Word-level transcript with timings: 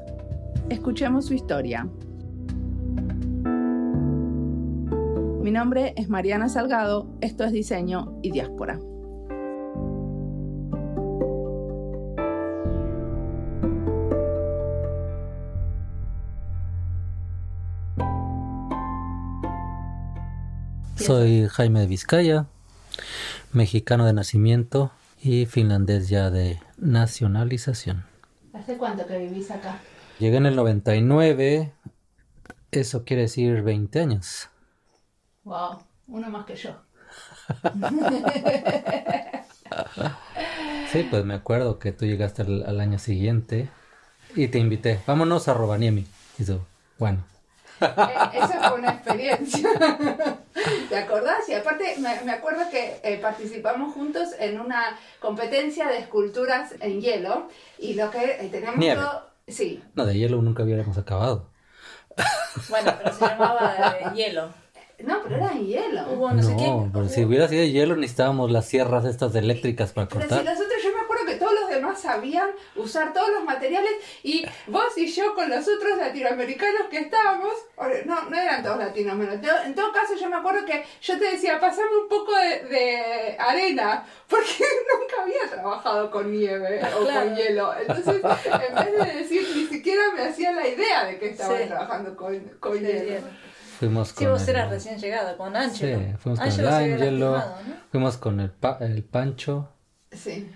Escuchemos 0.70 1.26
su 1.26 1.34
historia. 1.34 1.86
Mi 5.42 5.52
nombre 5.52 5.94
es 5.98 6.08
Mariana 6.08 6.48
Salgado, 6.48 7.10
esto 7.20 7.44
es 7.44 7.52
Diseño 7.52 8.18
y 8.22 8.32
Diáspora. 8.32 8.80
Soy 20.96 21.48
Jaime 21.50 21.82
de 21.82 21.88
Vizcaya, 21.88 22.46
mexicano 23.52 24.06
de 24.06 24.14
nacimiento 24.14 24.92
y 25.22 25.46
finlandés 25.46 26.10
ya 26.10 26.30
de 26.30 26.60
nacionalización. 26.78 28.06
¿Hace 28.54 28.78
cuánto 28.78 29.06
que 29.06 29.18
vivís 29.18 29.52
acá? 29.52 29.80
Llegué 30.20 30.38
en 30.38 30.48
el 30.48 30.56
99, 30.56 31.74
eso 32.72 33.06
quiere 33.06 33.24
decir 33.24 33.62
20 33.62 34.00
años. 34.00 34.50
Wow, 35.44 35.80
uno 36.08 36.30
más 36.30 36.46
que 36.46 36.56
yo. 36.56 36.76
sí, 40.92 41.08
pues 41.10 41.24
me 41.24 41.36
acuerdo 41.36 41.80
que 41.80 41.92
tú 41.92 42.06
llegaste 42.06 42.42
al, 42.42 42.66
al 42.66 42.80
año 42.80 43.00
siguiente 43.00 43.70
y 44.36 44.48
te 44.50 44.60
invité, 44.60 45.00
vámonos 45.08 45.48
a 45.48 45.54
Rovaniemi. 45.54 46.06
Y 46.38 46.46
tú, 46.46 46.60
bueno. 46.98 47.24
Eh, 47.82 48.16
esa 48.34 48.70
fue 48.70 48.80
una 48.80 48.92
experiencia. 48.92 49.70
¿Te 50.90 50.98
acordás? 50.98 51.48
Y 51.48 51.54
aparte 51.54 51.96
me, 52.00 52.22
me 52.22 52.32
acuerdo 52.32 52.70
que 52.70 53.00
eh, 53.04 53.18
participamos 53.22 53.94
juntos 53.94 54.30
en 54.40 54.60
una 54.60 54.98
competencia 55.20 55.88
de 55.88 56.00
esculturas 56.00 56.74
en 56.80 57.02
hielo 57.02 57.48
y 57.78 57.94
lo 57.94 58.10
que 58.12 58.24
eh, 58.24 58.50
teníamos 58.52 58.80
Nieve. 58.80 59.02
todo... 59.02 59.28
Sí, 59.48 59.82
No, 59.96 60.06
de 60.06 60.18
hielo 60.18 60.42
nunca 60.42 60.64
hubiéramos 60.64 60.98
acabado. 60.98 61.50
Bueno, 62.70 62.94
pero 62.98 63.14
se 63.14 63.26
llamaba 63.26 63.76
de 63.78 64.16
hielo. 64.16 64.50
no, 65.06 65.22
pero 65.24 65.36
era 65.36 65.52
en 65.52 65.66
hielo. 65.66 66.02
Hubo 66.12 66.32
no, 66.32 66.42
sé 66.42 66.56
qué. 66.58 66.90
Pero 66.92 67.08
si 67.08 67.24
hubiera 67.24 67.48
sido 67.48 67.62
de 67.62 67.72
hielo 67.72 67.96
necesitábamos 67.96 68.52
las 68.52 68.66
sierras 68.66 69.06
estas 69.06 69.36
eléctricas 69.36 69.94
para 69.94 70.08
Pero 70.08 70.28
si 70.28 70.67
todos 71.38 71.54
los 71.54 71.70
demás 71.70 72.00
sabían 72.02 72.50
usar 72.76 73.14
todos 73.14 73.30
los 73.32 73.44
materiales 73.44 73.92
y 74.24 74.46
vos 74.68 74.98
y 74.98 75.08
yo 75.08 75.34
con 75.36 75.50
los 75.50 75.68
otros 75.68 75.98
latinoamericanos 75.98 76.88
que 76.90 77.00
estábamos, 77.00 77.54
no, 78.06 78.30
no 78.30 78.38
eran 78.38 78.64
todos 78.64 78.78
latinoamericanos, 78.80 79.66
en 79.66 79.76
todo 79.76 79.92
caso 79.92 80.16
yo 80.20 80.30
me 80.30 80.36
acuerdo 80.38 80.66
que 80.66 80.84
yo 81.02 81.18
te 81.18 81.26
decía, 81.32 81.60
pasame 81.60 81.96
un 82.04 82.10
poco 82.10 82.32
de, 82.38 82.64
de 82.68 83.36
arena, 83.40 84.06
porque 84.28 84.48
nunca 85.00 85.24
había 85.24 85.50
trabajado 85.50 86.12
con 86.12 86.32
nieve 86.32 86.82
o 86.98 87.04
Claro. 87.06 87.28
con 87.30 87.36
hielo, 87.36 87.74
entonces 87.80 88.16
en 88.16 88.76
vez 88.76 88.92
de 89.14 89.20
decir, 89.20 89.48
ni 89.56 89.66
siquiera 89.66 90.02
me 90.16 90.24
hacía 90.24 90.52
la 90.52 90.68
idea 90.68 91.06
de 91.06 91.18
que 91.20 91.30
estaba 91.30 91.58
Sí. 91.58 91.66
trabajando 91.68 92.16
con, 92.16 92.40
con 92.60 92.74
De 92.82 92.94
hielo. 92.94 93.04
hielo. 93.06 93.28
Fuimos 93.80 94.08
Sí, 94.10 94.16
con 94.26 94.34
vos 94.34 94.42
el- 94.44 94.50
eras 94.50 94.70
recién 94.72 94.98
llegada, 94.98 95.38
con 95.38 95.56
Ángelo. 95.56 96.00
Sí, 96.00 96.06
fuimos 96.18 96.40
con 96.40 96.48
Ángelo 96.48 97.36
el 97.36 97.42
fuimos 97.92 98.18
con 98.18 98.40
el, 98.40 98.50
pa- 98.52 98.78
el 98.82 99.04
Pancho 99.04 99.70
Sí. 100.12 100.50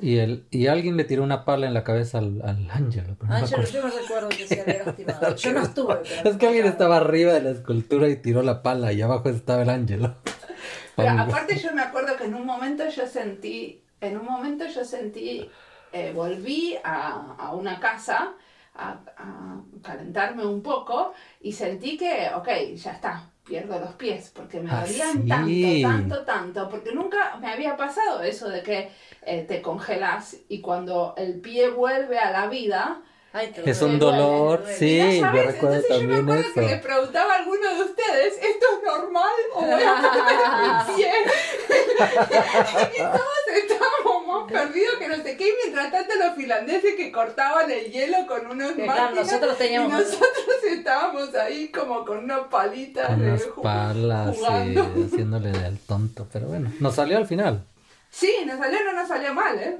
Y 0.00 0.18
el 0.18 0.46
y 0.50 0.66
alguien 0.66 0.96
le 0.96 1.04
tiró 1.04 1.22
una 1.22 1.44
pala 1.44 1.66
en 1.66 1.74
la 1.74 1.84
cabeza 1.84 2.18
al, 2.18 2.40
al 2.42 2.70
Ángelo. 2.70 3.16
pero 3.18 3.28
no 3.30 3.36
Ángelo, 3.36 3.62
yo 3.64 3.84
me 3.84 3.90
recuerdo 3.90 4.28
que 4.30 4.46
se 4.46 4.60
había 4.62 4.84
lastimado. 4.84 5.36
Yo 5.36 5.52
no 5.52 5.62
estuve, 5.62 5.96
pero... 6.08 6.30
Es 6.30 6.36
que 6.36 6.46
alguien 6.46 6.66
estaba 6.66 6.96
arriba 6.96 7.32
de 7.32 7.42
la 7.42 7.50
escultura 7.50 8.08
y 8.08 8.16
tiró 8.16 8.42
la 8.42 8.62
pala 8.62 8.92
y 8.92 9.02
abajo 9.02 9.28
estaba 9.28 9.62
el 9.62 9.70
Ángelo. 9.70 10.14
Pero 10.96 11.12
aparte 11.18 11.56
yo 11.56 11.72
me 11.72 11.80
acuerdo 11.80 12.14
que 12.16 12.24
en 12.24 12.34
un 12.34 12.44
momento 12.44 12.86
yo 12.88 13.06
sentí, 13.06 13.82
en 14.02 14.18
un 14.18 14.26
momento 14.26 14.66
yo 14.66 14.84
sentí, 14.84 15.48
eh, 15.92 16.12
volví 16.14 16.76
a, 16.84 17.36
a 17.38 17.54
una 17.54 17.80
casa 17.80 18.32
a, 18.74 18.98
a 19.16 19.60
calentarme 19.82 20.44
un 20.44 20.62
poco 20.62 21.14
y 21.40 21.52
sentí 21.52 21.96
que, 21.96 22.28
ok, 22.34 22.48
ya 22.74 22.92
está, 22.92 23.30
pierdo 23.46 23.78
los 23.80 23.94
pies 23.94 24.30
porque 24.34 24.60
me 24.60 24.70
Ah, 24.70 24.84
dolían 24.84 25.22
sí. 25.22 25.82
tanto, 25.82 25.88
tanto, 25.88 26.24
tanto, 26.26 26.68
porque 26.68 26.92
nunca 26.92 27.36
me 27.40 27.50
había 27.50 27.76
pasado 27.78 28.22
eso 28.22 28.48
de 28.50 28.62
que 28.62 28.90
eh, 29.22 29.44
te 29.46 29.60
congelas 29.62 30.36
y 30.48 30.60
cuando 30.60 31.14
el 31.16 31.40
pie 31.40 31.68
vuelve 31.70 32.18
a 32.18 32.30
la 32.30 32.46
vida, 32.48 33.02
Ay, 33.32 33.52
Es 33.64 33.78
duele, 33.78 33.94
un 33.94 34.00
dolor, 34.00 34.58
duele. 34.62 34.76
sí. 34.76 35.20
ya 35.20 35.32
yo 35.32 35.42
recuerdo 35.42 35.76
entonces 35.76 35.88
yo 35.88 36.08
me 36.08 36.16
también 36.16 36.38
acuerdo 36.40 36.52
que 36.52 36.60
le 36.62 36.76
preguntaba 36.78 37.32
a 37.32 37.36
alguno 37.36 37.74
de 37.76 37.82
ustedes, 37.82 38.34
¿esto 38.42 38.66
es 38.76 38.84
normal 38.84 39.30
o 39.54 39.60
voy 39.60 39.70
a 39.70 39.94
perder 40.02 40.88
mi 40.88 40.94
pie? 40.96 41.12
y 42.94 42.98
todos 42.98 43.46
estábamos 43.62 44.26
más 44.26 44.50
perdidos 44.52 44.96
que 44.98 45.08
no 45.08 45.14
sé 45.22 45.36
qué, 45.36 45.48
y 45.48 45.52
mientras 45.64 45.92
tanto 45.92 46.14
los 46.16 46.34
finlandeses 46.34 46.94
que 46.96 47.12
cortaban 47.12 47.70
el 47.70 47.92
hielo 47.92 48.16
con 48.26 48.46
unos 48.50 48.72
Que 48.72 48.82
claro, 48.82 49.14
nosotros 49.14 49.56
teníamos- 49.58 49.90
y 49.92 49.92
nosotros 49.92 50.64
estábamos 50.68 51.34
ahí 51.36 51.68
como 51.68 52.04
con 52.04 52.18
unas 52.24 52.40
palitas 52.50 53.06
Con 53.10 53.20
de 53.20 53.26
unas 53.28 53.42
palas 53.62 54.34
y 54.34 54.38
jugando. 54.40 54.82
haciéndole 55.06 55.50
del 55.52 55.78
tonto. 55.78 56.26
Pero 56.32 56.48
bueno, 56.48 56.72
nos 56.80 56.94
salió 56.96 57.16
al 57.18 57.26
final. 57.26 57.62
Sí, 58.10 58.32
nos 58.46 58.58
salió, 58.58 58.78
no 58.84 58.92
nos 58.92 59.08
salió 59.08 59.32
mal, 59.34 59.58
¿eh? 59.58 59.78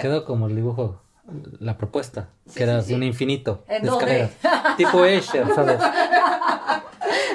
Quedó 0.00 0.24
como 0.24 0.46
el 0.48 0.56
dibujo, 0.56 1.00
la 1.60 1.76
propuesta, 1.78 2.28
Sí, 2.46 2.54
que 2.56 2.62
era 2.64 2.80
sí, 2.82 2.88
sí. 2.88 2.94
un 2.94 3.02
infinito 3.02 3.64
En 3.68 3.82
de 3.82 3.90
2D. 3.90 3.94
escaleras. 3.98 4.30
tipo 4.76 5.04
Escher, 5.04 5.46
¿sabes? 5.54 5.78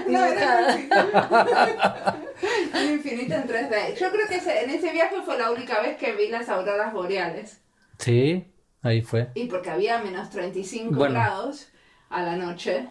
No, 0.07 0.25
era 0.25 0.67
así. 0.69 0.89
Un 2.73 2.91
infinito 2.93 3.33
en 3.35 3.47
3D. 3.47 3.95
Yo 3.99 4.11
creo 4.11 4.27
que 4.27 4.35
ese- 4.37 4.63
en 4.63 4.69
ese 4.71 4.91
viaje 4.91 5.15
fue 5.23 5.37
la 5.37 5.51
única 5.51 5.81
vez 5.81 5.97
que 5.97 6.13
vi 6.13 6.29
las 6.29 6.49
auroras 6.49 6.93
boreales. 6.93 7.61
Sí, 7.97 8.51
ahí 8.81 9.01
fue. 9.01 9.29
Y 9.35 9.45
porque 9.45 9.69
había 9.69 9.99
menos 9.99 10.29
35 10.29 10.95
Bueno. 10.95 11.15
grados 11.15 11.67
a 12.09 12.23
la 12.23 12.35
noche. 12.35 12.89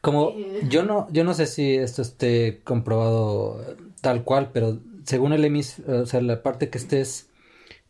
Como 0.00 0.34
yo 0.68 0.82
no, 0.82 1.08
yo 1.10 1.24
no 1.24 1.32
sé 1.34 1.46
si 1.46 1.76
esto 1.76 2.02
esté 2.02 2.60
comprobado 2.62 3.64
tal 4.02 4.22
cual, 4.24 4.50
pero 4.52 4.78
según 5.04 5.32
el 5.32 5.44
hemis, 5.44 5.80
o 5.80 6.06
sea, 6.06 6.20
la 6.20 6.42
parte 6.42 6.70
que 6.70 6.78
estés 6.78 7.28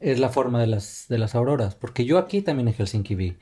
es 0.01 0.19
la 0.21 0.31
forma 0.31 0.61
de 0.61 0.67
las 0.67 1.07
de 1.09 1.19
las 1.19 1.35
auroras, 1.35 1.75
porque 1.77 2.05
yo 2.05 2.19
aquí 2.19 2.43
también 2.43 2.69
en 2.69 2.75
Helsinki 2.75 3.15
vi, 3.15 3.39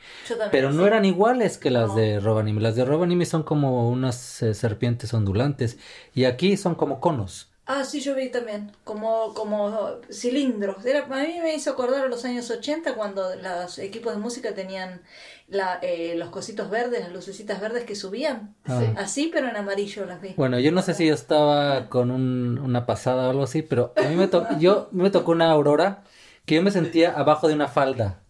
pero 0.50 0.72
no 0.72 0.86
eran 0.86 1.04
iguales 1.04 1.58
que 1.58 1.70
las 1.70 1.88
No. 1.88 1.94
de 1.94 2.20
Rovaniemi. 2.20 2.60
Las 2.60 2.76
de 2.76 2.84
Rovaniemi 2.84 3.26
son 3.26 3.42
como 3.44 3.88
unas 3.90 4.42
eh, 4.42 4.54
serpientes 4.54 5.14
ondulantes 5.14 5.78
y 6.14 6.24
aquí 6.24 6.56
son 6.56 6.74
como 6.74 7.00
conos. 7.00 7.48
Ah, 7.66 7.84
sí, 7.84 8.00
yo 8.00 8.16
vi 8.16 8.30
también, 8.30 8.72
como, 8.82 9.32
como 9.32 10.00
cilindros. 10.10 10.84
Era, 10.84 11.04
a 11.04 11.22
mí 11.24 11.38
me 11.40 11.54
hizo 11.54 11.70
acordar 11.70 12.04
a 12.04 12.08
los 12.08 12.24
años 12.24 12.50
80 12.50 12.94
cuando 12.96 13.36
los 13.36 13.78
equipos 13.78 14.12
de 14.12 14.18
música 14.18 14.54
tenían 14.54 15.02
la, 15.50 15.78
eh, 15.82 16.14
los 16.16 16.30
cositos 16.30 16.70
verdes, 16.70 17.00
las 17.00 17.12
lucecitas 17.12 17.60
verdes 17.60 17.84
que 17.84 17.94
subían. 17.94 18.54
Ah. 18.66 18.80
Sí. 18.80 18.86
Así, 18.96 19.30
pero 19.32 19.48
en 19.48 19.56
amarillo 19.56 20.06
las 20.06 20.20
vi. 20.20 20.32
Bueno, 20.36 20.58
yo 20.58 20.72
no 20.72 20.80
sé 20.80 20.94
si 20.94 21.06
yo 21.06 21.14
estaba 21.14 21.88
con 21.88 22.10
un- 22.10 22.58
una 22.58 22.86
pasada 22.86 23.26
o 23.26 23.30
algo 23.30 23.42
así, 23.42 23.62
pero 23.62 23.92
a 23.96 24.02
mí 24.08 24.16
me, 24.16 24.28
to- 24.28 24.46
yo, 24.60 24.88
me 24.92 25.10
tocó 25.10 25.32
una 25.32 25.50
aurora 25.50 26.04
que 26.46 26.54
yo 26.54 26.62
me 26.62 26.70
sentía 26.70 27.12
abajo 27.12 27.48
de 27.48 27.54
una 27.54 27.68
falda. 27.68 28.20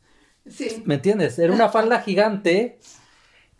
Sí. 0.49 0.83
¿Me 0.87 0.95
entiendes? 0.95 1.39
Era 1.39 1.53
una 1.53 1.69
falda 1.69 2.01
gigante 2.01 2.81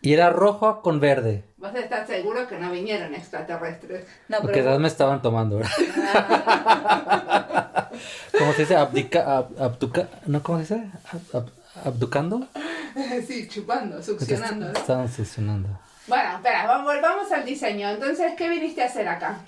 y 0.01 0.13
era 0.13 0.31
rojo 0.31 0.81
con 0.81 0.99
verde. 0.99 1.45
Vas 1.57 1.75
a 1.75 1.79
estar 1.79 2.07
seguro 2.07 2.47
que 2.47 2.57
no 2.57 2.71
vinieron 2.71 3.13
extraterrestres. 3.13 4.07
No, 4.27 4.39
Porque 4.41 4.57
pero 4.57 4.71
edad 4.71 4.79
me 4.79 4.87
estaban 4.87 5.21
tomando, 5.21 5.57
¿verdad? 5.57 5.71
¿Cómo 8.37 8.53
se 8.53 8.61
dice? 8.63 8.75
Abdica, 8.75 9.25
ab- 9.27 9.59
abduca, 9.59 10.07
¿no? 10.25 10.41
¿Cómo 10.41 10.63
se 10.63 10.75
dice? 10.75 10.89
Ab- 11.11 11.31
ab- 11.43 11.51
¿Abducando? 11.85 12.47
sí, 13.27 13.47
chupando, 13.47 14.01
succionando. 14.01 14.67
¿no? 14.71 14.77
Estaban 14.79 15.11
succionando. 15.11 15.79
Bueno, 16.07 16.35
espera, 16.37 16.65
vamos, 16.65 16.93
volvamos 16.93 17.31
al 17.31 17.45
diseño. 17.45 17.89
Entonces, 17.89 18.33
¿qué 18.37 18.49
viniste 18.49 18.81
a 18.81 18.85
hacer 18.87 19.07
acá? 19.07 19.41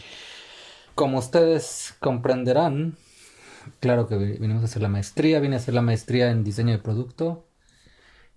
Como 0.95 1.17
ustedes 1.17 1.95
comprenderán, 1.99 2.95
claro 3.79 4.07
que 4.07 4.15
vi- 4.17 4.37
vinimos 4.37 4.61
a 4.61 4.65
hacer 4.65 4.81
la 4.81 4.89
maestría. 4.89 5.39
Vine 5.39 5.55
a 5.55 5.59
hacer 5.59 5.73
la 5.73 5.81
maestría 5.81 6.29
en 6.29 6.43
diseño 6.43 6.71
de 6.73 6.79
producto 6.79 7.45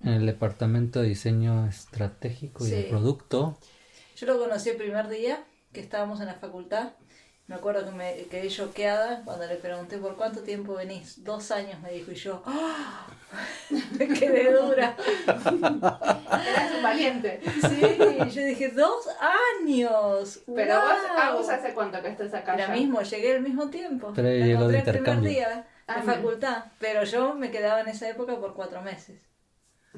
en 0.03 0.13
el 0.13 0.27
departamento 0.27 1.01
de 1.03 1.09
diseño 1.09 1.67
estratégico 1.67 2.67
y 2.67 2.71
de 2.71 2.83
producto. 2.85 3.59
Yo 4.17 4.27
lo 4.27 4.39
conocí 4.39 4.71
el 4.71 4.77
primer 4.77 5.09
día 5.09 5.45
que 5.73 5.81
estábamos 5.81 6.21
en 6.21 6.27
la 6.27 6.35
facultad. 6.35 6.93
Me 7.49 7.55
acuerdo 7.55 7.85
que 7.85 7.93
me 7.93 8.15
quedé 8.29 8.49
choqueada 8.49 9.23
cuando 9.25 9.47
le 9.47 9.55
pregunté 9.55 9.99
por 9.99 10.17
cuánto 10.17 10.41
tiempo 10.41 10.75
venís. 10.75 11.23
Dos 11.23 11.53
años 11.53 11.81
me 11.81 11.93
dijo 11.93 12.11
y 12.11 12.17
yo 12.17 12.43
¡ah! 12.45 13.07
me 13.99 14.09
quedé 14.09 14.53
dura. 14.53 14.97
Eras 15.27 16.73
un 16.77 16.83
valiente. 16.83 17.41
Sí, 17.45 18.31
yo 18.35 18.43
dije 18.47 18.69
dos 18.71 19.07
años. 19.61 20.41
Pero 20.55 20.75
vos, 20.81 20.91
ah, 21.17 21.33
vos 21.35 21.49
hace 21.49 21.73
cuánto 21.73 22.03
que 22.03 22.09
estás 22.09 22.35
acá. 22.35 22.55
Era 22.55 22.67
ya? 22.69 22.75
mismo, 22.75 23.01
llegué 23.03 23.37
al 23.37 23.43
mismo 23.43 23.71
tiempo. 23.71 24.13
Pero 24.15 24.29
La 24.29 24.35
llegó 24.45 24.67
de 24.69 24.79
encontré 24.79 24.79
el 24.79 24.83
primer 24.83 24.99
intercambio. 24.99 25.31
día 25.31 25.67
Ah, 25.89 26.03
facultad. 26.05 26.65
Pero 26.81 27.05
yo 27.05 27.35
me 27.35 27.53
quedaba 27.53 27.81
en 27.81 27.87
esa 27.89 28.09
época 28.09 28.35
por 28.41 28.55
cuatro 28.55 28.83
meses. 28.83 29.21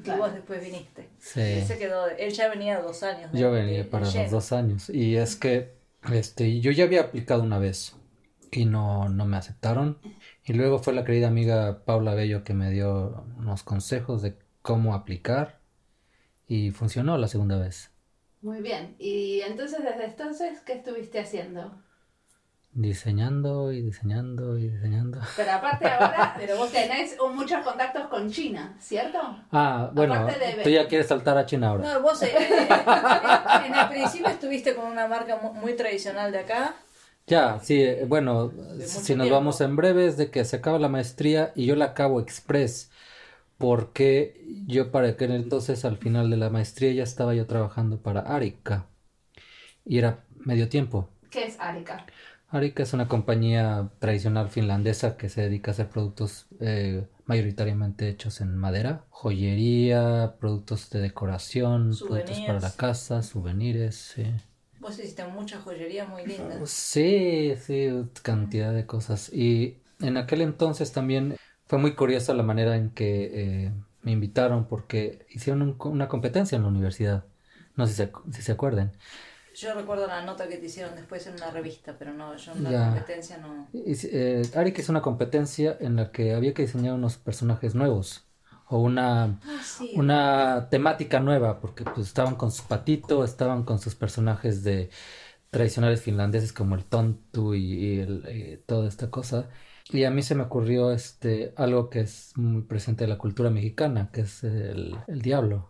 Claro. 0.03 0.17
Y 0.19 0.21
vos 0.21 0.33
después 0.33 0.61
viniste. 0.63 1.09
Sí. 1.17 1.41
Él 1.41 1.65
se 1.65 1.79
quedó, 1.79 2.07
él 2.07 2.31
ya 2.31 2.47
venía 2.47 2.79
dos 2.79 3.01
años. 3.01 3.31
de- 3.31 3.39
Yo 3.39 3.51
venía 3.51 3.89
para 3.89 4.05
los 4.05 4.29
dos 4.31 4.51
años. 4.51 4.89
Y 4.91 5.17
es 5.17 5.35
que 5.35 5.78
este, 6.11 6.59
yo 6.61 6.71
ya 6.71 6.85
había 6.85 7.01
aplicado 7.01 7.43
una 7.43 7.59
vez 7.59 7.95
y 8.51 8.65
no, 8.65 9.09
no 9.09 9.25
me 9.25 9.37
aceptaron. 9.37 9.99
Y 10.45 10.53
luego 10.53 10.79
fue 10.79 10.93
la 10.93 11.03
querida 11.03 11.27
amiga 11.27 11.83
Paula 11.85 12.13
Bello 12.15 12.43
que 12.43 12.53
me 12.53 12.71
dio 12.71 13.25
unos 13.37 13.63
consejos 13.63 14.21
de 14.21 14.37
cómo 14.61 14.93
aplicar. 14.95 15.59
Y 16.47 16.71
funcionó 16.71 17.17
la 17.17 17.27
segunda 17.27 17.57
vez. 17.59 17.91
Muy 18.41 18.61
bien. 18.61 18.95
Y 18.97 19.41
entonces, 19.41 19.83
desde 19.83 20.05
entonces, 20.05 20.61
¿qué 20.61 20.73
estuviste 20.73 21.19
haciendo? 21.19 21.79
Diseñando 22.71 23.71
y 23.71 23.81
diseñando 23.81 24.57
y 24.57 24.69
diseñando. 24.69 25.19
Pero 25.35 25.51
aparte 25.51 25.87
ahora, 25.89 26.35
pero 26.37 26.55
vos 26.57 26.71
tenés 26.71 27.17
muchos 27.33 27.63
contactos 27.63 28.07
con 28.09 28.29
China, 28.29 28.75
¿cierto? 28.79 29.17
Ah, 29.51 29.89
bueno, 29.93 30.25
de- 30.27 30.61
tú 30.63 30.69
ya 30.69 30.87
quieres 30.87 31.07
saltar 31.07 31.35
a 31.37 31.45
China 31.47 31.69
ahora. 31.69 31.93
No, 31.95 32.01
vos 32.01 32.21
eh, 32.21 32.29
eh, 32.31 32.67
en 33.65 33.75
el 33.75 33.78
principio 33.99 34.31
estuviste 34.31 34.75
con 34.75 34.85
una 34.85 35.07
marca 35.07 35.37
mu- 35.41 35.53
muy 35.53 35.75
tradicional 35.75 36.31
de 36.31 36.39
acá. 36.39 36.75
Ya, 37.27 37.59
sí, 37.59 37.81
eh, 37.81 38.05
bueno, 38.07 38.51
si 38.79 39.15
nos 39.15 39.29
vamos 39.29 39.61
en 39.61 39.75
breve 39.75 40.07
es 40.07 40.17
de 40.17 40.31
que 40.31 40.43
se 40.45 40.55
acaba 40.55 40.79
la 40.79 40.89
maestría 40.89 41.51
y 41.55 41.65
yo 41.67 41.75
la 41.75 41.85
acabo 41.85 42.19
express 42.19 42.89
porque 43.57 44.45
yo 44.67 44.91
para 44.91 45.09
aquel 45.09 45.31
entonces 45.33 45.85
al 45.85 45.97
final 45.97 46.29
de 46.29 46.37
la 46.37 46.49
maestría 46.51 46.93
ya 46.93 47.03
estaba 47.03 47.35
yo 47.35 47.47
trabajando 47.47 48.01
para 48.01 48.21
Arica 48.21 48.87
y 49.85 49.97
era 49.99 50.25
medio 50.45 50.69
tiempo. 50.69 51.09
¿Qué 51.29 51.45
es 51.45 51.59
Arica? 51.59 52.05
Arica 52.51 52.83
es 52.83 52.93
una 52.93 53.07
compañía 53.07 53.89
tradicional 53.99 54.49
finlandesa 54.49 55.17
que 55.17 55.29
se 55.29 55.41
dedica 55.41 55.71
a 55.71 55.73
hacer 55.73 55.89
productos 55.89 56.47
eh, 56.59 57.07
mayoritariamente 57.25 58.09
hechos 58.09 58.41
en 58.41 58.55
madera, 58.57 59.05
joyería, 59.09 60.35
productos 60.39 60.89
de 60.89 60.99
decoración, 61.01 61.95
productos 62.07 62.41
para 62.41 62.59
la 62.59 62.61
Souvenirs. 62.69 62.75
casa, 62.75 63.23
souvenirs, 63.23 63.95
sí. 63.95 64.23
Vos 64.79 64.97
hiciste 64.97 65.23
mucha 65.25 65.59
joyería 65.61 66.05
muy 66.05 66.25
linda. 66.25 66.65
Sí, 66.65 67.53
sí, 67.61 67.89
cantidad 68.23 68.73
de 68.73 68.85
cosas. 68.85 69.31
Y 69.33 69.77
en 70.01 70.17
aquel 70.17 70.41
entonces 70.41 70.91
también 70.91 71.35
fue 71.67 71.77
muy 71.79 71.93
curiosa 71.95 72.33
la 72.33 72.43
manera 72.43 72.75
en 72.77 72.89
que 72.91 73.65
eh, 73.67 73.73
me 74.01 74.11
invitaron 74.11 74.65
porque 74.67 75.25
hicieron 75.29 75.61
un- 75.61 75.75
una 75.91 76.07
competencia 76.07 76.55
en 76.55 76.63
la 76.63 76.69
universidad. 76.69 77.25
No 77.75 77.85
sé 77.87 77.93
si 77.93 77.97
se, 78.03 78.11
si 78.31 78.41
se 78.41 78.51
acuerdan. 78.53 78.91
Yo 79.59 79.73
recuerdo 79.73 80.07
la 80.07 80.23
nota 80.23 80.47
que 80.47 80.55
te 80.57 80.67
hicieron 80.67 80.95
después 80.95 81.27
en 81.27 81.33
una 81.33 81.51
revista, 81.51 81.95
pero 81.99 82.13
no, 82.13 82.33
yo 82.37 82.53
en 82.53 82.63
la 82.63 82.71
Ya. 82.71 82.85
competencia 82.85 83.37
no. 83.39 83.67
Hice- 83.73 84.09
Eh, 84.13 84.41
Arik 84.55 84.79
es 84.79 84.87
una 84.87 85.01
competencia 85.01 85.75
en 85.81 85.97
la 85.97 86.11
que 86.11 86.33
había 86.33 86.53
que 86.53 86.61
diseñar 86.61 86.93
unos 86.93 87.17
personajes 87.17 87.75
nuevos 87.75 88.25
o 88.69 88.79
una, 88.79 89.23
Ah, 89.43 89.61
sí. 89.63 89.91
una 89.95 90.67
temática 90.69 91.19
nueva 91.19 91.59
porque 91.59 91.83
pues 91.83 92.07
estaban 92.07 92.35
con 92.35 92.51
su 92.51 92.63
patito, 92.67 93.25
estaban 93.25 93.63
con 93.63 93.79
sus 93.79 93.95
personajes 93.95 94.63
de 94.63 94.89
tradicionales 95.49 96.01
finlandeses 96.01 96.53
como 96.53 96.75
el 96.75 96.85
tontu 96.85 97.53
y, 97.55 97.73
y 97.73 97.99
el- 97.99 98.23
eh, 98.27 98.63
toda 98.65 98.87
esta 98.87 99.09
cosa. 99.09 99.49
Y 99.91 100.03
a 100.05 100.11
mí 100.11 100.21
se 100.21 100.35
me 100.35 100.43
ocurrió 100.43 100.91
este 100.91 101.53
algo 101.57 101.89
que 101.89 102.01
es 102.01 102.31
muy 102.37 102.61
presente 102.61 103.03
en 103.03 103.09
la 103.09 103.17
cultura 103.17 103.49
mexicana, 103.49 104.09
que 104.13 104.21
es 104.21 104.43
el, 104.45 104.95
el 105.07 105.21
diablo, 105.21 105.67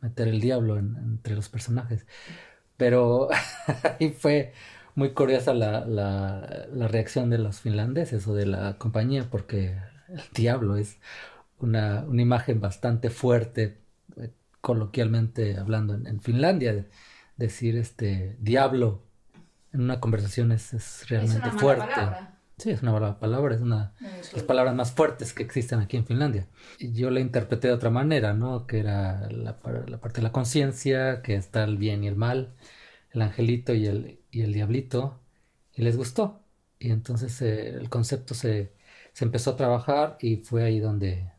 meter 0.00 0.28
el 0.28 0.40
diablo 0.40 0.76
en- 0.78 0.96
entre 0.96 1.34
los 1.36 1.48
personajes. 1.48 2.06
Pero 2.80 3.28
ahí 4.00 4.10
fue 4.12 4.54
muy 4.94 5.12
curiosa 5.12 5.54
la, 5.54 5.84
la, 5.86 6.66
la 6.72 6.88
reacción 6.88 7.28
de 7.30 7.38
los 7.38 7.60
finlandeses 7.60 8.26
o 8.26 8.34
de 8.34 8.46
la 8.46 8.78
compañía, 8.78 9.28
porque 9.30 9.76
el 10.08 10.22
diablo 10.34 10.78
es 10.78 10.98
una, 11.60 12.04
una 12.08 12.22
imagen 12.22 12.60
bastante 12.62 13.10
fuerte, 13.10 13.82
eh, 14.16 14.32
coloquialmente 14.62 15.58
hablando 15.58 15.94
en, 15.94 16.06
en 16.06 16.20
Finlandia. 16.20 16.86
Decir 17.36 17.76
este 17.76 18.36
diablo 18.40 19.02
en 19.72 19.82
una 19.82 20.00
conversación 20.00 20.52
es, 20.52 20.72
es 20.74 21.06
realmente 21.10 21.50
es 21.50 21.54
fuerte. 21.56 21.86
palabra. 21.94 22.39
Sí, 22.60 22.70
es 22.70 22.82
una 22.82 22.92
mala 22.92 23.18
palabra, 23.18 23.54
es 23.54 23.60
una 23.62 23.94
Un 24.00 24.10
de 24.32 24.32
las 24.32 24.46
insulto. 24.46 24.46
palabras 24.46 24.74
más 24.74 24.92
fuertes 24.92 25.32
que 25.32 25.42
existen 25.42 25.80
aquí 25.80 25.96
en 25.96 26.06
Finlandia. 26.06 26.46
Yo 26.78 27.10
la 27.10 27.20
interpreté 27.20 27.68
de 27.68 27.74
otra 27.74 27.90
manera, 27.90 28.34
¿no? 28.34 28.66
Que 28.66 28.80
era 28.80 29.28
la, 29.30 29.58
la 29.86 30.00
parte 30.00 30.16
de 30.20 30.22
la 30.22 30.32
conciencia, 30.32 31.22
que 31.22 31.34
está 31.36 31.64
el 31.64 31.78
bien 31.78 32.04
y 32.04 32.08
el 32.08 32.16
mal, 32.16 32.54
el 33.12 33.22
angelito 33.22 33.74
y 33.74 33.86
el, 33.86 34.20
y 34.30 34.42
el 34.42 34.52
diablito, 34.52 35.20
y 35.74 35.82
les 35.82 35.96
gustó. 35.96 36.40
Y 36.78 36.90
entonces 36.90 37.40
eh, 37.42 37.70
el 37.70 37.88
concepto 37.90 38.34
se, 38.34 38.72
se 39.12 39.24
empezó 39.24 39.52
a 39.52 39.56
trabajar 39.56 40.16
y 40.20 40.36
fue 40.38 40.64
ahí 40.64 40.80
donde 40.80 41.32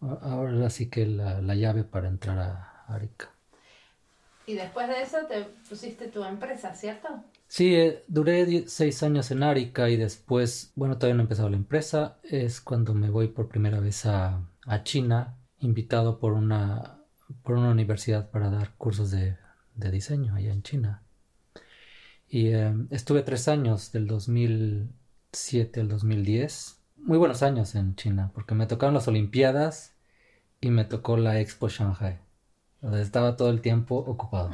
ahora 0.00 0.70
sí 0.70 0.88
que 0.90 1.06
la, 1.06 1.40
la 1.40 1.54
llave 1.54 1.84
para 1.84 2.08
entrar 2.08 2.38
a 2.38 2.84
Arica. 2.88 3.30
Y 4.46 4.54
después 4.54 4.88
de 4.88 5.02
eso 5.02 5.26
te 5.28 5.42
pusiste 5.68 6.08
tu 6.08 6.24
empresa, 6.24 6.74
¿cierto? 6.74 7.22
Sí, 7.48 7.74
eh, 7.74 8.04
duré 8.08 8.68
seis 8.68 9.02
años 9.02 9.30
en 9.30 9.42
Arica 9.42 9.88
y 9.88 9.96
después, 9.96 10.72
bueno, 10.76 10.98
todavía 10.98 11.14
no 11.14 11.22
he 11.22 11.24
empezado 11.24 11.48
la 11.48 11.56
empresa. 11.56 12.18
Es 12.22 12.60
cuando 12.60 12.94
me 12.94 13.08
voy 13.10 13.28
por 13.28 13.48
primera 13.48 13.80
vez 13.80 14.04
a, 14.06 14.44
China, 14.84 15.38
invitado 15.60 16.20
por 16.20 16.34
una, 16.34 17.02
por 17.42 17.56
una 17.56 17.70
universidad 17.70 18.30
para 18.30 18.50
dar 18.50 18.76
cursos 18.76 19.10
de, 19.10 19.36
diseño 19.74 20.34
allá 20.34 20.52
en 20.52 20.62
China. 20.62 21.02
Y 22.28 22.48
eh, 22.48 22.74
estuve 22.90 23.22
tres 23.22 23.48
años, 23.48 23.92
del 23.92 24.06
2007 24.06 25.80
al 25.80 25.88
2010. 25.88 26.82
Muy 26.96 27.16
buenos 27.16 27.42
años 27.42 27.74
en 27.74 27.96
China, 27.96 28.30
porque 28.34 28.54
me 28.54 28.66
tocaron 28.66 28.94
las 28.94 29.08
Olimpiadas 29.08 29.96
y 30.60 30.68
me 30.68 30.84
tocó 30.84 31.16
la 31.16 31.40
Expo 31.40 31.68
Shanghai. 31.68 32.20
Sea, 32.82 33.00
estaba 33.00 33.36
todo 33.36 33.48
el 33.48 33.62
tiempo 33.62 33.96
ocupado. 33.96 34.50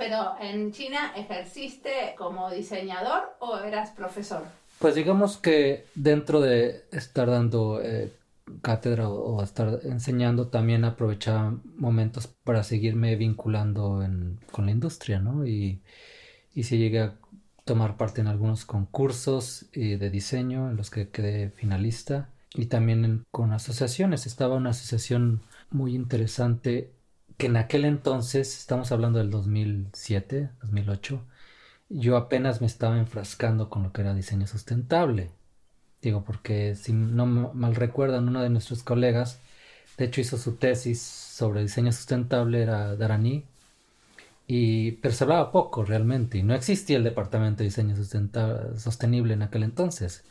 Pero 0.00 0.34
en 0.40 0.72
China 0.72 1.12
ejerciste 1.14 2.14
como 2.16 2.50
diseñador 2.50 3.36
o 3.38 3.58
eras 3.58 3.90
profesor? 3.90 4.42
Pues 4.78 4.94
digamos 4.94 5.36
que 5.36 5.84
dentro 5.94 6.40
de 6.40 6.86
estar 6.90 7.28
dando 7.28 7.82
eh, 7.82 8.10
cátedra 8.62 9.10
o, 9.10 9.42
estar 9.42 9.80
enseñando, 9.84 10.48
también 10.48 10.84
aprovechaba 10.84 11.54
momentos 11.76 12.28
para 12.44 12.64
seguirme 12.64 13.14
vinculando 13.16 14.02
con 14.50 14.64
la 14.66 14.72
industria, 14.72 15.20
¿no? 15.20 15.46
Y, 15.46 15.82
y 16.54 16.62
sí 16.62 16.78
llegué 16.78 17.00
a 17.00 17.14
tomar 17.66 17.98
parte 17.98 18.22
en 18.22 18.26
algunos 18.26 18.64
concursos 18.64 19.66
eh, 19.74 19.98
de 19.98 20.10
diseño 20.10 20.70
en 20.70 20.76
los 20.76 20.90
que 20.90 21.10
quedé 21.10 21.50
finalista 21.50 22.30
y 22.54 22.66
también 22.66 23.04
en- 23.04 23.24
con 23.30 23.52
asociaciones. 23.52 24.26
Estaba 24.26 24.56
una 24.56 24.70
asociación 24.70 25.42
muy 25.70 25.94
interesante 25.94 26.90
que 27.40 27.46
en 27.46 27.56
aquel 27.56 27.84
entonces, 27.86 28.58
estamos 28.58 28.92
hablando 28.92 29.18
del 29.18 29.30
2007, 29.30 30.50
2008, 30.62 31.20
yo 31.88 32.16
apenas 32.16 32.60
me 32.60 32.68
estaba 32.68 32.98
enfrascando 32.98 33.70
con 33.70 33.82
lo 33.84 33.92
que 33.92 34.02
era 34.02 34.14
diseño 34.14 34.46
sustentable. 34.46 35.30
Digo, 36.02 36.24
porque 36.24 36.76
si 36.76 36.92
no 36.92 37.26
mal 37.26 37.74
recuerdan, 37.76 38.28
uno 38.28 38.42
de 38.42 38.50
nuestros 38.50 38.82
colegas, 38.84 39.40
de 39.98 40.06
hecho 40.06 40.20
hizo 40.20 40.38
su 40.38 40.56
tesis 40.56 41.02
sobre 41.02 41.62
diseño 41.62 41.92
sustentable, 41.92 42.62
era 42.62 42.96
Darani, 42.96 43.44
y, 44.46 44.92
pero 44.92 45.14
se 45.14 45.24
hablaba 45.24 45.52
poco 45.52 45.84
realmente, 45.84 46.38
y 46.38 46.42
no 46.42 46.54
existía 46.54 46.96
el 46.96 47.04
departamento 47.04 47.58
de 47.58 47.64
diseño 47.66 47.96
sustenta- 47.96 48.76
sostenible 48.78 49.34
en 49.34 49.42
aquel 49.42 49.62
entonces. 49.62 50.24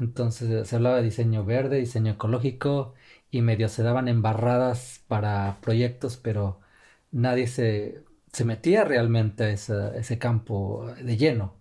Entonces 0.00 0.68
se 0.68 0.76
hablaba 0.76 0.96
de 0.96 1.04
diseño 1.04 1.44
verde, 1.44 1.78
diseño 1.78 2.12
ecológico, 2.12 2.94
y 3.30 3.42
medio 3.42 3.68
se 3.68 3.82
daban 3.82 4.08
embarradas 4.08 5.02
para 5.08 5.58
proyectos, 5.62 6.16
pero 6.16 6.60
nadie 7.12 7.46
se, 7.46 8.04
se 8.32 8.44
metía 8.44 8.84
realmente 8.84 9.44
a 9.44 9.50
esa- 9.50 9.96
ese 9.96 10.18
campo 10.18 10.86
de 11.02 11.16
lleno. 11.16 11.54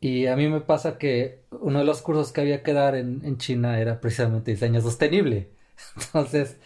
Y 0.00 0.26
a 0.26 0.36
mí 0.36 0.48
me 0.48 0.60
pasa 0.60 0.98
que 0.98 1.44
uno 1.50 1.78
de 1.78 1.84
los 1.86 2.02
cursos 2.02 2.32
que 2.32 2.42
había 2.42 2.62
que 2.62 2.72
dar 2.74 2.94
en, 2.94 3.38
China 3.38 3.80
era 3.80 4.00
precisamente 4.00 4.50
diseño 4.50 4.80
sostenible. 4.82 5.50
Entonces, 5.96 6.58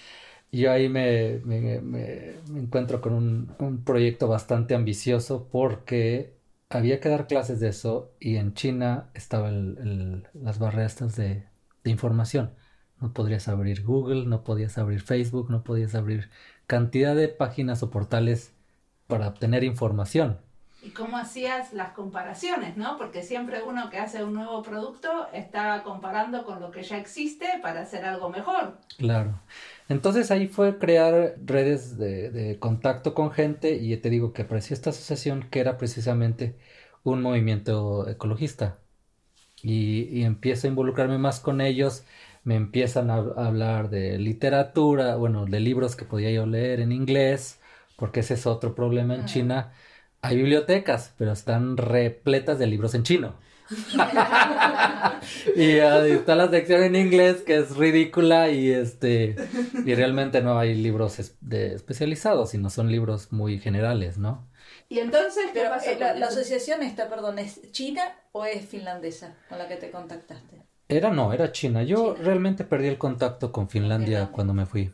yo 0.53 0.73
ahí 0.73 0.89
me, 0.89 1.41
me, 1.45 1.81
me, 1.81 2.35
encuentro 2.57 3.01
con 3.01 3.15
un, 3.15 3.55
un, 3.61 3.85
proyecto 3.85 4.29
bastante 4.29 4.75
ambicioso 4.75 5.49
porque 5.53 6.35
había 6.71 7.01
que 7.01 7.09
dar 7.09 7.27
clases 7.27 7.61
de 7.61 7.69
eso 7.69 8.13
y 8.21 8.37
en 8.37 8.55
China 8.55 9.11
estaban 9.15 10.27
las 10.35 10.59
barreras 10.59 11.17
de, 11.17 11.47
de, 11.85 11.91
información. 11.91 12.53
No 13.01 13.13
podrías 13.13 13.49
abrir 13.49 13.85
Google, 13.85 14.27
no 14.27 14.45
podías 14.45 14.77
abrir 14.79 15.01
Facebook, 15.01 15.51
no 15.51 15.63
podías 15.65 15.95
abrir 15.95 16.31
cantidad 16.67 17.15
de 17.17 17.29
páginas 17.29 17.83
o 17.83 17.91
portales 17.91 18.53
para 19.07 19.29
obtener 19.29 19.65
información 19.65 20.39
y 20.83 20.91
cómo 20.91 21.17
hacías 21.17 21.73
las 21.73 21.93
comparaciones, 21.93 22.77
¿no? 22.77 22.97
Porque 22.99 23.23
siempre 23.23 23.63
uno 23.63 23.91
que 23.91 23.99
hace 23.99 24.23
un 24.23 24.35
nuevo 24.35 24.63
producto 24.63 25.29
está 25.33 25.83
comparando 25.83 26.45
con 26.45 26.61
lo 26.61 26.71
que 26.71 26.83
ya 26.83 26.99
existe 26.99 27.47
para 27.63 27.83
hacer 27.83 28.05
algo 28.05 28.31
mejor. 28.31 28.79
Claro. 28.97 29.41
Entonces 29.89 30.31
ahí 30.31 30.49
fue 30.49 30.79
crear 30.79 31.37
redes 31.45 31.97
de, 31.99 32.59
contacto 32.61 33.15
con 33.15 33.31
gente 33.31 33.77
y 33.77 33.97
te 33.97 34.11
digo 34.11 34.33
que 34.33 34.43
apareció 34.43 34.75
esta 34.75 34.91
asociación 34.91 35.49
que 35.51 35.61
era 35.61 35.79
precisamente 35.79 36.57
un 37.05 37.23
movimiento 37.23 38.09
ecologista. 38.09 38.79
Y, 39.63 40.03
y 40.11 40.25
empiezo 40.25 40.67
a 40.67 40.71
involucrarme 40.71 41.19
más 41.19 41.41
con 41.41 41.61
ellos, 41.61 42.05
me 42.45 42.57
empiezan 42.57 43.11
a, 43.11 43.17
hablar 43.17 43.91
de 43.91 44.19
literatura, 44.19 45.17
bueno, 45.17 45.47
de 45.47 45.61
libros 45.61 45.97
que 45.97 46.05
podía 46.05 46.31
yo 46.31 46.47
leer 46.47 46.81
en 46.81 46.93
inglés, 46.93 47.61
porque 47.97 48.21
ese 48.21 48.35
es 48.35 48.47
otro 48.47 48.75
problema 48.75 49.15
en 49.17 49.27
China 49.27 49.73
hay 50.21 50.37
bibliotecas, 50.37 51.15
pero 51.17 51.33
están 51.33 51.77
repletas 51.77 52.59
de 52.59 52.67
libros 52.67 52.95
en 52.95 53.03
chino. 53.03 53.35
y 55.57 55.77
está 55.77 56.35
la 56.35 56.49
sección 56.49 56.83
en 56.85 56.97
inglés 56.97 57.43
que 57.43 57.57
es 57.57 57.77
ridícula 57.77 58.51
y 58.51 58.71
este 58.71 59.37
y 59.85 59.95
realmente 59.95 60.41
no 60.41 60.59
hay 60.59 60.75
libros 60.75 61.35
de 61.41 61.75
especializados, 61.75 62.51
sino 62.51 62.71
son 62.71 62.91
libros 62.91 63.31
muy 63.33 63.59
generales, 63.59 64.17
¿no? 64.19 64.49
Y 64.89 65.01
entonces, 65.01 65.45
Pero, 65.53 65.75
eh, 65.75 65.99
la, 65.99 66.27
asociación 66.27 66.83
esta, 66.83 67.11
perdón, 67.11 67.39
¿es 67.39 67.61
china 67.73 68.03
o 68.33 68.47
es 68.47 68.65
finlandesa 68.65 69.35
con 69.49 69.59
la 69.59 69.69
que 69.69 69.77
te 69.77 69.91
contactaste? 69.91 70.63
Era 70.89 71.11
no, 71.11 71.35
era 71.35 71.53
china. 71.53 71.83
Yo 71.83 72.15
realmente 72.15 72.65
perdí 72.65 72.89
el 72.89 72.97
contacto 72.97 73.53
con 73.53 73.69
Finlandia 73.69 74.31
cuando 74.33 74.55
me 74.55 74.65
fui. 74.65 74.91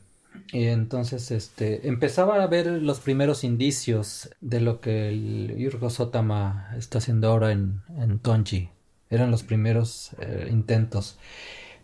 Y 0.54 0.68
entonces 0.68 1.32
este, 1.32 1.88
empezaba 1.88 2.40
a 2.40 2.46
ver 2.46 2.68
los 2.68 3.00
primeros 3.00 3.42
indicios 3.42 4.30
de 4.40 4.60
lo 4.60 4.80
que 4.80 5.08
el 5.08 5.56
Yurgo 5.58 5.90
Sotama 5.90 6.70
está 6.78 6.98
haciendo 6.98 7.28
ahora 7.28 7.50
en, 7.50 7.80
en 7.98 8.20
Tonji. 8.20 8.68
Eran 9.10 9.32
los 9.32 9.42
primeros 9.42 10.12
eh, 10.20 10.46
intentos. 10.48 11.18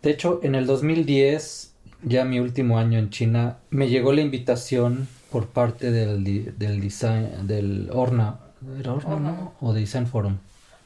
De 0.01 0.11
hecho, 0.11 0.39
en 0.41 0.55
el 0.55 0.67
2010, 0.67 1.73
ya 2.03 2.23
mi 2.23 2.39
último 2.39 2.79
año 2.79 2.97
en 2.97 3.09
China, 3.09 3.57
me 3.71 3.89
llegó 3.89 4.13
la 4.13 4.21
invitación 4.21 5.09
por 5.33 5.47
parte 5.47 5.91
del, 5.91 6.23
del 6.57 6.79
design, 6.79 7.47
del 7.47 7.89
Orna, 7.91 8.39
¿era 8.79 8.93
Orna, 8.93 9.49
o 9.59 9.73
Design 9.73 10.07
Forum? 10.07 10.37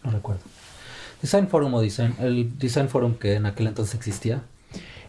No 0.04 0.10
recuerdo. 0.10 0.42
Design 1.22 1.48
Forum 1.50 1.76
o 1.76 1.82
Design, 1.82 2.16
el 2.18 2.58
Design 2.58 2.90
Forum 2.90 3.14
que 3.14 3.36
en 3.36 3.46
aquel 3.46 3.68
entonces 3.68 3.94
existía 3.94 4.42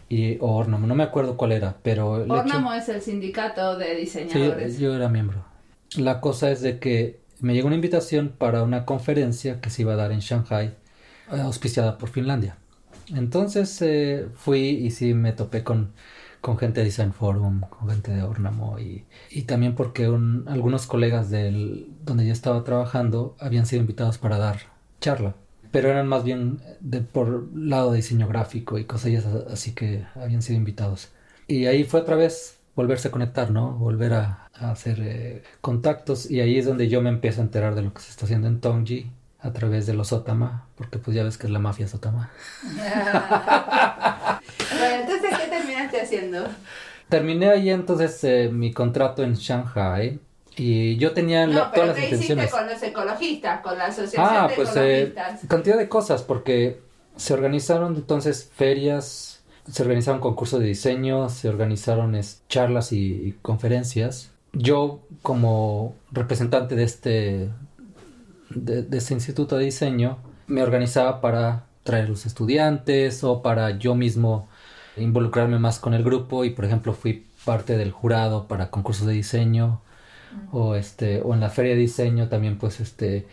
y 0.09 0.37
o 0.39 0.63
no 0.63 0.77
me 0.95 1.03
acuerdo 1.03 1.35
cuál 1.35 1.51
era, 1.51 1.77
pero... 1.83 2.11
Ornamo 2.11 2.73
es 2.73 2.87
el 2.89 3.01
sindicato 3.01 3.77
de 3.77 3.95
diseñadores. 3.95 4.75
Sí, 4.75 4.81
yo 4.81 4.95
era 4.95 5.09
miembro. 5.09 5.43
La 5.97 6.21
cosa 6.21 6.51
es 6.51 6.61
de 6.61 6.79
que 6.79 7.19
me 7.39 7.53
llegó 7.53 7.67
una 7.67 7.75
invitación 7.75 8.33
para 8.37 8.63
una 8.63 8.85
conferencia 8.85 9.59
que 9.59 9.69
se 9.69 9.81
iba 9.81 9.93
a 9.93 9.97
dar 9.97 10.11
en 10.11 10.19
Shanghai, 10.19 10.67
eh, 11.31 11.41
auspiciada 11.41 11.97
por 11.97 12.09
Finlandia. 12.09 12.57
Entonces 13.13 13.81
eh, 13.81 14.27
fui 14.35 14.59
y 14.59 14.91
sí 14.91 15.13
me 15.13 15.33
topé 15.33 15.63
con, 15.63 15.93
con 16.41 16.57
gente 16.57 16.81
de 16.81 16.85
Design 16.85 17.13
Forum, 17.13 17.61
con 17.61 17.89
gente 17.89 18.11
de 18.11 18.21
Ornamo 18.21 18.79
y, 18.79 19.05
y 19.29 19.43
también 19.43 19.75
porque 19.75 20.05
algunos 20.05 20.87
colegas 20.87 21.29
del 21.29 21.87
donde 22.03 22.25
yo 22.25 22.33
estaba 22.33 22.63
trabajando 22.63 23.35
habían 23.39 23.65
sido 23.65 23.81
invitados 23.81 24.17
para 24.17 24.37
dar 24.37 24.59
charla 24.99 25.35
pero 25.71 25.89
eran 25.89 26.07
más 26.07 26.23
bien 26.23 26.61
de, 26.79 27.01
por 27.01 27.49
lado 27.55 27.91
de 27.91 27.97
diseño 27.97 28.27
gráfico 28.27 28.77
y 28.77 28.85
cosas 28.85 29.25
así 29.51 29.73
que 29.73 30.05
habían 30.15 30.41
sido 30.41 30.57
invitados. 30.57 31.09
Y 31.47 31.65
ahí 31.65 31.83
fue 31.83 32.01
otra 32.01 32.15
vez 32.15 32.57
volverse 32.75 33.07
a 33.07 33.11
conectar, 33.11 33.51
¿no? 33.51 33.73
Volver 33.73 34.13
a, 34.13 34.43
hacer 34.53 34.97
eh, 35.01 35.43
contactos 35.61 36.31
y 36.31 36.41
ahí 36.41 36.57
es 36.57 36.65
donde 36.65 36.87
yo 36.87 36.99
me 37.01 37.09
empiezo 37.09 37.41
a 37.41 37.43
enterar 37.43 37.75
de 37.75 37.83
lo 37.83 37.93
que 37.93 38.01
se 38.01 38.09
está 38.09 38.25
haciendo 38.25 38.47
en 38.47 38.59
Tongji 38.59 39.11
a 39.39 39.53
través 39.53 39.85
de 39.85 39.93
los 39.93 40.11
Otama, 40.13 40.65
porque 40.75 40.97
pues 40.97 41.15
ya 41.15 41.23
ves 41.23 41.37
que 41.37 41.45
es 41.45 41.53
la 41.53 41.59
mafia 41.59 41.87
Sotama. 41.87 42.31
bueno, 44.79 44.95
entonces, 45.01 45.37
¿qué 45.37 45.47
terminaste 45.47 46.01
haciendo? 46.01 46.47
Terminé 47.07 47.49
ahí 47.49 47.69
entonces 47.69 48.23
eh, 48.23 48.49
mi 48.51 48.73
contrato 48.73 49.23
en 49.23 49.35
Shanghai 49.35 50.19
y 50.57 50.97
yo 50.97 51.13
tenía 51.13 51.45
no, 51.45 51.71
todas 51.71 51.89
las 51.89 51.99
intenciones. 51.99 52.51
con 52.51 52.67
los 52.67 52.81
ecologistas, 52.81 53.61
con 53.61 53.77
la 53.77 53.85
asociación 53.85 54.25
ah, 54.27 54.49
pues, 54.55 54.71
eh, 54.75 55.13
cantidad 55.47 55.77
de 55.77 55.87
cosas, 55.87 56.23
porque 56.23 56.81
se 57.15 57.33
organizaron 57.33 57.95
entonces 57.95 58.49
ferias, 58.55 59.43
se 59.69 59.83
organizaron 59.83 60.19
concursos 60.19 60.59
de 60.59 60.65
diseño, 60.65 61.29
se 61.29 61.47
organizaron 61.47 62.19
charlas 62.49 62.91
y, 62.91 63.37
conferencias. 63.43 64.31
Yo, 64.53 65.01
como 65.21 65.95
representante 66.11 66.75
de 66.75 66.83
este, 66.83 67.49
de, 68.49 68.97
este 68.97 69.13
instituto 69.13 69.57
de 69.57 69.65
diseño, 69.65 70.17
me 70.47 70.63
organizaba 70.63 71.21
para 71.21 71.65
traer 71.83 72.09
los 72.09 72.25
estudiantes 72.25 73.23
o 73.23 73.43
para 73.43 73.77
yo 73.77 73.93
mismo 73.93 74.49
involucrarme 74.95 75.59
más 75.59 75.77
con 75.77 75.93
el 75.93 76.03
grupo 76.03 76.45
y, 76.45 76.49
por 76.49 76.65
ejemplo, 76.65 76.93
fui 76.93 77.27
parte 77.45 77.77
del 77.77 77.91
jurado 77.91 78.47
para 78.47 78.71
concursos 78.71 79.05
de 79.05 79.13
diseño 79.13 79.81
o 80.51 80.75
este 80.75 81.21
o 81.21 81.33
en 81.33 81.39
la 81.39 81.49
feria 81.49 81.73
de 81.73 81.79
diseño 81.79 82.27
también 82.27 82.57
pues 82.57 82.79
este 82.79 83.27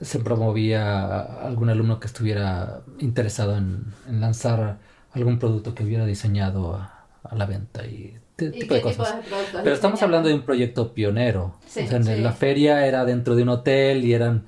se 0.00 0.20
promovía 0.20 1.20
algún 1.22 1.70
alumno 1.70 1.98
que 1.98 2.06
estuviera 2.06 2.80
interesado 2.98 3.56
en, 3.56 3.92
lanzar 4.08 4.78
algún 5.12 5.38
producto 5.38 5.74
que 5.74 5.84
hubiera 5.84 6.06
diseñado 6.06 6.76
a, 6.76 6.94
la 7.34 7.46
venta 7.46 7.84
y, 7.84 8.16
tipo 8.36 8.74
de 8.74 8.80
cosas. 8.80 9.16
Pero 9.52 9.74
estamos 9.74 10.00
hablando 10.02 10.28
de 10.28 10.34
un 10.34 10.42
proyecto 10.42 10.94
pionero. 10.94 11.56
en 11.74 12.22
la 12.22 12.32
feria 12.32 12.86
era 12.86 13.04
dentro 13.04 13.34
de 13.34 13.42
un 13.42 13.48
hotel 13.50 14.04
y 14.04 14.14
eran 14.14 14.46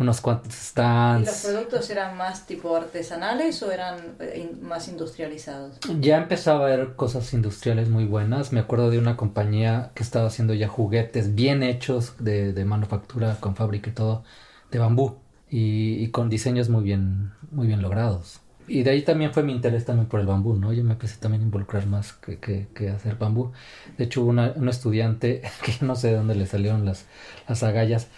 unos 0.00 0.20
cuantos 0.20 0.54
stands. 0.54 1.22
¿Y 1.22 1.30
los 1.30 1.54
productos 1.54 1.90
eran 1.90 2.16
más 2.16 2.46
tipo 2.46 2.74
artesanales 2.74 3.62
o 3.62 3.70
eran 3.70 4.16
eh, 4.18 4.50
más 4.60 4.88
industrializados? 4.88 5.78
Ya 6.00 6.16
empezaba 6.16 6.60
a 6.60 6.72
haber 6.72 6.96
cosas 6.96 7.32
industriales 7.32 7.88
muy 7.88 8.06
buenas. 8.06 8.52
Me 8.52 8.60
acuerdo 8.60 8.90
de 8.90 8.98
una 8.98 9.16
compañía 9.16 9.92
que 9.94 10.02
estaba 10.02 10.26
haciendo 10.26 10.54
ya 10.54 10.66
juguetes 10.66 11.34
bien 11.34 11.62
hechos 11.62 12.14
de, 12.18 12.52
de 12.52 12.64
manufactura 12.64 13.36
con 13.40 13.54
fábrica 13.54 13.90
y 13.90 13.92
todo 13.92 14.24
de 14.70 14.78
bambú 14.78 15.18
y, 15.50 16.08
con 16.08 16.28
diseños 16.30 16.68
muy 16.68 16.84
bien, 16.84 17.32
muy 17.50 17.66
bien 17.66 17.82
logrados. 17.82 18.40
Y 18.68 18.84
de 18.84 18.90
ahí 18.90 19.02
también 19.02 19.32
fue 19.32 19.42
mi 19.42 19.52
interés 19.52 19.84
también 19.84 20.06
por 20.06 20.20
el 20.20 20.26
bambú, 20.26 20.54
¿no? 20.54 20.72
Yo 20.72 20.84
me 20.84 20.92
empecé 20.92 21.18
también 21.18 21.42
a 21.42 21.44
involucrar 21.44 21.86
más 21.86 22.12
que, 22.12 22.38
que, 22.38 22.68
que 22.72 22.90
hacer 22.90 23.16
bambú. 23.16 23.50
De 23.98 24.04
hecho, 24.04 24.22
hubo 24.22 24.30
una, 24.30 24.52
un 24.54 24.68
estudiante, 24.68 25.42
que 25.64 25.84
no 25.84 25.96
sé 25.96 26.08
de 26.08 26.16
dónde 26.16 26.36
le 26.36 26.46
salieron 26.46 26.84
las, 26.84 27.06
las 27.48 27.62
agallas, 27.64 28.08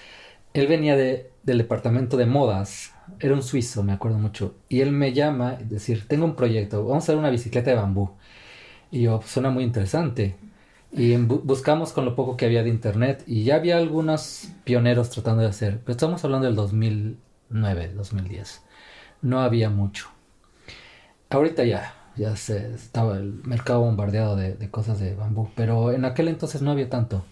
él 0.55 0.67
venía 0.67 0.97
de, 0.97 1.31
del 1.43 1.59
departamento 1.59 2.17
de 2.17 2.27
modas, 2.27 2.93
era 3.21 3.35
un 3.35 3.43
suizo, 3.43 3.83
me 3.83 3.93
acuerdo 3.93 4.19
mucho, 4.19 4.55
y 4.69 4.81
él 4.81 4.93
me 4.93 5.13
llama 5.13 5.59
y 5.61 5.65
decir, 5.65 6.07
tengo 6.09 6.25
un 6.25 6.37
proyecto, 6.37 6.85
vamos 6.85 7.05
a 7.05 7.07
hacer 7.07 7.17
una 7.17 7.31
bicicleta 7.31 7.71
de 7.71 7.77
bambú. 7.77 8.11
Y 8.91 9.03
yo, 9.03 9.21
suena 9.25 9.51
muy 9.51 9.65
interesante. 9.65 10.37
Y 10.93 11.17
buscamos 11.17 11.93
con 11.93 12.05
lo 12.05 12.15
poco 12.15 12.37
que 12.37 12.45
había 12.45 12.63
de 12.63 12.69
internet 12.69 13.25
y 13.27 13.45
ya 13.45 13.57
había 13.57 13.79
algunos 13.79 14.51
pioneros 14.65 15.09
tratando 15.09 15.43
de 15.43 15.49
hacer, 15.49 15.81
pero 15.81 15.93
estamos 15.93 16.23
hablando 16.25 16.47
del 16.47 16.55
2009, 16.55 17.95
2010. 17.95 18.63
No 19.23 19.41
había 19.41 19.71
mucho. 19.71 20.09
Ahorita 21.31 21.65
ya, 21.65 21.95
ya 22.15 22.37
se 22.37 22.75
estaba 22.75 23.17
el 23.17 23.33
mercado 23.45 23.81
bombardeado 23.81 24.37
de, 24.37 24.55
de 24.55 24.71
cosas 24.71 25.01
de 25.01 25.15
bambú, 25.15 25.49
pero 25.57 25.93
en 25.93 26.05
aquel 26.05 26.29
entonces 26.29 26.61
no 26.61 26.71
había 26.71 26.91
tanto. 26.91 27.25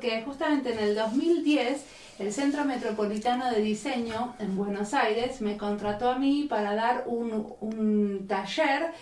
Porque 0.00 0.22
justamente 0.22 0.72
en 0.72 0.78
el 0.78 0.94
2010 0.94 1.84
el 2.20 2.32
Centro 2.32 2.64
Metropolitano 2.64 3.50
de 3.50 3.60
Diseño 3.60 4.34
en 4.38 4.56
Buenos 4.56 4.94
Aires 4.94 5.42
me 5.42 5.58
contrató 5.58 6.08
a 6.08 6.18
mí 6.18 6.46
para 6.48 6.74
dar 6.74 7.04
un, 7.04 7.54
un 7.60 8.26
taller 8.26 8.92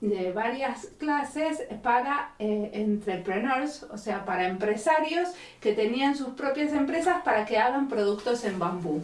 de 0.00 0.30
varias 0.30 0.90
clases 0.96 1.58
para 1.82 2.34
eh, 2.38 2.70
entrepreneurs, 2.72 3.82
o 3.90 3.98
sea, 3.98 4.24
para 4.24 4.46
empresarios 4.46 5.30
que 5.60 5.72
tenían 5.72 6.16
sus 6.16 6.28
propias 6.34 6.72
empresas 6.72 7.22
para 7.24 7.44
que 7.46 7.58
hagan 7.58 7.88
productos 7.88 8.44
en 8.44 8.56
bambú. 8.60 9.02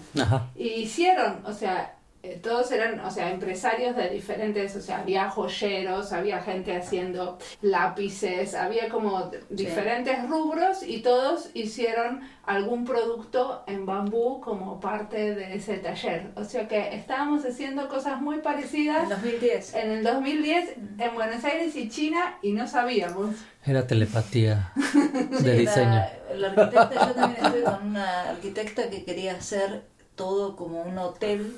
Y 0.55 0.69
hicieron, 0.69 1.41
o 1.45 1.53
sea, 1.53 1.97
eh, 2.23 2.39
todos 2.43 2.71
eran, 2.71 3.01
o 3.01 3.11
sea, 3.11 3.31
empresarios 3.31 3.97
de 3.97 4.11
diferentes, 4.11 4.77
o 4.77 4.81
sea, 4.83 4.99
había 4.99 5.31
joyeros, 5.31 6.13
había 6.13 6.43
gente 6.43 6.77
haciendo 6.77 7.39
lápices, 7.63 8.55
había 8.55 8.91
como 8.91 9.31
diferentes 9.49 10.29
rubros 10.29 10.83
y 10.83 11.01
todos 11.01 11.49
hicieron 11.55 12.21
algún 12.45 12.85
producto 12.85 13.65
en 13.67 13.87
bambú 13.87 14.41
como 14.43 14.81
parte 14.81 15.35
de 15.35 15.55
ese 15.55 15.79
taller. 15.79 16.31
O 16.35 16.45
sea 16.45 16.69
que 16.69 16.95
estábamos 16.95 17.47
haciendo 17.47 17.89
cosas 17.89 18.21
muy 18.21 18.41
parecidas. 18.41 19.05
En 19.05 19.09
2010. 19.09 19.75
En 19.75 19.91
el 19.91 20.05
2010 20.05 20.77
en 20.99 21.15
Buenos 21.15 21.43
Aires 21.45 21.75
y 21.75 21.89
China 21.89 22.39
y 22.43 22.53
no 22.53 22.67
sabíamos. 22.67 23.37
Era 23.65 23.87
telepatía 23.87 24.73
de 25.41 25.53
diseño. 25.55 26.05
La, 26.37 26.37
la 26.37 26.49
arquitecta, 26.49 27.07
yo 27.07 27.15
también 27.15 27.47
estuve 27.47 27.63
con 27.63 27.87
una 27.89 28.31
arquitecta 28.31 28.91
que 28.91 29.05
quería 29.05 29.37
hacer 29.37 29.85
todo 30.17 30.55
como 30.55 30.83
un 30.83 30.99
hotel 30.99 31.57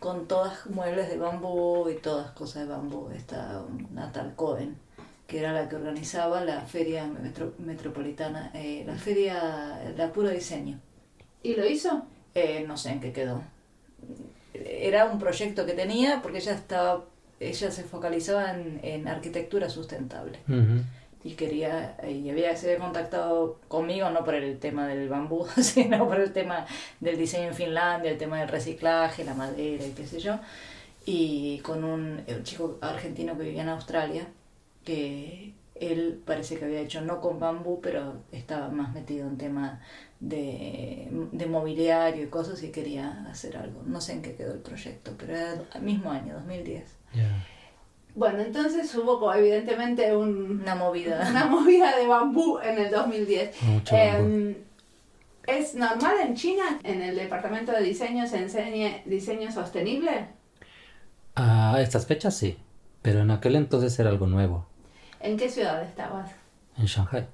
con 0.00 0.26
todas 0.26 0.66
muebles 0.66 1.08
de 1.08 1.18
bambú 1.18 1.88
y 1.88 1.94
todas 1.96 2.32
cosas 2.32 2.66
de 2.66 2.72
bambú. 2.74 3.10
Está 3.14 3.62
Natal 3.92 4.32
Cohen, 4.34 4.76
que 5.28 5.38
era 5.38 5.52
la 5.52 5.68
que 5.68 5.76
organizaba 5.76 6.42
la 6.42 6.62
feria 6.62 7.08
metropolitana, 7.58 8.50
eh, 8.54 8.82
la 8.86 8.96
feria 8.96 9.78
de 9.96 10.08
puro 10.08 10.30
diseño. 10.30 10.80
¿Y 11.42 11.54
lo 11.54 11.66
hizo? 11.66 12.06
Eh, 12.34 12.64
no 12.66 12.76
sé 12.76 12.90
en 12.90 13.00
qué 13.00 13.12
quedó. 13.12 13.42
Era 14.54 15.04
un 15.04 15.18
proyecto 15.18 15.66
que 15.66 15.74
tenía 15.74 16.20
porque 16.22 16.38
ella 16.38 16.54
estaba, 16.54 17.04
ella 17.38 17.70
se 17.70 17.84
focalizaba 17.84 18.52
en, 18.52 19.06
arquitectura 19.06 19.68
sustentable 19.68 20.38
y 21.22 21.32
quería 21.32 21.96
y 22.08 22.30
había 22.30 22.56
se 22.56 22.72
había 22.72 22.84
contactado 22.84 23.58
conmigo 23.68 24.08
no 24.10 24.24
por 24.24 24.34
el 24.34 24.58
tema 24.58 24.86
del 24.86 25.08
bambú 25.08 25.46
sino 25.60 26.06
por 26.08 26.18
el 26.18 26.32
tema 26.32 26.66
del 27.00 27.18
diseño 27.18 27.48
en 27.48 27.54
Finlandia 27.54 28.10
el 28.10 28.18
tema 28.18 28.40
del 28.40 28.48
reciclaje 28.48 29.24
la 29.24 29.34
madera 29.34 29.86
y 29.86 29.90
qué 29.92 30.06
sé 30.06 30.20
yo. 30.20 30.38
Y 31.06 31.58
con 31.60 31.82
un, 31.82 32.24
chico 32.44 32.78
argentino 32.82 33.36
que 33.36 33.44
vivía 33.44 33.62
en 33.62 33.70
Australia 33.70 34.28
que 34.84 35.54
él 35.74 36.22
parece 36.26 36.58
que 36.58 36.66
había 36.66 36.80
hecho 36.80 37.00
no 37.00 37.20
con 37.20 37.40
bambú 37.40 37.80
pero 37.80 38.22
estaba 38.32 38.68
más 38.68 38.92
metido 38.94 39.26
en 39.26 39.38
tema 39.38 39.80
de, 40.20 41.08
de 41.32 41.46
mobiliario 41.46 42.24
y 42.24 42.28
cosas 42.28 42.62
y 42.62 42.70
quería 42.70 43.26
hacer 43.30 43.56
algo. 43.56 43.82
No 43.84 44.00
sé 44.00 44.12
en 44.12 44.22
qué 44.22 44.34
quedó 44.36 44.52
el 44.54 44.60
proyecto 44.60 45.14
pero 45.18 45.36
era 45.36 45.62
el 45.74 45.82
mismo 45.82 46.10
año 46.10 46.34
2010 46.34 46.84
bueno, 48.20 48.40
entonces 48.40 48.94
hubo 48.94 49.32
evidentemente 49.32 50.14
una 50.14 50.74
movida. 50.74 51.26
Una 51.30 51.46
movida 51.46 51.96
de 51.96 52.06
bambú 52.06 52.58
en 52.58 52.78
el 52.78 52.90
2010. 52.90 53.56
Em, 53.92 54.56
¿Es 55.46 55.74
normal 55.74 56.16
en 56.22 56.34
China, 56.36 56.78
en 56.84 57.00
el 57.00 57.16
departamento 57.16 57.72
de 57.72 57.80
diseño, 57.80 58.26
se 58.26 58.36
enseñe 58.42 59.02
diseño 59.06 59.50
sostenible? 59.50 60.26
A 61.34 61.80
estas 61.80 62.06
fechas 62.06 62.36
sí, 62.36 62.58
pero 63.00 63.22
en 63.22 63.30
aquel 63.30 63.56
entonces 63.56 63.98
era 63.98 64.10
algo 64.10 64.26
nuevo. 64.26 64.66
¿En 65.20 65.38
qué 65.38 65.48
ciudad 65.48 65.82
estabas? 65.82 66.30
En 66.76 66.84
Shanghai. 66.84 67.26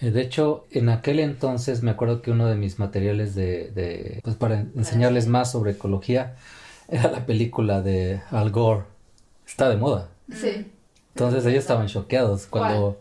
Eh, 0.00 0.12
de 0.12 0.22
hecho, 0.22 0.64
en 0.70 0.90
aquel 0.90 1.18
entonces 1.18 1.82
me 1.82 1.90
acuerdo 1.90 2.22
que 2.22 2.30
uno 2.30 2.46
de 2.46 2.54
mis 2.54 2.78
materiales 2.78 3.34
de, 3.34 3.72
de 3.72 4.20
pues 4.22 4.36
para 4.36 4.60
enseñarles 4.60 5.26
más 5.26 5.50
sobre 5.50 5.72
ecología 5.72 6.36
era 6.88 7.10
la 7.10 7.26
película 7.26 7.82
de 7.82 8.20
Al 8.30 8.52
Gore 8.52 8.84
está 9.50 9.68
de 9.68 9.76
moda. 9.76 10.08
Sí. 10.34 10.66
Entonces 11.14 11.44
ellos 11.46 11.60
estaban 11.60 11.86
choqueados 11.86 12.46
cuando... 12.46 13.00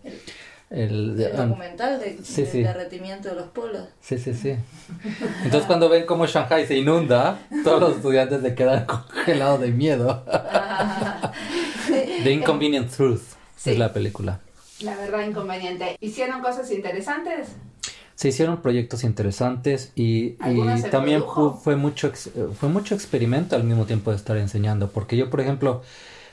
El, 0.70 1.18
documental 1.18 2.00
de, 2.00 2.62
derretimiento 2.62 3.30
de 3.30 3.36
los 3.36 3.48
polos. 3.48 3.88
Sí, 4.02 4.20
sí, 4.20 4.36
sí. 4.36 4.56
Entonces 5.44 5.66
cuando 5.66 5.90
ven 5.90 6.06
cómo 6.06 6.28
Shanghai 6.28 6.68
se 6.68 6.78
inunda, 6.78 7.40
todos 7.64 7.80
los 7.80 7.96
estudiantes 7.96 8.42
se 8.44 8.54
quedan 8.54 8.86
congelados 8.88 9.62
de 9.62 9.72
miedo. 9.72 10.24
The 11.88 12.32
Inconvenient 12.32 12.92
Truth 12.92 13.22
es 13.66 13.80
la 13.80 13.92
película. 13.92 14.42
La 14.82 14.96
verdad 14.96 15.26
inconveniente. 15.26 15.98
¿Hicieron 16.00 16.42
cosas 16.42 16.70
interesantes? 16.72 17.50
Se 18.14 18.30
hicieron 18.30 18.62
proyectos 18.62 19.04
interesantes 19.04 19.92
y, 19.96 20.38
y 20.46 20.82
también 20.92 21.24
fue 21.64 21.78
mucho, 21.78 22.12
fue 22.60 22.70
mucho 22.70 22.94
experimento 22.94 23.56
al 23.56 23.64
mismo 23.64 23.86
tiempo 23.86 24.12
de 24.12 24.18
estar 24.18 24.38
enseñando. 24.38 24.92
Porque 24.92 25.18
yo, 25.18 25.30
por 25.30 25.42
ejemplo, 25.42 25.82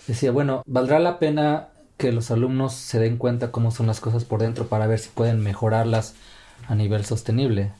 decía, 0.06 0.32
bueno, 0.32 0.62
valdrá 0.66 0.98
la 0.98 1.18
pena 1.18 1.68
que 1.96 2.12
los 2.12 2.30
alumnos 2.30 2.74
se 2.74 2.98
den 2.98 3.16
cuenta 3.16 3.50
cómo 3.50 3.70
son 3.70 3.86
las 3.86 4.00
cosas 4.00 4.24
por 4.24 4.40
dentro 4.40 4.66
para 4.66 4.86
ver 4.86 4.98
si 4.98 5.08
pueden 5.08 5.40
mejorarlas 5.40 6.14
a 6.68 6.74
nivel 6.74 7.04
sostenible. 7.04 7.72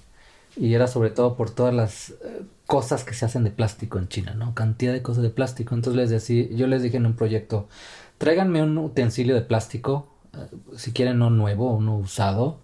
Y 0.57 0.73
era 0.75 0.87
sobre 0.87 1.11
todo 1.11 1.37
por 1.37 1.51
todas 1.51 1.75
las 1.75 2.11
eh, 2.11 2.43
cosas 2.67 3.05
que 3.05 3.13
se 3.13 3.27
hacen 3.27 3.45
de 3.45 3.51
plástico 3.51 3.99
en 3.99 4.09
China, 4.09 4.35
¿no? 4.35 4.55
Cantidad 4.55 4.93
de 4.93 5.03
cosas 5.03 5.23
de 5.23 5.31
plástico. 5.31 5.75
Entonces 5.75 5.97
les 6.01 6.11
decía, 6.11 6.49
yo 6.51 6.67
les 6.67 6.83
dije 6.83 6.97
en 6.97 7.07
un 7.07 7.15
proyecto, 7.15 7.69
tráiganme 8.17 8.63
un 8.63 8.79
utensilio 8.79 9.35
de 9.35 9.43
plástico, 9.43 10.09
eh, 10.33 10.47
si 10.77 10.93
quieren 10.93 11.19
no 11.19 11.29
nuevo, 11.29 11.75
uno 11.75 11.97
usado, 11.97 12.59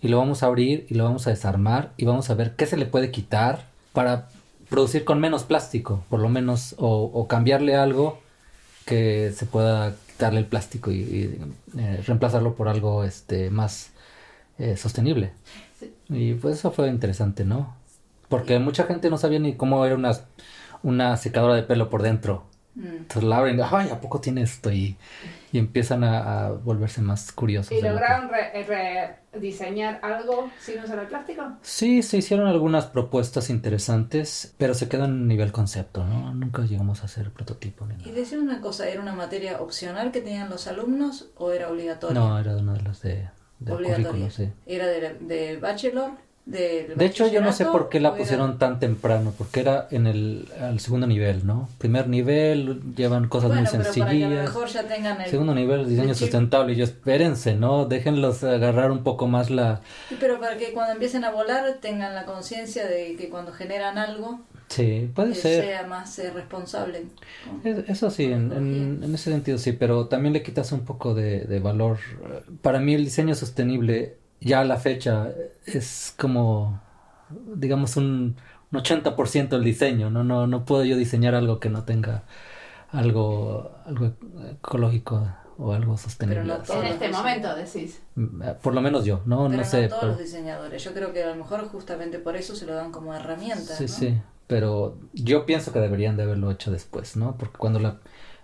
y 0.00 0.08
lo 0.08 0.18
vamos 0.18 0.42
a 0.42 0.46
abrir 0.46 0.86
y 0.88 0.94
lo 0.94 1.04
vamos 1.04 1.26
a 1.26 1.30
desarmar 1.30 1.92
y 1.96 2.06
vamos 2.06 2.30
a 2.30 2.34
ver 2.34 2.56
qué 2.56 2.66
se 2.66 2.76
le 2.76 2.86
puede 2.86 3.10
quitar 3.10 3.66
para 3.92 4.28
producir 4.70 5.04
con 5.04 5.20
menos 5.20 5.44
plástico, 5.44 6.04
por 6.08 6.20
lo 6.20 6.28
menos, 6.28 6.74
o, 6.78 7.10
o 7.12 7.28
cambiarle 7.28 7.76
algo 7.76 8.18
que 8.86 9.32
se 9.36 9.44
pueda 9.44 9.94
quitarle 10.06 10.38
el 10.38 10.46
plástico 10.46 10.90
y, 10.90 11.38
eh, 11.76 12.02
reemplazarlo 12.06 12.54
por 12.54 12.68
algo 12.68 13.04
este 13.04 13.50
más 13.50 13.90
eh, 14.58 14.78
sostenible. 14.78 15.32
Y 16.08 16.34
pues 16.34 16.58
eso 16.58 16.70
fue 16.70 16.88
interesante, 16.88 17.44
¿no? 17.44 17.76
Porque 18.30 18.58
mucha 18.58 18.84
gente 18.84 19.10
no 19.10 19.18
sabía 19.18 19.40
ni 19.40 19.56
cómo 19.56 19.84
era 19.84 19.94
una, 19.94 20.12
una 20.82 21.16
secadora 21.18 21.54
de 21.54 21.64
pelo 21.64 21.90
por 21.90 22.02
dentro. 22.02 22.44
Mm. 22.76 22.86
Entonces 22.86 23.24
la 23.24 23.38
abren, 23.38 23.60
ay, 23.60 23.90
¿a 23.90 24.00
poco 24.00 24.20
tiene 24.20 24.42
esto? 24.42 24.72
Y, 24.72 24.96
y 25.52 25.58
empiezan 25.58 26.04
a, 26.04 26.50
volverse 26.50 27.00
más 27.02 27.32
curiosos. 27.32 27.72
¿Y 27.72 27.80
lograron 27.80 28.30
rediseñar 29.32 30.00
algo 30.02 30.50
sin 30.60 30.82
usar 30.82 30.98
el 30.98 31.06
plástico? 31.06 31.56
Sí, 31.62 32.02
se 32.02 32.18
hicieron 32.18 32.46
algunas 32.48 32.86
propuestas 32.86 33.50
interesantes, 33.50 34.54
pero 34.58 34.74
se 34.74 34.88
quedan 34.88 35.10
en 35.10 35.28
nivel 35.28 35.52
concepto, 35.52 36.04
¿no? 36.04 36.34
Nunca 36.34 36.62
llegamos 36.62 37.02
a 37.02 37.06
hacer 37.06 37.30
prototipo. 37.30 37.86
y 38.04 38.10
decir 38.10 38.38
una 38.38 38.60
cosa, 38.60 38.88
¿era 38.88 39.00
una 39.00 39.14
materia 39.14 39.60
opcional 39.60 40.12
que 40.12 40.20
tenían 40.20 40.50
los 40.50 40.66
alumnos 40.66 41.30
o 41.36 41.52
era 41.52 41.68
obligatoria? 41.68 42.18
No, 42.18 42.38
era 42.38 42.56
una 42.56 42.74
de 42.74 42.82
las 42.82 43.02
de... 43.02 43.28
de 43.58 43.72
obligatoria. 43.72 44.30
Sí. 44.30 44.50
¿Era 44.66 44.86
de, 44.86 45.14
de 45.20 45.56
bachelor? 45.58 46.25
De 46.46 47.04
hecho, 47.04 47.26
yo 47.26 47.40
no 47.40 47.52
sé 47.52 47.64
por 47.64 47.88
qué 47.88 47.98
la 47.98 48.14
pusieron 48.14 48.56
tan 48.58 48.78
temprano, 48.78 49.34
porque 49.36 49.58
era 49.58 49.88
en 49.90 50.06
el 50.06 50.46
segundo 50.78 51.08
nivel, 51.08 51.44
¿no? 51.44 51.68
Primer 51.78 52.08
nivel 52.08 52.94
llevan 52.94 53.28
cosas 53.28 53.52
muy 53.52 53.66
sencillas. 53.66 54.48
Segundo 55.28 55.54
nivel, 55.56 55.88
diseño 55.88 56.14
sustentable. 56.14 56.74
Y 56.74 56.76
yo, 56.76 56.84
espérense, 56.84 57.56
¿no? 57.56 57.86
Déjenlos 57.86 58.44
agarrar 58.44 58.92
un 58.92 59.02
poco 59.02 59.26
más 59.26 59.50
la. 59.50 59.80
pero 60.20 60.38
para 60.38 60.56
que 60.56 60.72
cuando 60.72 60.92
empiecen 60.92 61.24
a 61.24 61.32
volar 61.32 61.78
tengan 61.80 62.14
la 62.14 62.24
conciencia 62.26 62.86
de 62.86 63.16
que 63.16 63.28
cuando 63.28 63.52
generan 63.52 63.98
algo. 63.98 64.40
Sí, 64.68 65.10
puede 65.14 65.34
ser. 65.34 65.64
Sea 65.64 65.86
más 65.86 66.16
eh, 66.20 66.30
responsable. 66.30 67.06
Eso 67.88 68.10
sí, 68.10 68.24
en, 68.24 68.52
en, 69.02 69.14
ese 69.14 69.30
sentido 69.30 69.58
sí, 69.58 69.72
pero 69.72 70.06
también 70.06 70.32
le 70.32 70.42
quitas 70.42 70.70
un 70.70 70.84
poco 70.84 71.14
de, 71.14 71.40
de 71.40 71.58
valor. 71.58 71.98
Para 72.62 72.78
mí, 72.78 72.94
el 72.94 73.04
diseño 73.04 73.34
sostenible 73.34 74.16
ya 74.40 74.60
a 74.60 74.64
la 74.64 74.76
fecha 74.76 75.28
es 75.64 76.14
como, 76.18 76.80
digamos, 77.30 77.96
un, 77.96 78.36
un 78.72 78.78
80% 78.78 79.56
el 79.56 79.64
diseño, 79.64 80.10
¿no? 80.10 80.24
¿no? 80.24 80.46
No 80.46 80.64
puedo 80.64 80.84
yo 80.84 80.96
diseñar 80.96 81.34
algo 81.34 81.60
que 81.60 81.70
no 81.70 81.84
tenga 81.84 82.24
algo, 82.90 83.72
algo 83.86 84.12
ecológico 84.50 85.26
o 85.58 85.72
algo 85.72 85.96
sostenible. 85.96 86.52
en 86.52 86.84
este 86.84 87.08
momento 87.08 87.54
decís. 87.54 88.02
Mm, 88.14 88.42
por 88.62 88.74
lo 88.74 88.80
menos 88.80 89.04
yo, 89.04 89.22
no, 89.26 89.48
no 89.48 89.64
sé. 89.64 89.88
todos 89.88 90.04
los 90.04 90.18
diseñadores. 90.18 90.82
Yo 90.84 90.92
creo 90.92 91.12
que 91.12 91.22
a 91.22 91.28
lo 91.28 91.36
mejor 91.36 91.66
justamente 91.68 92.18
por 92.18 92.36
eso 92.36 92.54
se 92.54 92.66
lo 92.66 92.74
dan 92.74 92.92
como 92.92 93.14
herramienta. 93.14 93.74
Sí, 93.74 93.88
sí. 93.88 94.20
Pero 94.46 94.98
yo 95.12 95.44
pienso 95.44 95.72
que 95.72 95.80
deberían 95.80 96.16
de 96.16 96.22
haberlo 96.22 96.50
hecho 96.52 96.70
después, 96.70 97.16
¿no? 97.16 97.36
Porque 97.36 97.58
cuando 97.58 97.80
la, 97.80 97.98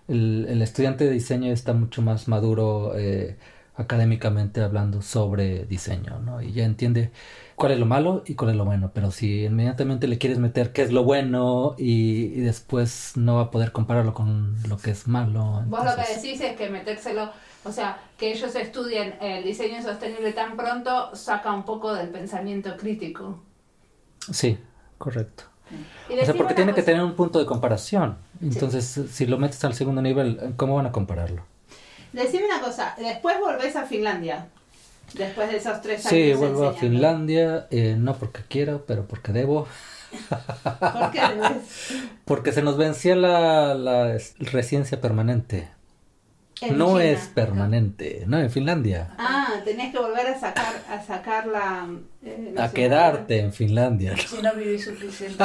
el, 0.09 0.47
el 0.49 0.63
estudiante 0.63 1.05
de 1.05 1.11
diseño 1.11 1.53
está 1.53 1.75
mucho 1.75 2.03
más 2.03 2.27
maduro 2.27 2.95
eh, 2.97 3.39
académicamente 3.83 4.61
hablando 4.61 5.03
sobre 5.03 5.65
diseño, 5.67 6.19
¿no? 6.21 6.43
Y 6.43 6.53
ya 6.53 6.65
entiende 6.65 7.11
cuál 7.57 7.73
es 7.73 7.79
lo 7.79 7.87
malo 7.87 8.23
y 8.27 8.35
cuál 8.35 8.51
es 8.51 8.57
lo 8.57 8.65
bueno, 8.65 8.91
pero 8.95 9.11
si 9.11 9.45
inmediatamente 9.45 10.09
le 10.09 10.19
quieres 10.19 10.39
meter 10.39 10.73
qué 10.73 10.83
es 10.83 10.93
lo 10.93 11.05
bueno 11.05 11.75
y, 11.79 12.41
después 12.41 13.13
no 13.17 13.37
va 13.37 13.43
a 13.43 13.51
poder 13.51 13.73
compararlo 13.73 14.15
con 14.15 14.57
lo 14.69 14.79
que 14.79 14.91
es 14.91 15.07
malo. 15.07 15.63
Vos 15.67 15.85
lo 15.85 15.95
que 15.95 16.15
decís 16.15 16.41
es 16.41 16.57
que 16.57 16.69
metérselo, 16.71 17.31
o 17.65 17.73
sea, 17.73 17.99
que 18.19 18.33
ellos 18.33 18.55
estudien 18.57 19.15
el 19.21 19.45
diseño 19.45 19.83
sostenible 19.83 20.33
tan 20.33 20.57
pronto 20.57 21.15
saca 21.15 21.53
un 21.53 21.65
poco 21.65 21.95
del 21.95 22.09
pensamiento 22.09 22.77
crítico. 22.77 23.41
Sí, 24.31 24.59
correcto. 24.99 25.45
O 26.11 26.25
sea, 26.25 26.35
porque 26.35 26.55
tiene 26.55 26.75
que 26.75 26.83
tener 26.83 27.03
un 27.03 27.15
punto 27.15 27.39
de 27.39 27.47
comparación. 27.47 28.19
Entonces, 28.41 29.01
si 29.11 29.27
lo 29.27 29.39
metes 29.39 29.65
al 29.65 29.75
segundo 29.75 30.03
nivel, 30.03 30.55
¿cómo 30.57 30.77
van 30.77 30.87
a 30.87 30.93
compararlo? 30.93 31.45
Decime 32.13 32.45
una 32.47 32.61
cosa, 32.61 32.95
después 32.99 33.39
volvés 33.41 33.75
a 33.77 33.85
Finlandia. 33.87 34.47
Después 35.15 35.51
de 35.51 35.59
esos 35.59 35.81
tres 35.83 36.07
años. 36.07 36.11
Sí, 36.11 36.33
vuelvo 36.35 36.67
a 36.69 36.73
Finlandia, 36.75 37.67
eh, 37.71 37.97
no 37.99 38.15
porque 38.17 38.41
quiero, 38.49 38.85
pero 38.87 39.07
porque 39.07 39.33
debo. 39.33 39.67
¿Por 40.81 41.11
qué 41.11 41.21
debes? 41.21 41.93
Porque 42.25 42.53
se 42.53 42.63
nos 42.63 42.77
vencía 42.77 43.17
la, 43.17 43.75
la 43.75 44.15
es- 44.15 44.35
residencia 44.39 45.01
permanente. 45.01 45.69
En 46.61 46.79
no 46.79 46.87
China. 46.99 47.05
es 47.05 47.27
permanente, 47.29 48.23
no, 48.29 48.39
en 48.39 48.49
Finlandia. 48.51 49.15
Ah, 49.19 49.55
tenías 49.65 49.91
que 49.91 49.99
volver 49.99 50.27
a 50.29 50.39
sacar, 50.39 50.75
a 50.89 51.03
sacar 51.03 51.47
la... 51.49 51.89
eh, 52.25 52.55
A 52.57 52.71
quedarte 52.71 53.41
en 53.41 53.53
Finlandia. 53.53 54.17
Si 54.17 54.41
no 54.41 54.55
viví 54.55 54.79
suficiente. 54.79 55.43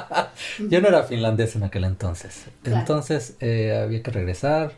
Yo 0.68 0.80
no 0.80 0.88
era 0.88 1.02
finlandés 1.02 1.56
en 1.56 1.64
aquel 1.64 1.84
entonces. 1.84 2.44
Claro. 2.62 2.78
Entonces 2.80 3.36
eh, 3.40 3.80
había 3.84 4.02
que 4.02 4.10
regresar. 4.12 4.72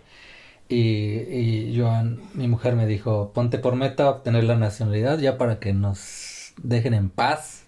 Y, 0.69 0.79
y 0.79 1.79
Joan, 1.79 2.21
mi 2.35 2.49
mujer 2.49 2.75
me 2.75 2.87
dijo, 2.87 3.31
ponte 3.33 3.59
por 3.59 3.77
meta 3.77 4.11
obtener 4.11 4.45
la 4.45 4.57
nacionalidad 4.57 5.19
ya 5.19 5.39
para 5.39 5.61
que 5.61 5.73
nos 5.73 6.53
dejen 6.63 6.95
en 6.95 7.11
paz 7.11 7.65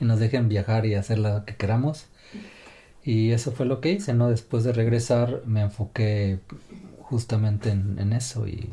y 0.00 0.04
nos 0.04 0.20
dejen 0.20 0.48
viajar 0.48 0.86
y 0.86 0.94
hacer 0.94 1.18
lo 1.18 1.44
que 1.44 1.56
queramos. 1.56 2.06
Y 3.02 3.32
eso 3.32 3.52
fue 3.52 3.66
lo 3.66 3.80
que 3.80 3.92
hice, 3.92 4.14
¿no? 4.14 4.30
Después 4.30 4.64
de 4.64 4.72
regresar 4.72 5.42
me 5.44 5.60
enfoqué 5.60 6.40
justamente 7.00 7.70
en, 7.70 8.12
eso 8.12 8.46
y 8.46 8.68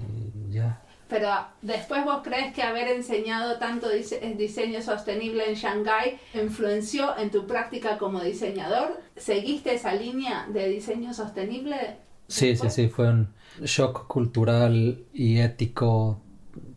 ya. 0.49 0.81
Pero 1.09 1.29
después 1.61 2.05
vos 2.05 2.21
crees 2.23 2.53
que 2.53 2.63
haber 2.63 2.87
enseñado 2.87 3.59
tanto 3.59 3.91
eh, 3.91 4.35
diseño 4.37 4.81
sostenible 4.81 5.49
en 5.49 5.55
Shanghái 5.55 6.17
influenció 6.33 7.17
en 7.17 7.29
tu 7.29 7.45
práctica 7.45 7.97
como 7.97 8.21
diseñador? 8.21 9.01
¿Seguiste 9.17 9.73
esa 9.73 9.93
línea 9.93 10.47
de 10.47 10.69
diseño 10.69 11.13
sostenible? 11.13 11.97
Sí, 12.31 12.55
sí, 12.55 12.69
sí, 12.69 12.87
fue 12.87 13.09
un 13.09 13.27
shock 13.63 14.07
cultural 14.07 15.03
y 15.13 15.39
ético 15.39 16.21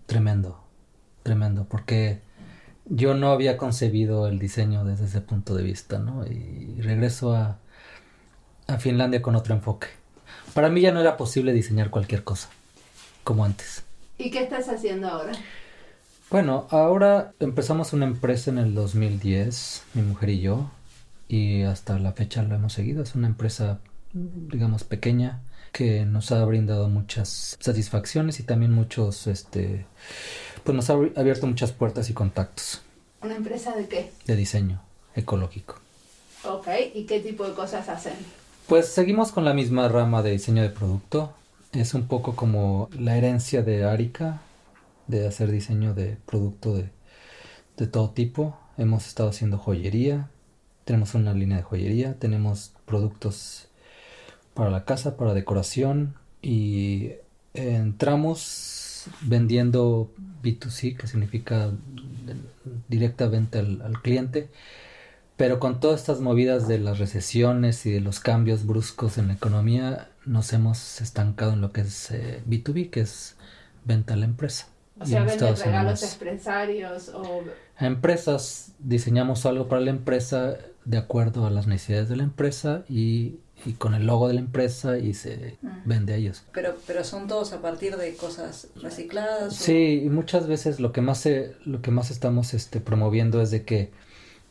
tremendo, 0.06 0.60
tremendo, 1.22 1.64
porque 1.68 2.20
yo 2.86 3.14
no 3.14 3.30
había 3.30 3.56
concebido 3.56 4.26
el 4.26 4.38
diseño 4.38 4.84
desde 4.84 5.04
ese 5.04 5.20
punto 5.20 5.54
de 5.54 5.62
vista, 5.62 5.98
¿no? 5.98 6.26
Y 6.26 6.80
regreso 6.80 7.34
a, 7.34 7.58
a 8.66 8.78
Finlandia 8.78 9.22
con 9.22 9.36
otro 9.36 9.54
enfoque. 9.54 9.86
Para 10.54 10.68
mí 10.68 10.80
ya 10.80 10.92
no 10.92 11.00
era 11.00 11.16
posible 11.16 11.52
diseñar 11.52 11.90
cualquier 11.90 12.24
cosa, 12.24 12.48
como 13.22 13.44
antes. 13.44 13.84
¿Y 14.18 14.30
qué 14.30 14.42
estás 14.42 14.68
haciendo 14.68 15.08
ahora? 15.08 15.32
Bueno, 16.30 16.66
ahora 16.70 17.32
empezamos 17.38 17.92
una 17.92 18.06
empresa 18.06 18.50
en 18.50 18.58
el 18.58 18.74
2010, 18.74 19.84
mi 19.94 20.02
mujer 20.02 20.30
y 20.30 20.40
yo, 20.40 20.70
y 21.28 21.62
hasta 21.62 21.98
la 22.00 22.12
fecha 22.12 22.42
lo 22.42 22.56
hemos 22.56 22.72
seguido. 22.72 23.04
Es 23.04 23.14
una 23.14 23.28
empresa, 23.28 23.78
digamos, 24.14 24.84
pequeña 24.84 25.42
que 25.72 26.04
nos 26.06 26.30
ha 26.32 26.44
brindado 26.44 26.88
muchas 26.88 27.56
satisfacciones 27.60 28.38
y 28.40 28.44
también 28.44 28.72
muchos, 28.72 29.26
este, 29.26 29.86
pues 30.62 30.74
nos 30.74 30.88
ha 30.88 30.94
abierto 31.16 31.46
muchas 31.46 31.72
puertas 31.72 32.08
y 32.10 32.14
contactos 32.14 32.82
¿Una 33.22 33.36
empresa 33.36 33.74
de 33.74 33.88
qué? 33.88 34.12
de 34.26 34.36
diseño 34.36 34.80
ecológico. 35.16 35.76
Ok, 36.44 36.68
¿y 36.94 37.04
qué 37.06 37.20
tipo 37.20 37.46
de 37.48 37.54
cosas 37.54 37.88
hacen? 37.88 38.14
Pues 38.68 38.88
seguimos 38.88 39.32
con 39.32 39.44
la 39.44 39.54
misma 39.54 39.88
rama 39.88 40.22
de 40.22 40.30
diseño 40.32 40.62
de 40.62 40.70
producto. 40.70 41.32
Es 41.72 41.94
un 41.94 42.06
poco 42.06 42.36
como 42.36 42.88
la 42.98 43.16
herencia 43.16 43.62
de 43.62 43.84
Arica, 43.84 44.42
de 45.06 45.26
hacer 45.26 45.50
diseño 45.50 45.92
de 45.94 46.16
producto 46.26 46.74
de, 46.76 46.90
de 47.76 47.86
todo 47.86 48.10
tipo. 48.10 48.56
Hemos 48.78 49.06
estado 49.06 49.30
haciendo 49.30 49.58
joyería, 49.58 50.28
tenemos 50.84 51.14
una 51.14 51.32
línea 51.32 51.58
de 51.58 51.62
joyería, 51.64 52.18
tenemos 52.18 52.72
productos 52.86 53.68
para 54.54 54.70
la 54.70 54.84
casa, 54.84 55.16
para 55.16 55.34
decoración 55.34 56.14
y 56.42 57.12
entramos 57.54 59.06
vendiendo 59.22 60.12
B2C, 60.42 60.96
que 60.96 61.06
significa 61.06 61.70
directa 62.88 63.28
venta 63.28 63.58
al, 63.60 63.82
al 63.82 64.00
cliente. 64.02 64.50
Pero 65.36 65.58
con 65.60 65.80
todas 65.80 66.00
estas 66.00 66.20
movidas 66.20 66.68
de 66.68 66.78
las 66.78 66.98
recesiones 66.98 67.86
y 67.86 67.92
de 67.92 68.00
los 68.00 68.20
cambios 68.20 68.66
bruscos 68.66 69.18
en 69.18 69.28
la 69.28 69.34
economía, 69.34 70.10
nos 70.24 70.52
hemos 70.52 71.00
estancado 71.00 71.52
en 71.54 71.60
lo 71.60 71.72
que 71.72 71.82
es 71.82 72.10
eh, 72.12 72.42
B2B, 72.46 72.90
que 72.90 73.00
es 73.00 73.36
venta 73.84 74.14
a 74.14 74.16
la 74.16 74.26
empresa. 74.26 74.68
O 74.98 75.04
Y 75.04 75.08
sea, 75.08 75.24
haciendo 75.24 75.56
regalos 75.56 76.02
más. 76.02 76.02
empresarios 76.02 77.08
o... 77.10 77.52
A 77.76 77.86
empresas 77.86 78.74
diseñamos 78.78 79.46
algo 79.46 79.68
para 79.68 79.80
la 79.82 79.90
empresa 79.90 80.56
de 80.84 80.98
acuerdo 80.98 81.46
a 81.46 81.50
las 81.50 81.66
necesidades 81.66 82.08
de 82.08 82.16
la 82.16 82.22
empresa 82.24 82.84
y, 82.88 83.40
y 83.64 83.72
con 83.74 83.94
el 83.94 84.06
logo 84.06 84.28
de 84.28 84.34
la 84.34 84.40
empresa 84.40 84.98
y 84.98 85.14
se 85.14 85.58
Mm. 85.62 85.68
vende 85.84 86.12
a 86.14 86.16
ellos. 86.16 86.42
Pero, 86.52 86.76
pero 86.86 87.02
son 87.04 87.26
todos 87.28 87.52
a 87.52 87.60
partir 87.62 87.96
de 87.96 88.14
cosas 88.16 88.68
recicladas. 88.76 89.52
o- 89.52 89.64
Sí, 89.64 90.02
y 90.04 90.08
muchas 90.10 90.46
veces 90.46 90.80
lo 90.80 90.92
que 90.92 91.00
más 91.00 91.18
se- 91.18 91.54
lo 91.64 91.80
que 91.82 91.90
más 91.90 92.10
estamos 92.10 92.54
este, 92.54 92.80
promoviendo 92.80 93.40
es 93.42 93.50
de 93.50 93.64
que 93.64 93.90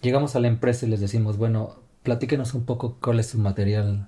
llegamos 0.02 0.36
a 0.36 0.40
la 0.40 0.48
empresa 0.48 0.86
y 0.86 0.90
les 0.90 1.00
decimos, 1.02 1.38
bueno, 1.38 1.76
platíquenos 2.04 2.54
un 2.54 2.66
poco 2.66 2.98
cuál 3.02 3.20
es 3.20 3.28
su 3.28 3.38
material 3.40 4.08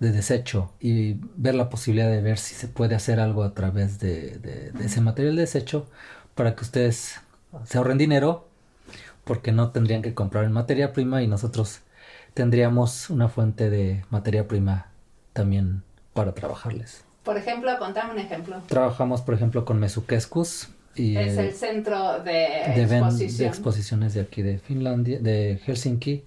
de 0.00 0.10
desecho 0.12 0.72
y 0.80 1.14
ver 1.36 1.54
la 1.54 1.70
posibilidad 1.70 2.10
de 2.10 2.20
ver 2.20 2.36
si 2.38 2.54
se 2.54 2.68
puede 2.68 2.94
hacer 2.94 3.20
algo 3.20 3.42
a 3.44 3.54
través 3.54 3.98
de, 4.00 4.38
de- 4.38 4.72
de 4.72 4.84
ese 4.84 5.00
material 5.00 5.36
de 5.36 5.42
desecho 5.42 5.86
para 6.34 6.54
que 6.56 6.62
ustedes 6.64 7.14
se 7.64 7.78
ahorren 7.78 7.96
dinero 7.98 8.48
porque 9.24 9.52
no 9.52 9.70
tendrían 9.70 10.02
que 10.02 10.12
comprar 10.12 10.44
en 10.44 10.52
materia 10.52 10.92
prima 10.92 11.22
y 11.22 11.26
nosotros 11.28 11.80
tendríamos 12.34 13.10
una 13.10 13.28
fuente 13.28 13.70
de 13.70 14.04
materia 14.10 14.46
prima 14.48 14.88
también 15.32 15.82
para 16.12 16.32
trabajarles. 16.34 17.04
Por 17.22 17.36
ejemplo, 17.38 17.70
contame 17.78 18.12
un 18.12 18.18
ejemplo. 18.18 18.60
Trabajamos, 18.66 19.22
por 19.22 19.34
ejemplo, 19.34 19.64
con 19.64 19.78
Mesukeskus 19.80 20.68
y 20.94 21.16
Es 21.16 21.38
el 21.38 21.52
centro 21.54 22.22
de, 22.22 22.32
de, 22.76 22.86
ven- 22.86 22.88
de 22.88 22.96
exposición. 22.98 23.48
exposiciones 23.48 24.14
de 24.14 24.20
aquí 24.20 24.42
de 24.42 24.58
Finlandia, 24.58 25.18
de 25.20 25.58
Helsinki. 25.64 26.24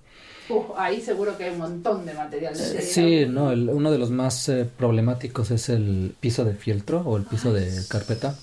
Uf, 0.49 0.65
ahí 0.77 1.01
seguro 1.01 1.37
que 1.37 1.43
hay 1.45 1.51
un 1.51 1.59
montón 1.59 2.05
de 2.05 2.13
material. 2.13 2.53
Eh, 2.55 2.81
sí, 2.81 3.25
no, 3.29 3.51
el- 3.51 3.69
uno 3.69 3.91
de 3.91 3.97
los 3.97 4.09
más 4.11 4.49
eh, 4.49 4.65
problemáticos 4.77 5.51
es 5.51 5.69
el 5.69 6.15
piso 6.19 6.43
de 6.45 6.53
fieltro 6.55 7.01
o 7.01 7.17
el 7.17 7.23
piso 7.23 7.53
de 7.53 7.69
carpeta, 7.89 8.33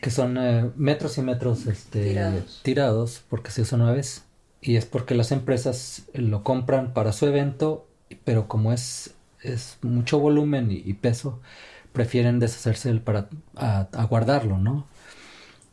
que 0.00 0.10
son 0.10 0.38
eh, 0.38 0.70
metros 0.76 1.18
y 1.18 1.22
metros 1.22 1.66
este, 1.66 2.04
Tirados. 2.04 2.60
tirados 2.62 3.22
porque 3.28 3.50
se 3.50 3.62
usa 3.62 3.76
una 3.76 3.92
vez. 3.92 4.22
Y 4.60 4.76
es 4.76 4.86
porque 4.86 5.14
las 5.14 5.32
empresas 5.32 6.04
lo 6.14 6.42
compran 6.42 6.92
para 6.92 7.12
su 7.12 7.26
evento, 7.26 7.86
pero 8.24 8.48
como 8.48 8.72
es, 8.72 9.14
es 9.42 9.78
mucho 9.82 10.18
volumen 10.18 10.70
y, 10.72 10.76
y 10.84 10.94
peso, 10.94 11.40
prefieren 11.92 12.38
deshacerse 12.40 12.88
del 12.88 13.00
para 13.00 13.28
a, 13.56 13.88
a 13.92 14.04
guardarlo, 14.06 14.58
¿no? 14.58 14.86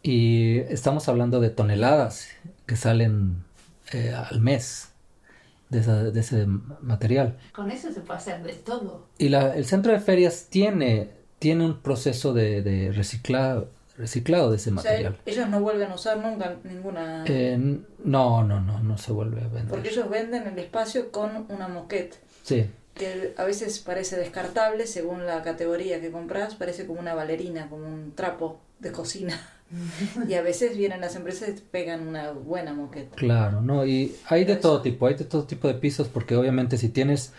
Y 0.04 0.60
estamos 0.70 1.10
hablando 1.10 1.40
de 1.40 1.50
toneladas 1.50 2.28
que 2.68 2.76
salen 2.76 3.44
eh, 3.94 4.14
al 4.14 4.42
mes 4.42 4.90
de, 5.70 5.80
esa- 5.80 6.04
de 6.06 6.20
ese 6.20 6.46
material. 6.82 7.38
Con 7.54 7.72
eso 7.72 7.92
se 7.92 8.02
puede 8.02 8.20
hacer 8.20 8.44
de 8.44 8.54
todo. 8.54 9.08
Y 9.18 9.30
la- 9.30 9.56
el 9.56 9.66
centro 9.66 9.92
de 9.92 10.00
ferias 10.00 10.48
tiene, 10.50 11.10
tiene 11.40 11.66
un 11.66 11.80
proceso 11.82 12.34
de, 12.34 12.62
de 12.62 12.92
reciclado, 12.92 13.70
reciclado 13.98 14.50
de 14.52 14.58
ese 14.58 14.72
O 14.72 14.80
sea, 14.80 14.92
material. 14.92 15.18
ellos 15.26 15.48
no 15.50 15.60
vuelven 15.62 15.92
a 15.92 15.96
usar 15.96 16.18
nunca 16.18 16.56
ninguna... 16.64 17.24
Eh, 17.28 17.58
no, 18.04 18.44
no, 18.44 18.60
no, 18.62 18.80
no 18.82 18.98
se 18.98 19.12
vuelve 19.12 19.42
a 19.42 19.48
vender. 19.48 19.68
porque 19.68 19.90
ellos 19.90 20.10
venden 20.10 20.48
el 20.48 20.60
espacio 20.60 21.12
con 21.12 21.46
una 21.50 21.68
moquette. 21.68 22.16
Sí, 22.44 22.70
que 22.94 23.34
a 23.38 23.44
veces 23.44 23.80
parece 23.80 24.16
descartable 24.18 24.88
según 24.88 25.26
la 25.26 25.42
categoría 25.44 26.00
que 26.00 26.12
compras, 26.12 26.56
parece 26.56 26.86
como 26.86 27.00
una 27.00 27.14
bailarina, 27.14 27.70
como 27.70 27.86
un 27.88 28.14
trapo 28.16 28.62
de 28.80 28.92
cocina. 28.92 29.40
y 30.30 30.34
a 30.36 30.42
veces 30.42 30.78
vienen 30.78 31.02
las 31.02 31.16
empresas 31.16 31.50
y 31.50 31.54
te 31.54 31.62
pegan 31.62 32.08
una 32.08 32.32
buena 32.32 32.74
moqueta. 32.74 33.16
claro, 33.16 33.62
no, 33.62 33.86
y 33.86 34.16
hay 34.28 34.42
de 34.42 34.54
Pero 34.54 34.60
todo 34.62 34.74
eso- 34.76 34.82
tipo, 34.84 35.08
hay 35.08 35.16
de 35.16 35.26
todo 35.26 35.44
tipo 35.46 35.68
de 35.68 35.74
pisos, 35.74 36.08
porque 36.08 36.36
obviamente 36.36 36.78
si 36.78 36.90
tienes, 36.90 37.34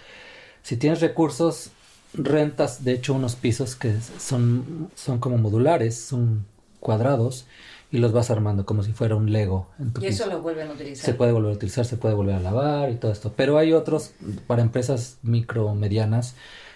si 0.62 0.76
tienes 0.76 1.00
recursos, 1.00 1.70
rentas 2.16 2.84
de 2.84 2.92
hecho 2.92 3.14
unos 3.14 3.34
pisos 3.36 3.74
que 3.76 3.94
son, 4.18 4.90
son 4.94 5.18
como 5.18 5.38
modulares, 5.38 5.96
son 5.98 6.46
cuadrados, 6.80 7.46
y 7.92 7.98
los 7.98 8.12
vas 8.12 8.30
armando 8.30 8.66
como 8.66 8.82
si 8.82 8.92
fuera 8.92 9.14
un 9.14 9.32
Lego 9.32 9.68
en 9.78 9.92
tu 9.92 10.02
Y 10.02 10.06
eso 10.06 10.24
piso. 10.24 10.34
lo 10.36 10.42
vuelven 10.42 10.68
a 10.68 10.72
utilizar. 10.72 11.04
Se 11.04 11.14
puede 11.14 11.32
volver 11.32 11.52
a 11.52 11.54
utilizar, 11.54 11.84
se 11.84 11.96
puede 11.96 12.14
volver 12.14 12.34
a 12.34 12.40
lavar 12.40 12.90
y 12.90 12.96
todo 12.96 13.12
esto. 13.12 13.32
Pero 13.36 13.58
hay 13.58 13.72
otros 13.72 14.10
para 14.46 14.60
empresas 14.62 15.18
micro 15.22 15.72
medianas 15.74 16.34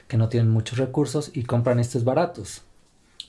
que 0.08 0.16
no 0.16 0.28
tienen 0.28 0.50
muchos 0.50 0.78
recursos 0.78 1.30
y 1.34 1.42
compran 1.42 1.80
estos 1.80 2.04
baratos. 2.04 2.62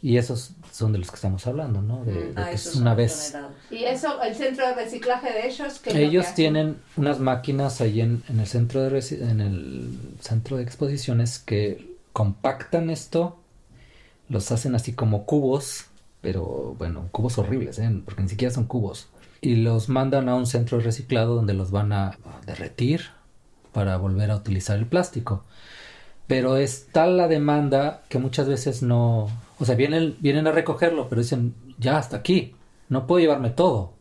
Y 0.04 0.17
esos 0.17 0.52
son 0.71 0.93
de 0.93 1.00
los 1.00 1.10
que 1.10 1.15
estamos 1.15 1.45
hablando, 1.45 1.82
¿no? 1.82 2.04
De, 2.06 2.13
de 2.13 2.34
Ah, 2.36 2.50
que 2.50 2.56
es 2.56 2.76
una 2.76 2.95
vez. 2.95 3.36
Y 3.69 3.84
eso, 3.84 4.19
el 4.24 4.34
centro 4.36 4.67
de 4.67 4.74
reciclaje 4.76 5.32
de 5.32 5.47
ellos, 5.47 5.80
¿qué 5.80 5.89
es 5.89 5.95
lo 5.95 6.00
que 6.02 6.06
Ellos 6.06 6.34
tienen 6.34 6.78
unas 6.97 7.19
máquinas 7.19 7.82
ahí 7.82 8.02
en, 8.02 8.24
en 8.30 8.39
el 8.39 8.47
centro 8.47 8.82
de 8.82 8.89
reci- 8.91 9.21
en 9.21 9.41
el 9.41 9.89
centro 10.19 10.58
de 10.58 10.63
exposiciones 10.63 11.38
que 11.39 11.90
compactan 12.13 12.89
esto, 12.89 13.38
los 14.30 14.52
hacen 14.52 14.76
así 14.76 14.93
como 14.93 15.26
cubos, 15.26 15.86
pero 16.21 16.76
bueno, 16.78 17.10
cubos 17.12 17.38
horribles, 17.38 17.80
¿eh? 17.80 18.02
porque 18.06 18.24
ni 18.24 18.30
siquiera 18.30 18.54
son 18.54 18.65
cubos. 18.65 19.10
Y 19.41 19.56
los 19.56 19.89
mandan 19.89 20.30
a 20.30 20.36
un 20.36 20.45
centro 20.45 20.78
de 20.78 20.84
reciclado 20.84 21.36
donde 21.36 21.54
los 21.54 21.71
van 21.71 21.91
a, 21.91 22.17
derretir 22.45 23.08
para 23.71 23.97
volver 23.97 24.30
a 24.32 24.36
utilizar 24.36 24.78
el 24.78 24.86
plástico. 24.86 25.43
Pero 26.28 26.58
es 26.58 26.88
tal 26.91 27.17
la 27.17 27.28
demanda 27.28 28.04
que 28.08 28.19
muchas 28.19 28.47
veces 28.47 28.84
no, 28.84 29.28
o 29.60 29.65
sea, 29.65 29.76
vienen, 29.76 30.15
vienen 30.19 30.47
a 30.47 30.52
recogerlo, 30.52 31.10
pero 31.10 31.21
dicen, 31.21 31.56
ya 31.78 31.97
hasta 31.97 32.17
aquí, 32.17 32.56
no 32.88 33.08
puedo 33.08 33.19
llevarme 33.19 33.50
todo. 33.50 33.93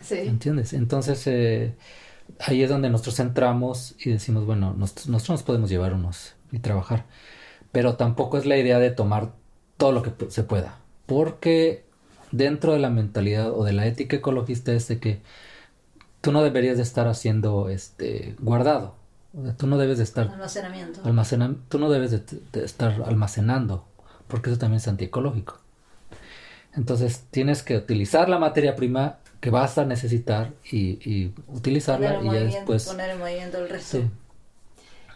Sí. 0.00 0.18
¿Entiendes? 0.18 0.72
Entonces, 0.72 1.26
eh, 1.26 1.74
ahí 2.40 2.62
es 2.62 2.68
donde 2.68 2.90
nosotros 2.90 3.18
entramos 3.20 3.96
y 4.04 4.10
decimos, 4.10 4.44
bueno, 4.44 4.74
nosotros 4.76 5.28
nos 5.28 5.42
podemos 5.42 5.70
llevar 5.70 5.94
unos 5.94 6.34
y 6.52 6.58
trabajar, 6.58 7.06
pero 7.72 7.96
tampoco 7.96 8.38
es 8.38 8.46
la 8.46 8.56
idea 8.56 8.78
de 8.78 8.90
tomar 8.90 9.32
todo 9.76 9.92
lo 9.92 10.02
que 10.02 10.12
se 10.30 10.42
pueda, 10.42 10.78
porque 11.06 11.84
dentro 12.32 12.72
de 12.72 12.78
la 12.78 12.90
mentalidad 12.90 13.52
o 13.52 13.64
de 13.64 13.72
la 13.72 13.86
ética 13.86 14.16
ecologista 14.16 14.72
es 14.72 14.88
de 14.88 14.98
que 14.98 15.20
tú 16.20 16.32
no 16.32 16.42
deberías 16.42 16.76
de 16.76 16.82
estar 16.82 17.08
haciendo 17.08 17.68
este 17.68 18.36
guardado. 18.40 18.94
O 19.38 19.42
sea, 19.42 19.56
tú 19.56 19.66
no 19.66 19.78
debes 19.78 19.98
de 19.98 20.04
estar 20.04 20.28
almacenamiento. 20.28 21.00
tú 21.68 21.78
no 21.78 21.90
debes 21.90 22.10
de, 22.10 22.64
estar 22.64 23.02
almacenando, 23.04 23.86
porque 24.26 24.50
eso 24.50 24.58
también 24.58 24.78
es 24.78 24.88
antiecológico. 24.88 25.60
Entonces 26.74 27.24
tienes 27.30 27.62
que 27.62 27.76
utilizar 27.76 28.28
la 28.28 28.38
materia 28.38 28.76
prima 28.76 29.18
que 29.40 29.50
vas 29.50 29.78
a 29.78 29.84
necesitar 29.84 30.52
y, 30.70 31.32
utilizarla 31.48 32.20
y 32.22 32.26
ya 32.26 32.40
después 32.44 32.86
poner 32.86 33.10
en 33.10 33.18
movimiento 33.18 33.58
el 33.58 33.68
resto. 33.68 34.02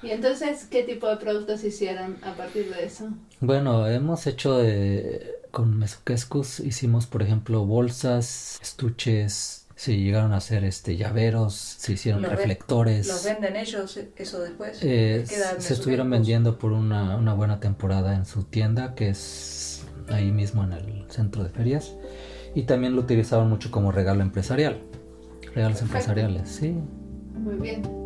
¿Y 0.02 0.10
entonces 0.10 0.66
qué 0.70 0.82
tipo 0.82 1.08
de 1.08 1.16
productos 1.16 1.62
hicieron 1.64 2.16
a 2.22 2.34
partir 2.34 2.74
de 2.74 2.84
eso? 2.84 3.08
Bueno, 3.40 3.86
hemos 3.86 4.26
hecho 4.26 4.58
de, 4.58 5.36
con 5.50 5.78
Mesuquescus, 5.78 6.60
hicimos 6.60 7.06
por 7.06 7.22
ejemplo 7.22 7.64
bolsas, 7.64 8.58
estuches, 8.60 9.66
se 9.76 9.96
llegaron 9.96 10.32
a 10.32 10.38
hacer 10.38 10.64
este 10.64 10.96
llaveros, 10.96 11.54
se 11.54 11.92
hicieron 11.92 12.24
reflectores. 12.24 13.06
¿Los 13.06 13.24
venden 13.24 13.56
ellos 13.56 13.98
eso 14.16 14.40
después? 14.40 14.78
Eh, 14.82 15.24
se 15.58 15.72
estuvieron 15.72 16.10
vendiendo 16.10 16.58
por 16.58 16.72
una, 16.72 17.16
una 17.16 17.34
buena 17.34 17.60
temporada 17.60 18.14
en 18.14 18.26
su 18.26 18.44
tienda 18.44 18.94
que 18.94 19.10
es 19.10 19.84
ahí 20.08 20.32
mismo 20.32 20.64
en 20.64 20.72
el 20.72 21.04
centro 21.10 21.44
de 21.44 21.50
ferias 21.50 21.94
y 22.54 22.64
también 22.64 22.94
lo 22.96 23.02
utilizaban 23.02 23.48
mucho 23.48 23.70
como 23.70 23.92
regalo 23.92 24.22
empresarial. 24.22 24.82
Regalos 25.54 25.82
empresariales, 25.82 26.48
sí. 26.48 26.76
Muy 27.34 27.56
bien. 27.56 28.01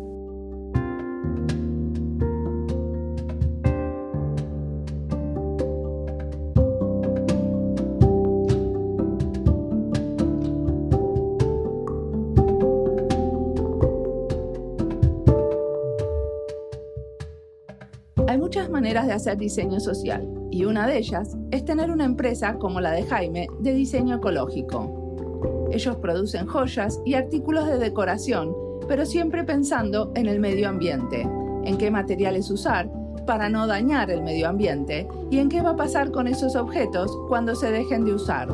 De 19.07 19.13
hacer 19.13 19.37
diseño 19.37 19.79
social 19.79 20.27
y 20.51 20.65
una 20.65 20.85
de 20.87 20.97
ellas 20.97 21.35
es 21.51 21.65
tener 21.65 21.89
una 21.89 22.05
empresa 22.05 22.55
como 22.55 22.79
la 22.79 22.91
de 22.91 23.03
Jaime 23.03 23.47
de 23.59 23.73
diseño 23.73 24.17
ecológico. 24.17 25.67
Ellos 25.71 25.97
producen 25.97 26.47
joyas 26.47 27.01
y 27.05 27.15
artículos 27.15 27.67
de 27.67 27.77
decoración, 27.77 28.55
pero 28.87 29.05
siempre 29.05 29.43
pensando 29.43 30.11
en 30.15 30.27
el 30.27 30.39
medio 30.39 30.69
ambiente, 30.69 31.21
en 31.63 31.77
qué 31.77 31.91
materiales 31.91 32.49
usar 32.49 32.89
para 33.25 33.49
no 33.49 33.67
dañar 33.67 34.09
el 34.09 34.23
medio 34.23 34.47
ambiente 34.47 35.07
y 35.29 35.39
en 35.39 35.49
qué 35.49 35.61
va 35.61 35.71
a 35.71 35.75
pasar 35.75 36.11
con 36.11 36.27
esos 36.27 36.55
objetos 36.55 37.11
cuando 37.27 37.55
se 37.55 37.71
dejen 37.71 38.05
de 38.05 38.13
usar. 38.13 38.47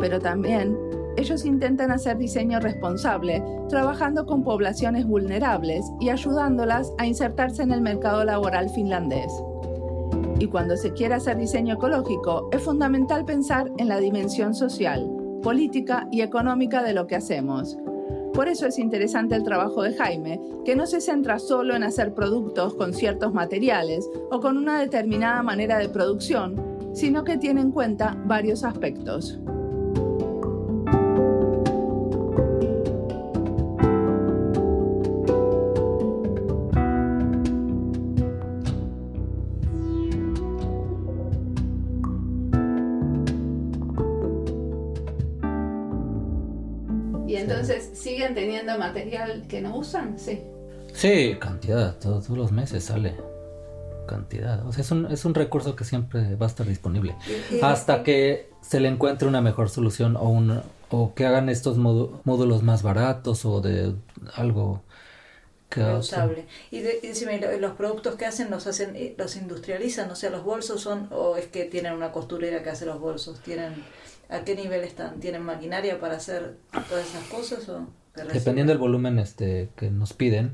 Pero 0.00 0.18
también 0.18 0.76
ellos 1.16 1.44
intentan 1.44 1.90
hacer 1.90 2.18
diseño 2.18 2.60
responsable, 2.60 3.42
trabajando 3.68 4.26
con 4.26 4.44
poblaciones 4.44 5.06
vulnerables 5.06 5.84
y 6.00 6.10
ayudándolas 6.10 6.92
a 6.98 7.06
insertarse 7.06 7.62
en 7.62 7.72
el 7.72 7.80
mercado 7.80 8.24
laboral 8.24 8.70
finlandés. 8.70 9.32
Y 10.38 10.46
cuando 10.48 10.76
se 10.76 10.92
quiere 10.92 11.14
hacer 11.14 11.38
diseño 11.38 11.74
ecológico, 11.74 12.48
es 12.52 12.62
fundamental 12.62 13.24
pensar 13.24 13.70
en 13.78 13.88
la 13.88 13.98
dimensión 13.98 14.54
social, 14.54 15.10
política 15.42 16.06
y 16.10 16.20
económica 16.20 16.82
de 16.82 16.92
lo 16.92 17.06
que 17.06 17.16
hacemos. 17.16 17.78
Por 18.34 18.48
eso 18.48 18.66
es 18.66 18.78
interesante 18.78 19.34
el 19.34 19.44
trabajo 19.44 19.82
de 19.82 19.94
Jaime, 19.94 20.38
que 20.66 20.76
no 20.76 20.86
se 20.86 21.00
centra 21.00 21.38
solo 21.38 21.74
en 21.74 21.82
hacer 21.82 22.12
productos 22.12 22.74
con 22.74 22.92
ciertos 22.92 23.32
materiales 23.32 24.06
o 24.30 24.40
con 24.40 24.58
una 24.58 24.78
determinada 24.78 25.42
manera 25.42 25.78
de 25.78 25.88
producción, 25.88 26.62
sino 26.92 27.24
que 27.24 27.38
tiene 27.38 27.62
en 27.62 27.70
cuenta 27.70 28.14
varios 28.26 28.62
aspectos. 28.62 29.40
Siguen 48.16 48.34
teniendo 48.34 48.78
material 48.78 49.44
que 49.46 49.60
no 49.60 49.76
usan, 49.76 50.18
sí. 50.18 50.40
Sí, 50.94 51.36
cantidad, 51.38 51.96
todos, 51.98 52.30
los 52.30 52.50
meses 52.50 52.84
sale 52.84 53.14
cantidad. 54.08 54.66
O 54.66 54.72
sea, 54.72 54.82
es 54.82 54.90
un, 54.90 55.12
es 55.12 55.24
un 55.26 55.34
recurso 55.34 55.76
que 55.76 55.84
siempre 55.84 56.34
va 56.36 56.46
a 56.46 56.48
estar 56.48 56.66
disponible. 56.66 57.14
Hasta 57.60 58.02
que 58.02 58.48
se 58.62 58.80
le 58.80 58.88
encuentre 58.88 59.28
una 59.28 59.42
mejor 59.42 59.68
solución 59.68 60.16
o, 60.16 60.30
un, 60.30 60.62
o 60.88 61.12
que 61.12 61.26
hagan 61.26 61.50
estos 61.50 61.76
módulos 61.76 62.62
más 62.62 62.82
baratos 62.82 63.44
o 63.44 63.60
de 63.60 63.92
algo 64.34 64.82
que 65.68 65.82
usable. 65.82 66.46
Y, 66.70 66.80
de, 66.80 67.58
los 67.60 67.72
productos 67.72 68.14
que 68.14 68.24
hacen 68.24 68.50
los 68.50 68.66
hacen 68.66 68.96
eh, 68.96 69.14
los 69.18 69.36
industrializan, 69.36 70.10
o 70.10 70.16
sea, 70.16 70.30
los 70.30 70.42
bolsos 70.42 70.80
son 70.80 71.08
o 71.10 71.36
es 71.36 71.48
que 71.48 71.64
tienen 71.64 71.92
una 71.92 72.12
costurera 72.12 72.62
que 72.62 72.70
hace 72.70 72.86
los 72.86 72.98
bolsos, 72.98 73.40
tienen 73.40 73.74
¿A 74.28 74.40
qué 74.40 74.56
nivel 74.56 74.82
están? 74.82 75.20
¿Tienen 75.20 75.42
maquinaria 75.42 76.00
para 76.00 76.16
hacer 76.16 76.56
todas 76.88 77.06
esas 77.06 77.24
cosas? 77.28 77.68
O 77.68 77.86
Dependiendo 78.32 78.72
del 78.72 78.78
volumen 78.78 79.18
este, 79.18 79.68
que 79.76 79.90
nos 79.90 80.12
piden, 80.12 80.52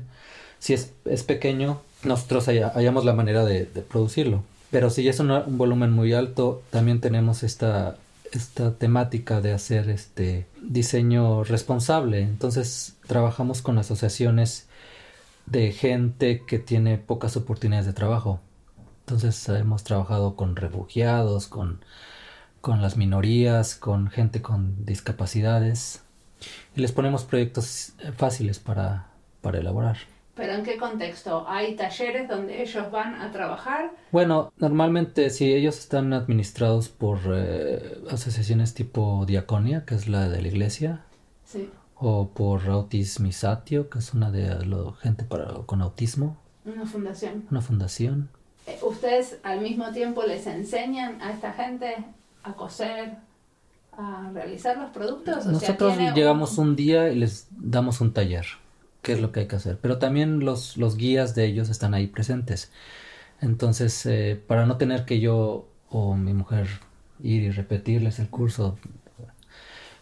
si 0.59 0.73
es, 0.73 1.23
pequeño, 1.23 1.81
nosotros 2.03 2.45
hallamos 2.45 3.05
la 3.05 3.13
manera 3.13 3.43
de, 3.45 3.65
producirlo. 3.65 4.43
Pero 4.71 4.89
si 4.89 5.07
es 5.07 5.19
un 5.19 5.57
volumen 5.57 5.91
muy 5.91 6.13
alto, 6.13 6.63
también 6.69 7.01
tenemos 7.01 7.43
esta, 7.43 7.97
temática 8.79 9.41
de 9.41 9.53
hacer 9.53 9.89
este 9.89 10.45
diseño 10.61 11.43
responsable. 11.43 12.21
Entonces 12.21 12.95
trabajamos 13.07 13.61
con 13.61 13.77
asociaciones 13.77 14.67
de 15.45 15.71
gente 15.71 16.43
que 16.47 16.59
tiene 16.59 16.97
pocas 16.97 17.35
oportunidades 17.37 17.85
de 17.85 17.93
trabajo. 17.93 18.39
Entonces 19.01 19.49
hemos 19.49 19.83
trabajado 19.83 20.35
con 20.35 20.55
refugiados, 20.55 21.47
con 21.47 21.81
las 22.65 22.95
minorías, 22.97 23.75
con 23.75 24.09
gente 24.09 24.41
con 24.41 24.85
discapacidades 24.85 26.02
y 26.75 26.81
les 26.81 26.91
ponemos 26.91 27.23
proyectos 27.23 27.93
eh, 27.99 28.11
fáciles 28.11 28.59
para, 28.59 29.07
para 29.41 29.59
elaborar. 29.59 29.97
¿Pero 30.35 30.53
en 30.53 30.63
qué 30.63 30.77
contexto? 30.77 31.45
¿Hay 31.47 31.75
talleres 31.75 32.27
donde 32.27 32.63
ellos 32.63 32.89
van 32.91 33.21
a 33.21 33.31
trabajar? 33.31 33.91
Bueno, 34.11 34.51
normalmente 34.57 35.29
si 35.29 35.53
ellos 35.53 35.77
están 35.77 36.11
administrados 36.11 36.89
por 36.89 37.19
eh, 37.31 37.99
asociaciones 38.09 38.73
tipo 38.73 39.25
Diaconia, 39.27 39.85
que 39.85 39.93
es 39.93 40.07
la 40.07 40.29
de 40.29 40.41
la 40.41 40.47
iglesia, 40.47 41.01
sí. 41.45 41.69
o 41.95 42.29
por 42.29 42.67
Autismisatio, 42.67 43.91
que 43.91 43.99
es 43.99 44.13
una 44.15 44.31
de 44.31 44.57
gente 45.01 45.23
para, 45.23 45.53
con 45.67 45.83
autismo. 45.83 46.37
Una 46.65 46.87
fundación. 46.87 47.45
Una 47.51 47.61
fundación. 47.61 48.29
Eh, 48.65 48.79
¿Ustedes 48.81 49.37
al 49.43 49.61
mismo 49.61 49.91
tiempo 49.91 50.23
les 50.23 50.47
enseñan 50.47 51.21
a 51.21 51.31
esta 51.31 51.53
gente 51.53 52.03
a 52.43 52.53
coser, 52.53 53.17
a 53.97 54.31
realizar 54.33 54.77
los 54.77 54.91
productos? 54.91 55.45
Nosotros 55.45 55.97
llegamos 56.15 56.57
un... 56.57 56.75
día 56.75 57.09
y 57.09 57.15
les 57.15 57.47
damos 57.51 58.01
un 58.01 58.13
taller, 58.13 58.45
qué 59.01 59.13
es 59.13 59.21
lo 59.21 59.31
que 59.31 59.41
hay 59.41 59.47
que 59.47 59.55
hacer, 59.55 59.77
pero 59.81 59.99
también 59.99 60.39
los, 60.39 60.77
los 60.77 60.97
guías 60.97 61.35
de 61.35 61.45
ellos 61.45 61.69
están 61.69 61.93
ahí 61.93 62.07
presentes. 62.07 62.71
Entonces, 63.41 64.05
eh, 64.05 64.41
para 64.47 64.65
no 64.65 64.77
tener 64.77 65.05
que 65.05 65.19
yo 65.19 65.67
o 65.89 66.15
mi 66.15 66.33
mujer 66.33 66.67
ir 67.21 67.43
y 67.43 67.51
repetirles 67.51 68.19
el 68.19 68.29
curso, 68.29 68.77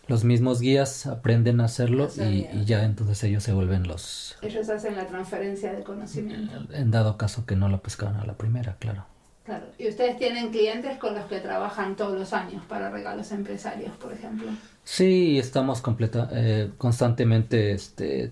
los 0.08 0.24
mismos 0.24 0.60
guías 0.60 1.08
aprenden 1.08 1.62
a 1.62 1.66
hacerlo 1.66 2.10
y, 2.18 2.48
y, 2.54 2.66
ya 2.66 2.84
entonces 2.84 3.24
ellos 3.24 3.44
se 3.44 3.54
vuelven 3.54 3.88
los... 3.88 4.38
Ellos 4.42 4.70
hacen 4.70 4.96
la 4.96 5.08
transferencia 5.08 5.74
de 5.74 5.84
conocimiento. 5.84 6.54
En 6.74 6.92
dado 6.92 7.18
caso 7.18 7.46
que 7.46 7.56
no 7.56 7.70
lo 7.70 7.82
pescaban 7.82 8.18
a 8.18 8.26
la 8.26 8.34
primera, 8.34 8.76
claro. 8.80 9.06
Claro. 9.52 9.66
Y 9.78 9.90
ustedes 9.90 10.18
tienen 10.18 10.50
clientes 10.50 10.98
con 10.98 11.14
los 11.14 11.26
que 11.26 11.42
trabajan 11.42 11.98
todos 11.98 12.18
los 12.18 12.32
años 12.32 12.64
para 12.70 12.90
regalos 12.90 13.34
empresarios, 13.34 13.92
por 13.98 14.14
ejemplo. 14.14 14.50
Sí, 14.86 15.38
estamos 15.38 15.82
completa, 15.82 16.30
eh, 16.32 16.72
constantemente 16.78 17.74
este, 17.74 18.32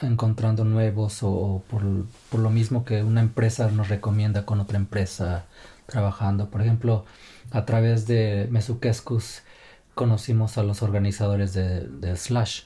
encontrando 0.00 0.64
nuevos 0.64 1.22
o, 1.22 1.62
por, 1.68 1.82
por, 2.30 2.40
lo 2.40 2.48
mismo 2.48 2.82
que 2.86 3.02
una 3.02 3.20
empresa 3.20 3.70
nos 3.70 3.90
recomienda 3.90 4.46
con 4.46 4.58
otra 4.58 4.78
empresa 4.78 5.44
trabajando. 5.84 6.48
Por 6.48 6.62
ejemplo, 6.62 7.04
a 7.50 7.66
través 7.66 8.06
de 8.06 8.48
Mesuquescus 8.50 9.42
conocimos 9.94 10.56
a 10.56 10.62
los 10.62 10.82
organizadores 10.82 11.52
de, 11.52 11.80
de 11.80 12.16
Slash. 12.16 12.62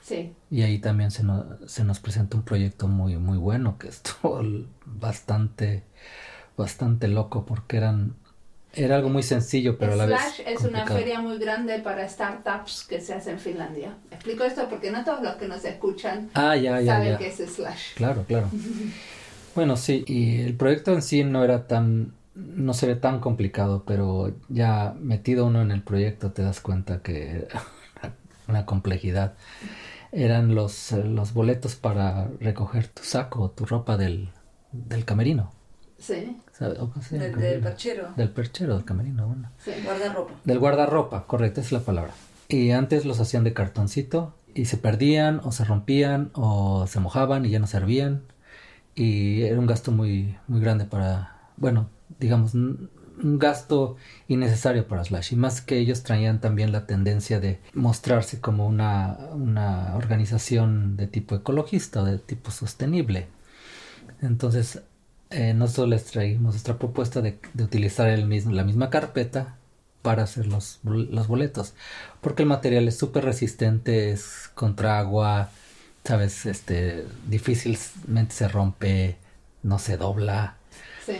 Sí. 0.00 0.34
Y 0.50 0.62
ahí 0.62 0.80
también 0.80 1.12
se, 1.12 1.22
se 1.66 1.84
nos 1.84 2.00
presenta 2.00 2.36
un 2.36 2.42
proyecto 2.42 2.88
muy, 2.88 3.16
muy 3.16 3.38
bueno 3.38 3.78
que 3.78 3.86
estuvo 3.86 4.42
bastante 4.84 5.84
bastante 6.58 7.08
loco 7.08 7.46
porque 7.46 7.78
eran 7.78 8.16
Era 8.74 8.96
algo 8.96 9.08
muy 9.08 9.22
sencillo, 9.22 9.78
pero 9.78 9.94
a 9.94 9.96
la 9.96 10.06
vez. 10.06 10.20
Slash 10.20 10.40
es 10.46 10.62
una 10.62 10.86
feria 10.86 11.20
muy 11.20 11.38
grande 11.38 11.78
para 11.78 12.06
startups 12.06 12.84
que 12.86 13.00
se 13.00 13.14
hace 13.14 13.30
en 13.30 13.38
Finlandia. 13.38 13.96
Explico 14.10 14.44
esto 14.44 14.68
porque 14.68 14.90
no 14.90 15.02
todos 15.04 15.22
los 15.22 15.36
que 15.36 15.48
nos 15.48 15.64
escuchan 15.64 16.28
ah, 16.34 16.54
ya, 16.54 16.80
ya, 16.80 16.96
saben 16.96 17.16
qué 17.16 17.28
es 17.28 17.36
Slash. 17.36 17.94
Claro, 17.94 18.24
claro. 18.28 18.50
bueno, 19.54 19.76
sí, 19.76 20.04
y 20.06 20.42
el 20.42 20.54
proyecto 20.54 20.92
en 20.92 21.00
sí 21.00 21.24
no 21.24 21.42
era 21.44 21.66
tan. 21.66 22.12
No 22.34 22.72
se 22.74 22.86
ve 22.86 22.94
tan 22.94 23.18
complicado, 23.18 23.82
pero 23.84 24.32
ya 24.48 24.94
metido 25.00 25.46
uno 25.46 25.62
en 25.62 25.72
el 25.72 25.82
proyecto 25.82 26.30
te 26.30 26.42
das 26.42 26.60
cuenta 26.60 27.02
que 27.02 27.48
una 28.48 28.66
complejidad. 28.66 29.34
Eran 30.12 30.54
los, 30.54 30.92
los 30.92 31.34
boletos 31.34 31.74
para 31.74 32.28
recoger 32.40 32.86
tu 32.88 33.02
saco, 33.02 33.50
tu 33.50 33.66
ropa 33.66 33.96
del, 33.96 34.30
del 34.72 35.04
camerino. 35.04 35.52
Sí. 35.98 36.36
Del, 36.58 37.60
perchero. 37.60 38.12
Del 38.16 38.30
perchero, 38.30 38.74
del 38.74 38.84
camerino, 38.84 39.26
bueno. 39.26 39.50
Sí. 39.58 39.72
Guardarropa. 39.84 40.34
Del 40.44 40.58
guardarropa, 40.58 41.26
correcto, 41.26 41.60
es 41.60 41.72
la 41.72 41.80
palabra. 41.80 42.12
Y 42.48 42.70
antes 42.70 43.04
los 43.04 43.20
hacían 43.20 43.44
de 43.44 43.52
cartoncito 43.52 44.34
y 44.54 44.64
se 44.64 44.76
perdían 44.76 45.40
o 45.44 45.52
se 45.52 45.64
rompían 45.64 46.30
o 46.34 46.86
se 46.86 47.00
mojaban 47.00 47.44
y 47.44 47.50
ya 47.50 47.58
no 47.58 47.66
servían. 47.66 48.22
Y 48.94 49.42
era 49.42 49.58
un 49.58 49.66
gasto 49.66 49.92
muy, 49.92 50.36
muy 50.48 50.60
grande 50.60 50.84
para, 50.84 51.38
bueno, 51.56 51.88
digamos, 52.18 52.54
un 52.54 53.38
gasto 53.38 53.96
innecesario 54.26 54.88
para 54.88 55.04
Slash. 55.04 55.32
Y 55.32 55.36
más 55.36 55.60
que 55.60 55.78
ellos 55.78 56.02
traían 56.02 56.40
también 56.40 56.72
la 56.72 56.86
tendencia 56.86 57.40
de 57.40 57.60
mostrarse 57.74 58.40
como 58.40 58.66
una, 58.66 59.16
una 59.32 59.94
organización 59.96 60.96
de 60.96 61.06
tipo 61.06 61.34
ecologista, 61.34 62.02
de 62.04 62.18
tipo 62.18 62.50
sostenible. 62.50 63.28
Entonces 64.20 64.82
eh, 65.30 65.52
nosotros 65.52 65.88
les 65.88 66.04
traímos 66.06 66.54
nuestra 66.54 66.78
propuesta 66.78 67.20
de, 67.20 67.38
utilizar 67.62 68.08
el 68.08 68.26
mismo, 68.26 68.52
la 68.52 68.64
misma 68.64 68.88
carpeta 68.90 69.56
para 70.02 70.22
hacer 70.22 70.46
los, 70.46 70.80
los 70.84 71.28
boletos. 71.28 71.74
Porque 72.20 72.42
el 72.42 72.48
material 72.48 72.88
es 72.88 72.96
súper 72.96 73.24
resistente, 73.24 74.10
es 74.10 74.50
contra 74.54 74.98
agua, 74.98 75.50
sabes, 76.04 76.46
este, 76.46 77.04
difícilmente 77.26 78.34
se 78.34 78.48
rompe, 78.48 79.16
no 79.62 79.78
se 79.78 79.98
dobla. 79.98 80.56
Sí. 81.04 81.18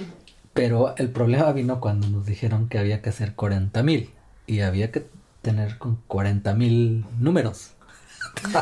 Pero 0.54 0.96
el 0.96 1.10
problema 1.10 1.52
vino 1.52 1.80
cuando 1.80 2.08
nos 2.08 2.24
dijeron 2.24 2.68
que 2.68 2.78
había 2.78 3.02
que 3.02 3.10
hacer 3.10 3.34
40 3.34 3.82
mil 3.82 4.10
y 4.46 4.60
había 4.60 4.90
que 4.90 5.06
tener 5.42 5.76
con 5.78 5.96
40 6.06 6.54
mil 6.54 7.04
números. 7.20 7.72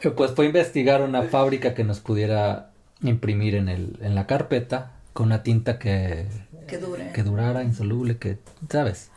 pues 0.16 0.32
fue 0.32 0.46
investigar 0.46 1.02
una 1.02 1.22
fábrica 1.24 1.74
que 1.74 1.84
nos 1.84 2.00
pudiera 2.00 2.69
imprimir 3.02 3.54
en, 3.54 3.68
el, 3.68 3.98
en 4.00 4.14
la 4.14 4.26
carpeta 4.26 4.92
con 5.12 5.26
una 5.26 5.42
tinta 5.42 5.78
que, 5.78 6.26
que, 6.66 6.78
dure. 6.78 7.12
que 7.12 7.22
durara, 7.22 7.64
insoluble, 7.64 8.18
que, 8.18 8.38
¿sabes? 8.68 9.10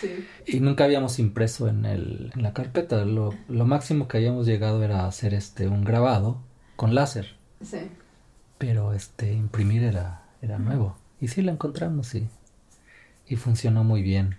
Sí. 0.00 0.26
Y 0.46 0.60
nunca 0.60 0.84
habíamos 0.84 1.18
impreso 1.18 1.68
en, 1.68 1.84
el, 1.84 2.32
en 2.34 2.42
la 2.42 2.52
carpeta. 2.52 3.04
Lo, 3.04 3.34
lo, 3.48 3.64
máximo 3.64 4.08
que 4.08 4.16
habíamos 4.18 4.46
llegado 4.46 4.82
era 4.82 5.06
hacer 5.06 5.34
este 5.34 5.68
un 5.68 5.84
grabado 5.84 6.40
con 6.76 6.94
láser. 6.94 7.36
Sí. 7.62 7.90
Pero 8.58 8.92
este 8.92 9.32
imprimir 9.32 9.84
era, 9.84 10.24
era 10.42 10.58
nuevo. 10.58 10.96
Y 11.20 11.28
sí 11.28 11.42
lo 11.42 11.52
encontramos 11.52 12.14
y, 12.14 12.28
y 13.26 13.36
funcionó 13.36 13.84
muy 13.84 14.02
bien. 14.02 14.36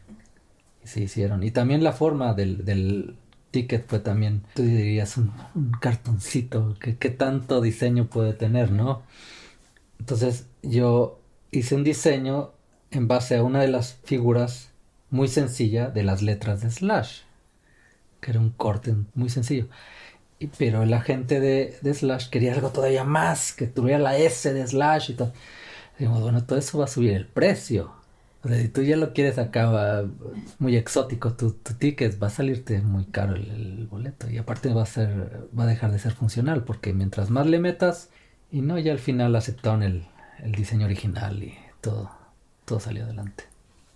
Y 0.83 0.87
se 0.87 1.01
hicieron. 1.01 1.43
Y 1.43 1.51
también 1.51 1.83
la 1.83 1.93
forma 1.93 2.33
del, 2.33 2.65
del 2.65 3.15
ticket 3.55 3.87
fue 3.87 3.99
también, 3.99 4.43
tú 4.53 4.63
dirías, 4.63 5.15
un, 5.15 5.31
cartoncito, 5.79 6.75
que 6.77 6.97
qué 6.97 7.09
tanto 7.09 7.61
diseño 7.61 8.07
puede 8.07 8.33
tener, 8.33 8.69
¿no? 8.69 9.03
Entonces 9.97 10.47
yo 10.61 11.21
hice 11.51 11.75
un 11.75 11.85
diseño 11.85 12.51
en 12.91 13.07
base 13.07 13.37
a 13.37 13.43
una 13.43 13.61
de 13.61 13.69
las 13.69 13.97
figuras 14.03 14.71
muy 15.09 15.29
sencilla 15.29 15.89
de 15.89 16.03
las 16.03 16.21
letras 16.21 16.59
de 16.59 16.69
Slash, 16.69 17.21
que 18.19 18.31
era 18.31 18.41
un 18.41 18.49
corte 18.49 18.93
muy 19.13 19.29
sencillo. 19.29 19.69
Y, 20.37 20.47
pero 20.47 20.83
la 20.83 20.99
gente 20.99 21.39
de, 21.39 21.77
de, 21.81 21.93
Slash 21.93 22.27
quería 22.29 22.53
algo 22.53 22.71
todavía 22.71 23.05
más, 23.05 23.53
que 23.53 23.67
tuviera 23.67 23.99
la 23.99 24.17
S 24.17 24.53
de 24.53 24.67
Slash 24.67 25.11
y 25.11 25.13
todo. 25.13 25.31
Dijimos, 25.97 26.21
bueno, 26.21 26.43
todo 26.43 26.59
eso 26.59 26.77
va 26.77 26.83
a 26.83 26.87
subir 26.89 27.13
el 27.13 27.25
precio. 27.25 27.93
O 28.45 28.47
sea, 28.47 28.61
si 28.61 28.67
tú 28.67 28.83
ya 28.83 28.95
lo 28.95 29.11
quieres 29.11 29.39
acá 29.39 30.05
muy 30.59 30.75
exótico, 30.75 31.33
tu, 31.33 31.53
tu, 31.53 31.73
ticket 31.73 32.21
va 32.21 32.27
a 32.27 32.29
salirte 32.29 32.79
muy 32.79 33.05
caro 33.05 33.35
el, 33.35 33.87
boleto. 33.89 34.29
Y 34.29 34.37
aparte 34.37 34.71
va 34.71 34.83
a 34.83 34.85
ser, 34.85 35.49
va 35.57 35.63
a 35.63 35.67
dejar 35.67 35.91
de 35.91 35.97
ser 35.97 36.11
funcional, 36.11 36.63
porque 36.63 36.93
mientras 36.93 37.31
más 37.31 37.47
le 37.47 37.57
metas, 37.57 38.09
y 38.51 38.61
no, 38.61 38.77
ya 38.77 38.91
al 38.91 38.99
final 38.99 39.35
aceptaron 39.35 39.81
el, 39.81 40.05
el 40.43 40.51
diseño 40.51 40.85
original 40.85 41.41
y 41.41 41.57
todo, 41.81 42.11
todo 42.65 42.79
salió 42.79 43.05
adelante. 43.05 43.45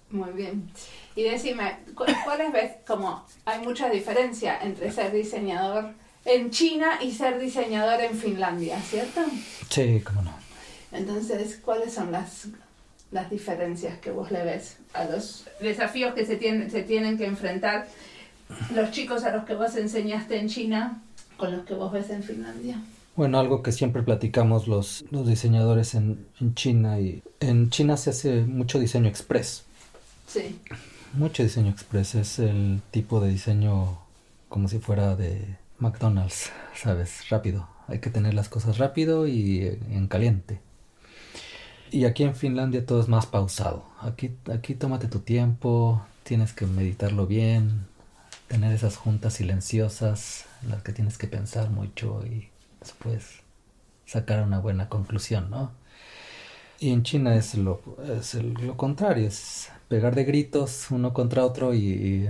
Muy 0.10 0.32
bien. 0.32 0.72
Y 1.16 1.26
decime, 1.26 1.82
¿cuáles 1.94 2.52
ves 2.52 2.72
como 2.88 3.24
hay 3.46 3.64
mucha 3.64 3.88
diferencia 3.92 4.58
entre 4.64 4.92
ser 4.92 5.12
diseñador 5.14 5.94
en 6.26 6.50
China 6.50 6.98
y 7.04 7.12
ser 7.12 7.40
diseñador 7.40 8.02
en 8.02 8.16
Finlandia, 8.16 8.82
¿cierto? 8.82 9.22
Sí, 9.70 10.02
cómo 10.04 10.24
no. 10.24 10.34
Entonces, 10.92 11.60
¿cuáles 11.64 11.94
son 11.94 12.12
las 12.12 12.48
las 13.12 13.30
diferencias 13.30 13.98
que 14.00 14.12
vos 14.12 14.32
le 14.32 14.44
ves 14.44 14.78
a 14.94 15.06
los 15.06 15.46
desafíos 15.60 16.14
que 16.14 16.26
se, 16.26 16.36
tienen, 16.36 16.70
se 16.70 16.84
tienen 16.84 17.18
que 17.18 17.26
enfrentar 17.26 17.88
los 18.74 18.92
chicos 18.92 19.24
a 19.24 19.36
los 19.36 19.46
que 19.46 19.56
vos 19.56 19.76
enseñaste 19.76 20.38
en 20.38 20.48
China 20.48 21.02
con 21.38 21.56
los 21.56 21.66
que 21.66 21.74
vos 21.74 21.92
ves 21.92 22.10
en 22.10 22.22
Finlandia? 22.22 22.80
Bueno, 23.16 23.40
algo 23.40 23.64
que 23.64 23.72
siempre 23.72 24.04
platicamos 24.04 24.68
los, 24.68 25.04
los 25.12 25.28
diseñadores 25.28 25.96
en, 25.96 26.26
en 26.40 26.54
China 26.56 27.00
y 27.00 27.24
en 27.40 27.70
China 27.70 27.98
se 27.98 28.12
hace 28.12 28.42
mucho 28.42 28.80
diseño 28.80 29.10
express. 29.10 29.64
Sí. 30.28 30.60
Mucho 31.14 31.44
diseño 31.44 31.72
express 31.72 32.16
es 32.16 32.40
el 32.40 32.82
tipo 32.92 33.20
de 33.20 33.30
diseño 33.30 34.00
como 34.48 34.68
si 34.68 34.80
fuera 34.80 35.16
de 35.16 35.58
McDonald's, 35.80 36.52
¿sabes? 36.76 37.30
Rápido. 37.30 37.68
Hay 37.88 38.00
que 38.00 38.10
tener 38.10 38.34
las 38.36 38.50
cosas 38.50 38.78
rápido 38.78 39.28
y 39.28 39.80
en 39.92 40.08
caliente. 40.08 40.60
Y 41.92 42.06
aquí 42.06 42.24
en 42.24 42.36
Finlandia 42.36 42.86
todo 42.86 43.02
es 43.02 43.08
más 43.08 43.26
pausado. 43.26 43.84
Aquí, 44.02 44.36
aquí 44.52 44.76
tómate 44.76 45.08
tu 45.08 45.20
tiempo, 45.20 46.02
tienes 46.24 46.54
que 46.54 46.68
meditarlo 46.68 47.26
bien, 47.26 47.88
tener 48.48 48.74
esas 48.74 48.96
juntas 48.96 49.34
silenciosas 49.34 50.46
en 50.64 50.70
las 50.70 50.84
que 50.84 50.94
tienes 50.94 51.18
que 51.18 51.28
pensar 51.28 51.70
mucho 51.72 52.24
y 52.26 52.50
después 52.80 53.42
sacar 54.06 54.44
una 54.44 54.60
buena 54.60 54.90
conclusión, 54.90 55.50
¿no? 55.50 55.72
Y 56.80 56.92
en 56.92 57.04
China 57.04 57.36
es 57.36 57.56
lo, 57.56 57.82
es 58.20 58.36
lo 58.36 58.78
contrario, 58.78 59.28
es 59.28 59.70
pegar 59.90 60.16
de 60.16 60.24
gritos 60.24 60.92
uno 60.92 61.14
contra 61.14 61.46
otro 61.46 61.74
y, 61.74 62.30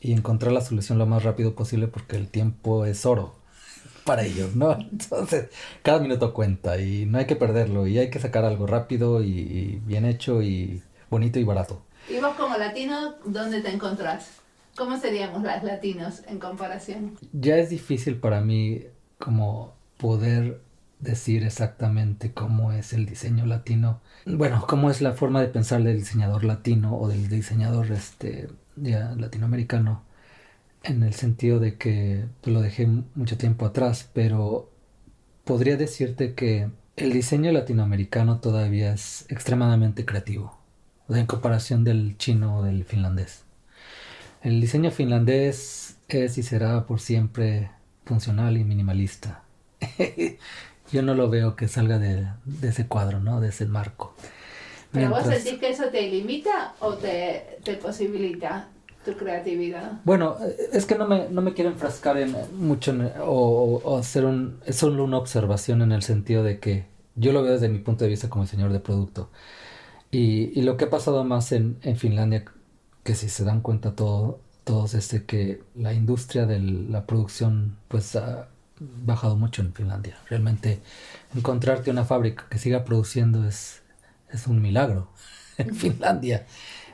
y 0.00 0.12
encontrar 0.12 0.52
la 0.52 0.62
solución 0.62 0.98
lo 0.98 1.06
más 1.06 1.22
rápido 1.22 1.54
posible 1.54 1.88
porque 1.88 2.16
el 2.16 2.28
tiempo 2.28 2.86
es 2.86 3.06
oro 3.06 3.38
para 4.08 4.24
ellos, 4.24 4.56
¿no? 4.56 4.72
Entonces, 4.90 5.50
cada 5.82 6.00
minuto 6.00 6.32
cuenta 6.32 6.80
y 6.80 7.04
no 7.04 7.18
hay 7.18 7.26
que 7.26 7.36
perderlo 7.36 7.86
y 7.86 7.98
hay 7.98 8.08
que 8.08 8.18
sacar 8.18 8.46
algo 8.46 8.66
rápido 8.66 9.22
y, 9.22 9.82
bien 9.84 10.06
hecho 10.06 10.40
y 10.40 10.82
bonito 11.10 11.38
y 11.38 11.44
barato. 11.44 11.82
¿Y 12.08 12.18
vos 12.18 12.34
como 12.34 12.56
latino, 12.56 13.16
dónde 13.26 13.60
te 13.60 13.70
encontrás? 13.70 14.30
¿Cómo 14.78 14.98
seríamos 14.98 15.42
las 15.42 15.62
latinos 15.62 16.22
en 16.26 16.38
comparación? 16.38 17.18
Ya 17.32 17.56
es 17.56 17.68
difícil 17.68 18.16
para 18.16 18.40
mí 18.40 18.84
como 19.18 19.74
poder 19.98 20.62
decir 21.00 21.44
exactamente 21.44 22.32
cómo 22.32 22.72
es 22.72 22.94
el 22.94 23.04
diseño 23.04 23.44
latino. 23.44 24.00
Bueno, 24.24 24.64
cómo 24.66 24.90
es 24.90 25.02
la 25.02 25.12
forma 25.12 25.42
de 25.42 25.48
pensar 25.48 25.82
del 25.82 25.98
diseñador 25.98 26.44
latino 26.44 26.96
o 26.96 27.08
del 27.08 27.28
diseñador 27.28 27.90
este 27.92 28.48
ya 28.76 29.12
latinoamericano 29.16 30.07
en 30.88 31.02
el 31.02 31.14
sentido 31.14 31.58
de 31.60 31.76
que 31.76 32.24
lo 32.44 32.60
dejé 32.60 32.86
mucho 33.14 33.36
tiempo 33.36 33.66
atrás, 33.66 34.08
pero 34.12 34.70
podría 35.44 35.76
decirte 35.76 36.34
que 36.34 36.68
el 36.96 37.12
diseño 37.12 37.52
latinoamericano 37.52 38.40
todavía 38.40 38.92
es 38.92 39.26
extremadamente 39.28 40.04
creativo, 40.04 40.58
en 41.08 41.26
comparación 41.26 41.84
del 41.84 42.16
chino 42.18 42.58
o 42.58 42.62
del 42.62 42.84
finlandés. 42.84 43.44
El 44.42 44.60
diseño 44.60 44.90
finlandés 44.90 45.96
es 46.08 46.38
y 46.38 46.42
será 46.42 46.86
por 46.86 47.00
siempre 47.00 47.70
funcional 48.04 48.56
y 48.56 48.64
minimalista. 48.64 49.42
Yo 50.92 51.02
no 51.02 51.14
lo 51.14 51.28
veo 51.28 51.54
que 51.54 51.68
salga 51.68 51.98
de, 51.98 52.26
ese 52.62 52.86
cuadro, 52.86 53.20
¿no? 53.20 53.40
De 53.40 53.50
ese 53.50 53.66
marco. 53.66 54.14
¿Pero 54.90 55.10
vos 55.10 55.22
sentís 55.24 55.58
que 55.58 55.68
eso 55.68 55.84
te 55.90 56.08
limita 56.08 56.74
o 56.80 56.94
te, 56.94 57.58
te 57.62 57.74
posibilita? 57.74 58.68
Tu 59.04 59.16
creatividad. 59.16 60.00
Bueno, 60.04 60.36
es 60.72 60.86
que 60.86 60.96
no 60.96 61.06
me, 61.06 61.28
no 61.28 61.40
me 61.40 61.54
quiero 61.54 61.70
enfrascar 61.70 62.18
en 62.18 62.34
mucho 62.58 62.94
o, 63.24 63.98
hacer 63.98 64.24
un, 64.24 64.60
es 64.66 64.76
solo 64.76 65.04
una 65.04 65.18
observación 65.18 65.82
en 65.82 65.92
el 65.92 66.02
sentido 66.02 66.42
de 66.42 66.58
que 66.58 66.86
yo 67.14 67.32
lo 67.32 67.42
veo 67.42 67.52
desde 67.52 67.68
mi 67.68 67.78
punto 67.78 68.04
de 68.04 68.10
vista 68.10 68.28
como 68.28 68.44
diseñador 68.44 68.72
de 68.72 68.80
producto. 68.80 69.30
Y, 70.10 70.58
y 70.58 70.62
lo 70.62 70.76
que 70.76 70.86
ha 70.86 70.90
pasado 70.90 71.24
más 71.24 71.52
en, 71.52 71.78
en, 71.82 71.96
Finlandia, 71.96 72.44
que 73.04 73.14
si 73.14 73.28
se 73.28 73.44
dan 73.44 73.60
cuenta 73.60 73.94
todo, 73.94 74.40
todos 74.64 74.94
es 74.94 75.10
de 75.10 75.24
que 75.24 75.62
la 75.74 75.92
industria 75.92 76.46
de 76.46 76.60
la 76.60 77.06
producción 77.06 77.76
pues 77.88 78.16
ha 78.16 78.48
bajado 78.80 79.36
mucho 79.36 79.62
en 79.62 79.72
Finlandia. 79.72 80.18
Realmente 80.28 80.80
encontrarte 81.34 81.90
una 81.90 82.04
fábrica 82.04 82.46
que 82.48 82.58
siga 82.58 82.84
produciendo 82.84 83.46
es, 83.46 83.82
es 84.30 84.46
un 84.46 84.62
milagro 84.62 85.08
en 85.58 85.74
Finlandia. 85.74 86.46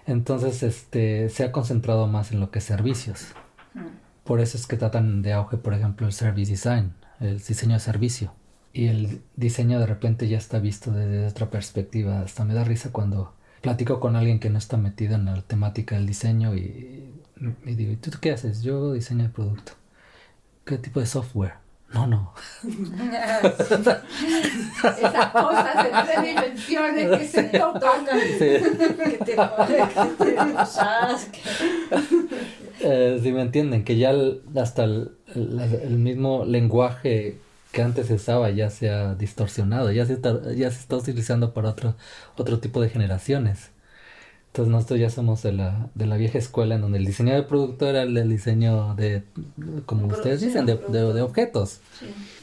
Entonces, 0.07 0.63
este, 0.63 1.29
se 1.31 1.45
ha 1.45 1.53
concentrado 1.53 2.07
más 2.07 2.33
en 2.33 2.41
lo 2.41 2.51
que 2.51 2.59
es 2.59 2.65
servicios. 2.65 3.29
Mm. 3.75 4.05
Por 4.25 4.41
eso 4.41 4.57
es 4.57 4.67
que 4.67 4.77
tratan 4.77 5.23
de 5.23 5.33
auge, 5.33 5.57
por 5.57 5.75
ejemplo, 5.75 6.07
el 6.07 6.13
service 6.13 6.51
design, 6.51 6.95
el 7.21 7.39
diseño 7.39 7.75
de 7.75 7.81
servicio. 7.81 8.33
Y 8.73 8.87
el 8.89 9.23
diseño 9.37 9.79
de 9.79 9.87
repente 9.87 10.29
ya 10.29 10.39
está 10.39 10.59
visto 10.59 10.91
desde 10.91 11.27
otra 11.27 11.51
perspectiva. 11.51 12.21
Hasta 12.21 12.45
me 12.45 12.55
da 12.55 12.65
risa 12.65 12.91
cuando 12.91 13.35
platico 13.61 14.01
con 14.01 14.17
alguien 14.17 14.41
que 14.41 14.51
no 14.51 14.59
está 14.59 14.77
metido 14.77 15.15
en 15.15 15.27
la 15.27 15.41
temática 15.43 15.95
del 15.95 16.07
diseño 16.07 16.55
y, 16.55 17.11
digo, 17.65 17.93
¿y 17.93 17.97
tú 17.97 18.11
qué 18.21 18.33
haces? 18.33 18.63
Yo 18.63 18.93
diseño 18.93 19.23
de 19.25 19.31
producto. 19.31 19.73
¿Qué 20.65 20.77
tipo 20.79 21.01
de 21.01 21.07
software? 21.07 21.64
No, 21.95 22.07
no. 22.09 22.33
Esas 24.99 25.31
cosas 25.31 25.87
en 25.87 25.93
tres 26.07 26.23
dimensiones 26.23 27.19
que 27.19 27.29
se 27.29 27.45
tocan. 27.45 28.05
Que 28.05 29.19
te, 29.25 29.37
eh, 32.81 33.21
si 33.23 33.33
me 33.33 33.43
entienden, 33.43 33.85
que 33.85 33.97
ya 33.97 34.13
hasta 34.57 34.83
el, 34.85 35.13
mismo 35.91 36.45
lenguaje 36.45 37.39
que 37.71 37.83
antes 37.83 38.09
se 38.09 38.15
usaba 38.15 38.51
ya 38.51 38.71
se 38.71 38.91
ha 38.91 39.15
distorsionado, 39.15 39.93
ya 39.93 40.05
se 40.07 40.15
está, 40.15 40.53
ya 40.53 40.69
se 40.71 40.81
está 40.81 40.97
utilizando 40.97 41.55
para 41.55 41.71
otro, 41.71 41.95
otro 42.37 42.59
tipo 42.59 42.81
de 42.81 42.89
generaciones. 42.89 43.71
Entonces 44.55 44.71
nosotros 44.71 45.01
ya 45.01 45.11
somos 45.11 45.43
de 45.43 45.51
la, 45.51 45.89
de 45.97 46.07
la 46.07 46.17
vieja 46.17 46.39
escuela 46.39 46.77
en 46.77 46.83
donde 46.83 46.99
el 46.99 47.05
diseño 47.05 47.35
de 47.35 47.43
producto 47.43 47.89
era 47.89 48.03
el 48.03 48.29
diseño 48.29 48.95
de, 48.95 49.25
como 49.85 50.07
ustedes 50.07 50.43
dicen, 50.43 50.65
de, 50.65 50.77
de, 50.77 51.23
objetos. 51.23 51.81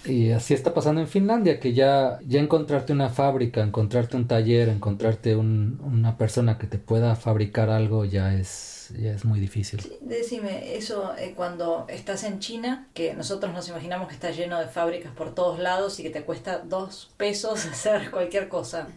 Y 0.03 0.32
así 0.32 0.53
está 0.53 0.74
pasando 0.74 0.99
en 0.99 1.07
Finlandia, 1.07 1.57
que 1.62 1.72
ya, 1.72 2.20
ya 2.28 2.41
encontrarte 2.41 2.91
una 2.91 3.07
fábrica, 3.07 3.64
encontrarte 3.64 4.18
un 4.18 4.28
taller, 4.28 4.68
encontrarte 4.68 5.38
un, 5.38 5.80
una 5.86 6.18
persona 6.18 6.57
que 6.57 6.68
te 6.68 6.78
pueda 6.80 7.16
fabricar 7.16 7.70
algo 7.70 8.03
ya 8.03 8.36
es, 8.36 8.93
ya 8.99 9.14
es 9.14 9.24
muy 9.24 9.39
difícil. 9.39 9.82
decime, 10.01 10.76
eso 10.76 11.14
eh, 11.18 11.32
cuando 11.34 11.86
estás 11.88 12.26
en 12.26 12.39
China, 12.39 12.89
que 12.93 13.14
nosotros 13.14 13.53
nos 13.53 13.70
imaginamos 13.70 14.09
que 14.09 14.16
está 14.16 14.32
lleno 14.32 14.59
de 14.59 14.68
fábricas 14.68 15.14
por 15.14 15.34
todos 15.34 15.59
lados 15.59 15.97
y 16.01 16.03
que 16.03 16.09
te 16.09 16.24
cuesta 16.24 16.59
dos 16.59 17.09
pesos 17.16 17.66
hacer 17.72 18.12
cualquier 18.12 18.49
cosa. 18.49 18.89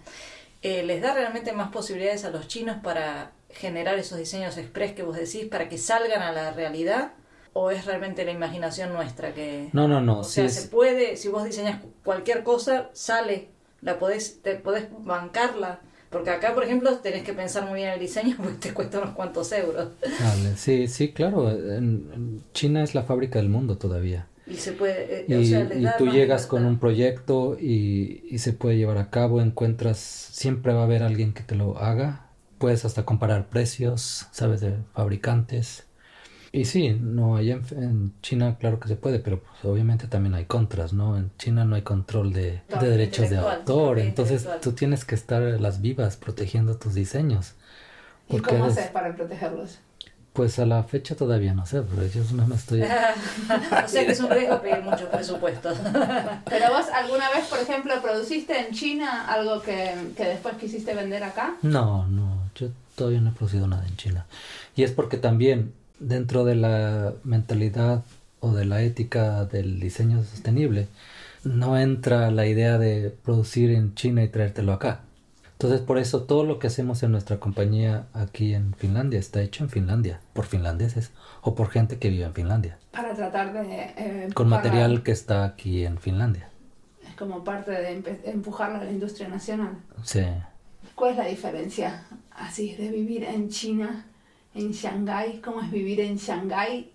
Eh, 0.65 0.83
les 0.83 1.03
da 1.03 1.13
realmente 1.13 1.53
más 1.53 1.71
posibilidades 1.71 2.25
a 2.25 2.31
los 2.31 2.49
chinos 2.49 2.79
para 2.83 3.33
generar 3.51 3.99
esos 3.99 4.17
diseños 4.17 4.57
express 4.57 4.95
que 4.95 5.03
vos 5.03 5.15
decís 5.15 5.45
para 5.45 5.69
que 5.69 5.77
salgan 5.77 6.23
a 6.23 6.33
la 6.33 6.53
realidad 6.53 7.13
o 7.53 7.71
es 7.71 7.85
realmente 7.85 8.25
la 8.25 8.31
imaginación 8.31 8.91
nuestra 8.95 9.35
que 9.35 9.69
no 9.75 9.87
no 9.89 10.01
no 10.01 10.21
o 10.21 10.25
sea 10.25 10.49
se 10.49 10.69
puede 10.69 11.19
si 11.19 11.29
vos 11.29 11.45
diseñas 11.45 11.83
cualquier 12.03 12.43
cosa 12.45 12.89
sale 12.95 13.49
la 13.83 13.99
podés 13.99 14.41
te 14.41 14.55
podés 14.55 14.87
bancarla 15.01 15.81
porque 16.09 16.31
acá 16.31 16.55
por 16.55 16.65
ejemplo 16.65 16.97
tenés 16.97 17.25
que 17.25 17.35
pensar 17.35 17.67
muy 17.67 17.81
bien 17.81 17.91
el 17.91 18.01
diseño 18.01 18.35
porque 18.39 18.57
te 18.57 18.73
cuesta 18.73 19.01
unos 19.01 19.15
cuantos 19.15 19.53
euros. 19.53 19.89
Vale 20.01 20.57
sí 20.57 20.89
sí 20.89 21.13
claro 21.13 21.53
China 22.55 22.83
es 22.83 22.95
la 22.95 23.03
fábrica 23.03 23.39
del 23.39 23.51
mundo 23.51 23.77
todavía 23.77 24.29
y 24.47 24.57
se 24.57 24.73
puede 24.73 25.21
eh, 25.21 25.27
y, 25.29 25.87
tú 25.97 26.07
llegas 26.07 26.47
con 26.47 26.67
un 26.67 26.79
proyecto 26.79 27.57
y, 27.59 28.25
y, 28.31 28.39
se 28.39 28.53
puede 28.53 28.77
llevar 28.77 28.99
a 28.99 29.09
cabo 29.09 29.41
encuentras 29.41 29.99
siempre 29.99 30.75
va 30.75 30.81
a 30.81 30.85
haber 30.85 31.03
alguien 31.03 31.33
que 31.33 31.43
te 31.43 31.55
lo 31.55 31.79
haga. 31.79 32.27
Puedes 32.59 32.85
hasta 32.85 33.05
comparar 33.05 33.49
precios 33.49 34.27
sabes 34.33 34.61
de 34.61 34.75
fabricantes. 34.93 35.87
Y 36.53 36.67
sí 36.67 36.91
no 37.01 37.37
allá 37.37 37.59
en, 37.73 38.13
China 38.21 38.59
claro 38.61 38.79
que 38.79 38.89
se 38.89 38.97
puede 38.97 39.19
pero 39.19 39.41
pues, 39.41 39.65
obviamente 39.65 40.07
también 40.07 40.35
hay 40.35 40.45
contras 40.45 40.93
no 40.93 41.17
en 41.17 41.33
China 41.37 41.65
no 41.65 41.75
hay 41.75 41.83
control 41.83 42.33
de, 42.33 42.61
de 42.81 42.89
derechos 42.89 43.31
de 43.31 43.39
autor. 43.39 43.99
entonces 43.99 44.47
tú 44.63 44.73
tienes 44.73 45.05
que 45.05 45.15
estar 45.15 45.43
las 45.43 45.81
vivas 45.81 46.17
protegiendo 46.17 46.77
tus 46.77 46.95
diseños. 46.95 47.55
¿Y 48.29 48.39
cómo 48.41 48.67
haces 48.67 48.89
para 48.89 49.15
protegerlos? 49.17 49.79
Pues 50.35 50.59
a 50.59 50.67
la 50.67 50.83
fecha 50.83 51.15
todavía 51.15 51.55
no 51.55 51.65
sé, 51.65 51.81
pero 51.83 52.07
yo 52.07 52.23
no 52.35 52.47
me 52.47 52.57
estoy... 52.57 52.83
o 53.85 53.89
sea 53.89 54.05
que 54.05 54.13
es 54.13 54.21
un 54.21 54.29
riesgo 54.29 54.61
pedir 54.61 54.83
mucho 54.83 55.09
presupuesto. 55.09 55.73
pero 56.45 56.69
vos 56.71 56.87
alguna 56.93 57.31
vez, 57.31 57.47
por 57.47 57.61
ejemplo, 57.61 57.95
produciste 58.03 58.59
en 58.59 58.75
China 58.75 59.27
algo 59.27 59.63
que, 59.63 59.95
que 60.17 60.25
después 60.25 60.57
quisiste 60.57 60.93
vender 60.95 61.25
acá? 61.25 61.57
No, 61.63 62.07
no, 62.09 62.51
yo 62.55 62.69
todavía 62.97 63.21
no 63.21 63.31
he 63.31 63.33
producido 63.33 63.67
nada 63.67 63.87
en 63.87 63.97
China. 63.97 64.27
Y 64.77 64.83
es 64.83 64.91
porque 64.91 65.17
también 65.17 65.73
dentro 66.01 66.45
de 66.45 66.57
la 66.57 67.15
mentalidad 67.25 68.03
o 68.41 68.53
de 68.53 68.65
la 68.65 68.83
ética 68.83 69.45
del 69.47 69.81
diseño 69.81 70.23
sostenible, 70.23 70.89
no 71.45 71.79
entra 71.79 72.31
la 72.31 72.47
idea 72.47 72.79
de 72.79 73.15
producir 73.25 73.71
en 73.71 73.95
China 73.95 74.23
y 74.23 74.29
traértelo 74.29 74.73
acá. 74.73 75.01
Entonces, 75.65 75.87
por 75.87 75.97
eso 75.97 76.25
todo 76.25 76.45
lo 76.45 76.59
que 76.59 76.67
hacemos 76.67 77.03
en 77.05 77.13
nuestra 77.13 77.41
compañía 77.41 78.07
aquí 78.13 78.53
en 78.53 78.75
Finlandia 78.75 79.19
está 79.19 79.41
hecho 79.41 79.65
en 79.65 79.71
Finlandia, 79.71 80.21
por 80.35 80.45
finlandeses 80.45 81.11
o 81.41 81.55
por 81.55 81.71
gente 81.71 81.99
que 81.99 82.11
vive 82.11 82.25
en 82.25 82.35
Finlandia. 82.35 82.79
Para 82.91 83.15
tratar 83.15 83.55
de... 83.55 83.95
Eh, 83.97 84.29
Con 84.35 84.51
material 84.51 85.03
que 85.03 85.13
está 85.13 85.43
aquí 85.43 85.87
en 85.87 85.97
Finlandia. 85.97 86.51
Es 87.09 87.15
como 87.15 87.43
parte 87.43 87.71
de 87.71 88.21
empujar 88.25 88.73
a 88.73 88.85
la 88.85 88.91
industria 88.91 89.27
nacional. 89.29 89.79
Sí. 90.03 90.21
¿Cuál 90.95 91.13
es 91.13 91.17
la 91.17 91.25
diferencia 91.25 92.05
así 92.33 92.75
de 92.75 92.91
vivir 92.91 93.25
en 93.25 93.49
China, 93.49 94.05
en 94.55 94.71
Shanghái? 94.71 95.41
¿Cómo 95.41 95.63
es 95.63 95.71
vivir 95.71 95.99
en 96.01 96.19
Shanghái 96.19 96.93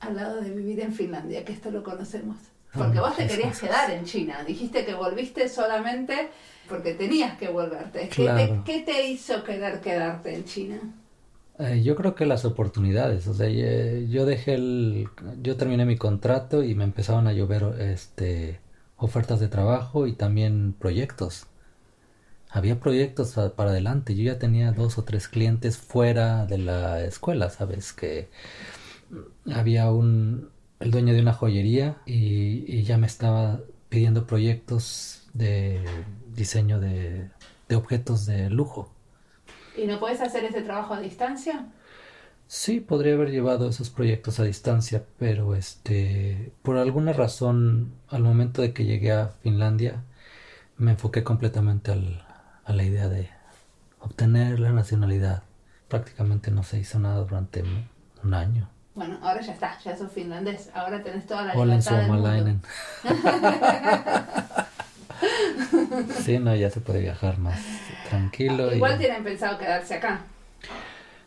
al 0.00 0.16
lado 0.16 0.42
de 0.42 0.50
vivir 0.50 0.80
en 0.80 0.92
Finlandia? 0.92 1.46
Que 1.46 1.54
esto 1.54 1.70
lo 1.70 1.82
conocemos. 1.82 2.36
Porque 2.74 3.00
vos 3.00 3.16
te 3.16 3.26
querías 3.26 3.58
quedar 3.58 3.90
en 3.90 4.04
China. 4.04 4.44
Dijiste 4.46 4.84
que 4.84 4.92
volviste 4.92 5.48
solamente 5.48 6.28
porque 6.68 6.94
tenías 6.94 7.38
que 7.38 7.48
volverte. 7.48 8.08
¿Qué, 8.08 8.82
te, 8.84 9.08
hizo 9.08 9.42
querer 9.44 9.80
quedarte 9.80 10.34
en 10.34 10.44
China? 10.44 10.80
Eh, 11.58 11.82
yo 11.82 11.96
creo 11.96 12.14
que 12.14 12.26
las 12.26 12.44
oportunidades, 12.44 13.26
o 13.26 13.34
sea, 13.34 13.48
yo 13.48 14.26
dejé 14.26 14.54
el, 14.54 15.08
yo 15.42 15.56
terminé 15.56 15.86
mi 15.86 15.96
contrato 15.96 16.62
y 16.62 16.74
me 16.74 16.84
empezaron 16.84 17.26
a 17.26 17.32
llover 17.32 17.80
este, 17.80 18.60
ofertas 18.96 19.40
de 19.40 19.48
trabajo 19.48 20.06
y 20.06 20.12
también 20.12 20.74
proyectos. 20.78 21.46
Había 22.50 22.78
proyectos 22.78 23.34
para 23.56 23.70
adelante, 23.70 24.14
yo 24.14 24.22
ya 24.24 24.38
tenía 24.38 24.72
dos 24.72 24.98
o 24.98 25.04
tres 25.04 25.28
clientes 25.28 25.78
fuera 25.78 26.46
de 26.46 26.58
la 26.58 27.04
escuela, 27.04 27.50
¿sabes? 27.50 27.92
Que 27.92 28.28
había 29.52 29.90
un, 29.90 30.50
el 30.80 30.90
dueño 30.90 31.12
de 31.14 31.20
una 31.20 31.32
joyería 31.32 31.98
y 32.06 32.82
ya 32.82 32.98
me 32.98 33.06
estaba 33.06 33.60
pidiendo 33.88 34.26
proyectos 34.26 35.26
de 35.32 35.80
diseño 36.36 36.78
de, 36.78 37.30
objetos 37.74 38.26
de 38.26 38.50
lujo. 38.50 38.92
¿Y 39.76 39.86
no 39.86 39.98
puedes 39.98 40.20
hacer 40.20 40.44
ese 40.44 40.62
trabajo 40.62 40.94
a 40.94 41.00
distancia? 41.00 41.66
Sí, 42.46 42.80
podría 42.80 43.14
haber 43.14 43.30
llevado 43.30 43.68
esos 43.68 43.90
proyectos 43.90 44.38
a 44.38 44.44
distancia, 44.44 45.04
pero 45.18 45.56
este, 45.56 46.52
por 46.62 46.76
alguna 46.76 47.12
razón, 47.12 47.94
al 48.08 48.22
momento 48.22 48.62
de 48.62 48.72
que 48.72 48.84
llegué 48.84 49.10
a 49.12 49.28
Finlandia, 49.42 50.04
me 50.76 50.92
enfoqué 50.92 51.24
completamente 51.24 51.90
al, 51.90 52.24
a 52.64 52.72
la 52.72 52.84
idea 52.84 53.08
de 53.08 53.28
obtener 53.98 54.60
la 54.60 54.70
nacionalidad. 54.70 55.42
Prácticamente 55.88 56.50
no 56.52 56.62
se 56.62 56.78
hizo 56.78 57.00
nada 57.00 57.16
durante 57.16 57.64
un 58.22 58.34
año. 58.34 58.68
Bueno, 58.96 59.18
ahora 59.20 59.42
ya 59.42 59.52
está, 59.52 59.78
ya 59.84 59.94
sos 59.94 60.10
finlandés, 60.10 60.70
ahora 60.74 61.02
tenés 61.02 61.26
toda 61.26 61.42
la 61.44 61.54
libertad 61.54 61.98
del 61.98 62.10
mundo. 62.10 62.60
Sí, 66.24 66.38
no, 66.38 66.54
ya 66.54 66.70
se 66.70 66.80
puede 66.80 67.00
viajar 67.00 67.38
más 67.38 67.60
tranquilo. 68.08 68.74
igual 68.74 68.98
tienen 68.98 69.24
pensado 69.24 69.58
quedarse 69.58 69.94
acá. 69.94 70.20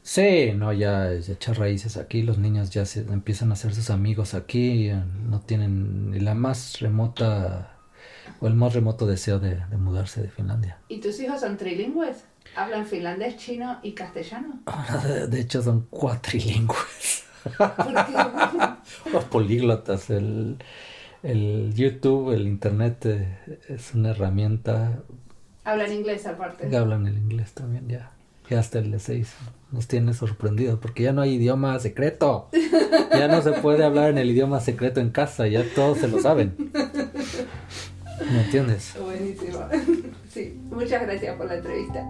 Sí, 0.01 0.53
no, 0.55 0.73
ya 0.73 1.11
echar 1.11 1.59
raíces 1.59 1.97
aquí, 1.97 2.23
los 2.23 2.37
niños 2.37 2.71
ya 2.71 2.85
se 2.85 3.01
empiezan 3.01 3.51
a 3.51 3.53
hacer 3.53 3.75
sus 3.75 3.89
amigos 3.89 4.33
aquí, 4.33 4.91
no 5.29 5.41
tienen 5.41 6.11
ni 6.11 6.19
la 6.19 6.33
más 6.33 6.79
remota 6.79 7.75
o 8.39 8.47
el 8.47 8.55
más 8.55 8.73
remoto 8.73 9.05
deseo 9.05 9.39
de, 9.39 9.57
mudarse 9.77 10.21
de 10.21 10.29
Finlandia. 10.29 10.77
¿Y 10.87 10.99
tus 10.99 11.19
hijos 11.19 11.41
son 11.41 11.57
trilingües? 11.57 12.23
¿Hablan 12.55 12.85
finlandés, 12.87 13.37
chino 13.37 13.79
y 13.83 13.91
castellano? 13.91 14.61
De 15.29 15.39
hecho 15.39 15.61
son 15.61 15.81
cuatrilingües. 15.89 17.25
Los 19.13 19.23
políglotas, 19.31 20.09
el, 20.09 20.57
el 21.23 21.73
YouTube, 21.73 22.33
el 22.33 22.47
Internet 22.47 23.05
eh, 23.05 23.59
es 23.67 23.93
una 23.93 24.11
herramienta. 24.11 25.03
Hablan 25.63 25.91
inglés 25.91 26.25
aparte. 26.25 26.75
Hablan 26.75 27.07
el 27.07 27.17
inglés 27.17 27.53
también, 27.53 27.87
ya. 27.87 28.11
Ya 28.49 28.59
hasta 28.59 28.79
el 28.79 28.91
de 28.91 28.99
6 28.99 29.35
nos 29.71 29.87
tiene 29.87 30.13
sorprendidos 30.13 30.79
porque 30.79 31.03
ya 31.03 31.13
no 31.13 31.21
hay 31.21 31.35
idioma 31.35 31.77
secreto. 31.79 32.49
Ya 33.11 33.27
no 33.27 33.41
se 33.41 33.51
puede 33.53 33.83
hablar 33.83 34.09
en 34.09 34.17
el 34.17 34.29
idioma 34.29 34.59
secreto 34.59 34.99
en 34.99 35.09
casa, 35.11 35.47
ya 35.47 35.63
todos 35.75 35.99
se 35.99 36.07
lo 36.07 36.19
saben. 36.19 36.55
¿Me 38.31 38.43
entiendes? 38.43 38.95
Buenísimo. 38.99 39.59
Sí, 40.29 40.61
muchas 40.69 41.01
gracias 41.01 41.35
por 41.37 41.47
la 41.47 41.55
entrevista. 41.55 42.05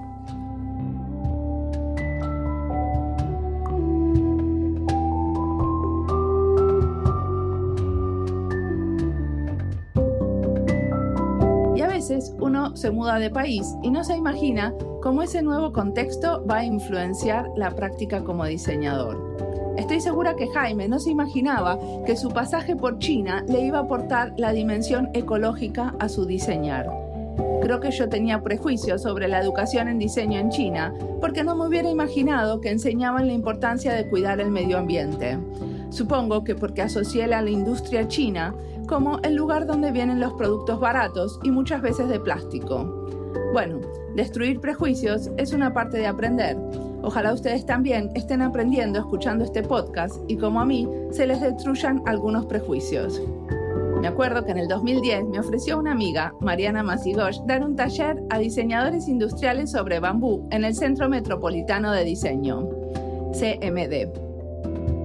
Uno 12.40 12.76
se 12.76 12.92
muda 12.92 13.20
de 13.20 13.30
país 13.30 13.76
y 13.82 13.92
no 13.92 14.04
se 14.04 14.16
imagina 14.16 14.74
cómo 15.02 15.24
ese 15.24 15.42
nuevo 15.42 15.72
contexto 15.72 16.44
va 16.46 16.58
a 16.58 16.66
influenciar 16.66 17.50
la 17.56 17.72
práctica 17.72 18.24
como 18.24 18.46
diseñador. 18.46 19.30
Estoy 19.78 20.02
segura 20.02 20.36
que 20.36 20.48
Jaime 20.48 20.90
no 20.90 21.00
se 21.00 21.10
imaginaba 21.10 21.80
que 22.06 22.18
su 22.18 22.30
pasaje 22.30 22.76
por 22.76 23.00
China 23.00 23.46
le 23.48 23.62
iba 23.62 23.80
a 23.80 23.84
aportar 23.84 24.34
la 24.38 24.52
dimensión 24.52 25.10
ecológica 25.14 25.96
a 26.00 26.10
su 26.10 26.26
diseñar. 26.26 26.90
Creo 27.62 27.80
que 27.80 27.92
yo 27.92 28.10
tenía 28.10 28.42
prejuicios 28.42 29.02
sobre 29.02 29.28
la 29.28 29.40
educación 29.40 29.88
en 29.88 30.00
diseño 30.00 30.40
en 30.40 30.50
China 30.50 30.94
porque 31.22 31.44
no 31.44 31.56
me 31.56 31.68
hubiera 31.68 31.90
imaginado 31.90 32.60
que 32.60 32.72
enseñaban 32.72 33.28
la 33.28 33.34
importancia 33.34 33.94
de 33.94 34.10
cuidar 34.10 34.40
el 34.42 34.52
medio 34.52 34.78
ambiente. 34.78 35.38
Supongo 35.90 36.44
que 36.44 36.56
porque 36.56 36.82
asocié 36.82 37.24
a 37.24 37.42
la 37.42 37.50
industria 37.50 38.08
china 38.08 38.54
como 38.88 39.20
el 39.20 39.36
lugar 39.36 39.66
donde 39.66 39.92
vienen 39.92 40.20
los 40.20 40.34
productos 40.34 40.80
baratos 40.80 41.40
y 41.44 41.52
muchas 41.52 41.82
veces 41.82 42.10
de 42.10 42.20
plástico. 42.20 43.08
Bueno, 43.54 43.80
destruir 44.16 44.60
prejuicios 44.60 45.30
es 45.38 45.54
una 45.54 45.74
parte 45.74 45.98
de 45.98 46.08
aprender. 46.08 46.58
Ojalá 47.02 47.34
ustedes 47.34 47.66
también 47.66 48.12
estén 48.16 48.42
aprendiendo 48.42 49.00
escuchando 49.00 49.44
este 49.44 49.64
podcast 49.64 50.16
y 50.28 50.38
como 50.38 50.60
a 50.60 50.66
mí 50.66 50.88
se 51.12 51.26
les 51.26 51.42
destruyan 51.42 52.02
algunos 52.06 52.46
prejuicios. 52.46 53.22
Me 54.02 54.08
acuerdo 54.08 54.46
que 54.46 54.52
en 54.52 54.60
el 54.60 54.68
2010 54.68 55.26
me 55.26 55.40
ofreció 55.40 55.78
una 55.78 55.92
amiga, 55.92 56.34
Mariana 56.40 56.84
Masigosh, 56.84 57.40
dar 57.46 57.66
un 57.66 57.76
taller 57.76 58.24
a 58.30 58.38
diseñadores 58.38 59.08
industriales 59.08 59.72
sobre 59.72 60.00
bambú 60.00 60.48
en 60.52 60.64
el 60.64 60.74
Centro 60.74 61.10
Metropolitano 61.10 61.92
de 61.92 62.06
Diseño, 62.06 62.70
CMD. 63.34 64.29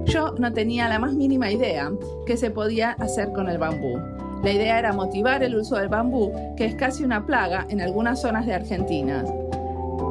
Yo 0.05 0.35
no 0.37 0.53
tenía 0.53 0.87
la 0.87 0.99
más 0.99 1.13
mínima 1.13 1.51
idea 1.51 1.91
que 2.25 2.37
se 2.37 2.51
podía 2.51 2.91
hacer 2.91 3.31
con 3.33 3.49
el 3.49 3.57
bambú. 3.57 3.99
La 4.43 4.51
idea 4.51 4.77
era 4.77 4.93
motivar 4.93 5.43
el 5.43 5.55
uso 5.55 5.77
del 5.77 5.89
bambú, 5.89 6.31
que 6.55 6.65
es 6.65 6.75
casi 6.75 7.03
una 7.03 7.25
plaga 7.25 7.65
en 7.69 7.81
algunas 7.81 8.21
zonas 8.21 8.45
de 8.45 8.53
Argentina. 8.53 9.23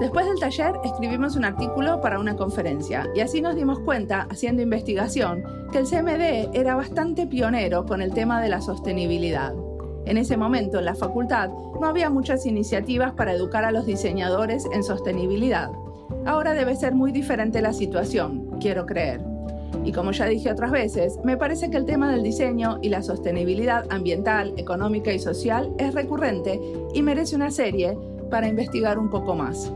Después 0.00 0.26
del 0.26 0.40
taller 0.40 0.74
escribimos 0.84 1.36
un 1.36 1.44
artículo 1.44 2.00
para 2.00 2.18
una 2.18 2.34
conferencia 2.34 3.08
y 3.14 3.20
así 3.20 3.40
nos 3.40 3.54
dimos 3.54 3.78
cuenta, 3.80 4.26
haciendo 4.28 4.62
investigación, 4.62 5.44
que 5.70 5.78
el 5.78 5.86
CMD 5.86 6.52
era 6.52 6.74
bastante 6.74 7.28
pionero 7.28 7.86
con 7.86 8.02
el 8.02 8.12
tema 8.12 8.42
de 8.42 8.48
la 8.48 8.60
sostenibilidad. 8.60 9.54
En 10.06 10.18
ese 10.18 10.36
momento 10.36 10.80
en 10.80 10.86
la 10.86 10.96
facultad 10.96 11.50
no 11.80 11.86
había 11.86 12.10
muchas 12.10 12.44
iniciativas 12.44 13.12
para 13.12 13.32
educar 13.32 13.64
a 13.64 13.70
los 13.70 13.86
diseñadores 13.86 14.66
en 14.72 14.82
sostenibilidad. 14.82 15.70
Ahora 16.26 16.54
debe 16.54 16.74
ser 16.74 16.94
muy 16.94 17.12
diferente 17.12 17.62
la 17.62 17.72
situación, 17.72 18.58
quiero 18.58 18.86
creer. 18.86 19.33
Y 19.84 19.92
como 19.92 20.12
ya 20.12 20.26
dije 20.26 20.50
otras 20.50 20.70
veces, 20.70 21.18
me 21.24 21.36
parece 21.36 21.70
que 21.70 21.76
el 21.76 21.84
tema 21.84 22.10
del 22.10 22.22
diseño 22.22 22.78
y 22.82 22.88
la 22.88 23.02
sostenibilidad 23.02 23.84
ambiental, 23.90 24.54
económica 24.56 25.12
y 25.12 25.18
social 25.18 25.72
es 25.78 25.94
recurrente 25.94 26.60
y 26.94 27.02
merece 27.02 27.36
una 27.36 27.50
serie 27.50 27.96
para 28.30 28.48
investigar 28.48 28.98
un 28.98 29.10
poco 29.10 29.34
más. 29.34 29.72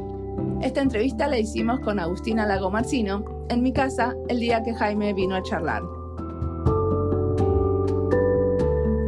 Esta 0.62 0.80
entrevista 0.80 1.28
la 1.28 1.38
hicimos 1.38 1.80
con 1.80 1.98
Agustina 2.00 2.46
Lago 2.46 2.70
Marcino 2.70 3.24
en 3.48 3.62
mi 3.62 3.72
casa 3.72 4.14
el 4.28 4.40
día 4.40 4.62
que 4.62 4.74
Jaime 4.74 5.12
vino 5.12 5.36
a 5.36 5.42
charlar. 5.42 5.82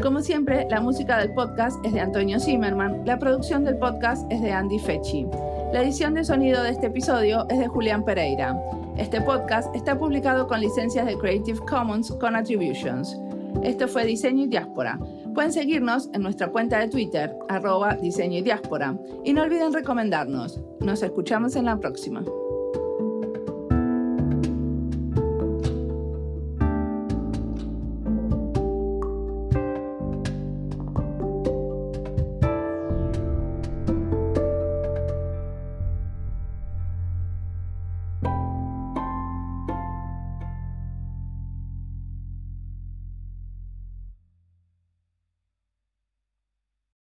Como 0.02 0.20
siempre, 0.22 0.66
la 0.70 0.80
música 0.80 1.18
del 1.18 1.32
podcast 1.34 1.84
es 1.84 1.92
de 1.92 2.00
Antonio 2.00 2.40
Zimmerman, 2.40 3.02
la 3.04 3.18
producción 3.18 3.64
del 3.64 3.76
podcast 3.76 4.30
es 4.30 4.40
de 4.40 4.50
Andy 4.50 4.78
Fechi. 4.78 5.26
La 5.72 5.82
edición 5.82 6.14
de 6.14 6.24
sonido 6.24 6.62
de 6.62 6.70
este 6.70 6.86
episodio 6.86 7.46
es 7.48 7.58
de 7.58 7.68
Julián 7.68 8.04
Pereira. 8.04 8.58
Este 9.00 9.22
podcast 9.22 9.74
está 9.74 9.98
publicado 9.98 10.46
con 10.46 10.60
licencias 10.60 11.06
de 11.06 11.16
Creative 11.16 11.58
Commons 11.60 12.12
con 12.20 12.36
Attributions. 12.36 13.18
Esto 13.62 13.88
fue 13.88 14.04
Diseño 14.04 14.44
y 14.44 14.48
Diáspora. 14.48 14.98
Pueden 15.34 15.54
seguirnos 15.54 16.10
en 16.12 16.20
nuestra 16.20 16.48
cuenta 16.48 16.78
de 16.78 16.88
Twitter, 16.88 17.34
arroba 17.48 17.94
diseño 17.96 18.36
y 18.36 18.42
diáspora. 18.42 18.94
Y 19.24 19.32
no 19.32 19.42
olviden 19.42 19.72
recomendarnos. 19.72 20.60
Nos 20.80 21.02
escuchamos 21.02 21.56
en 21.56 21.64
la 21.64 21.80
próxima. 21.80 22.22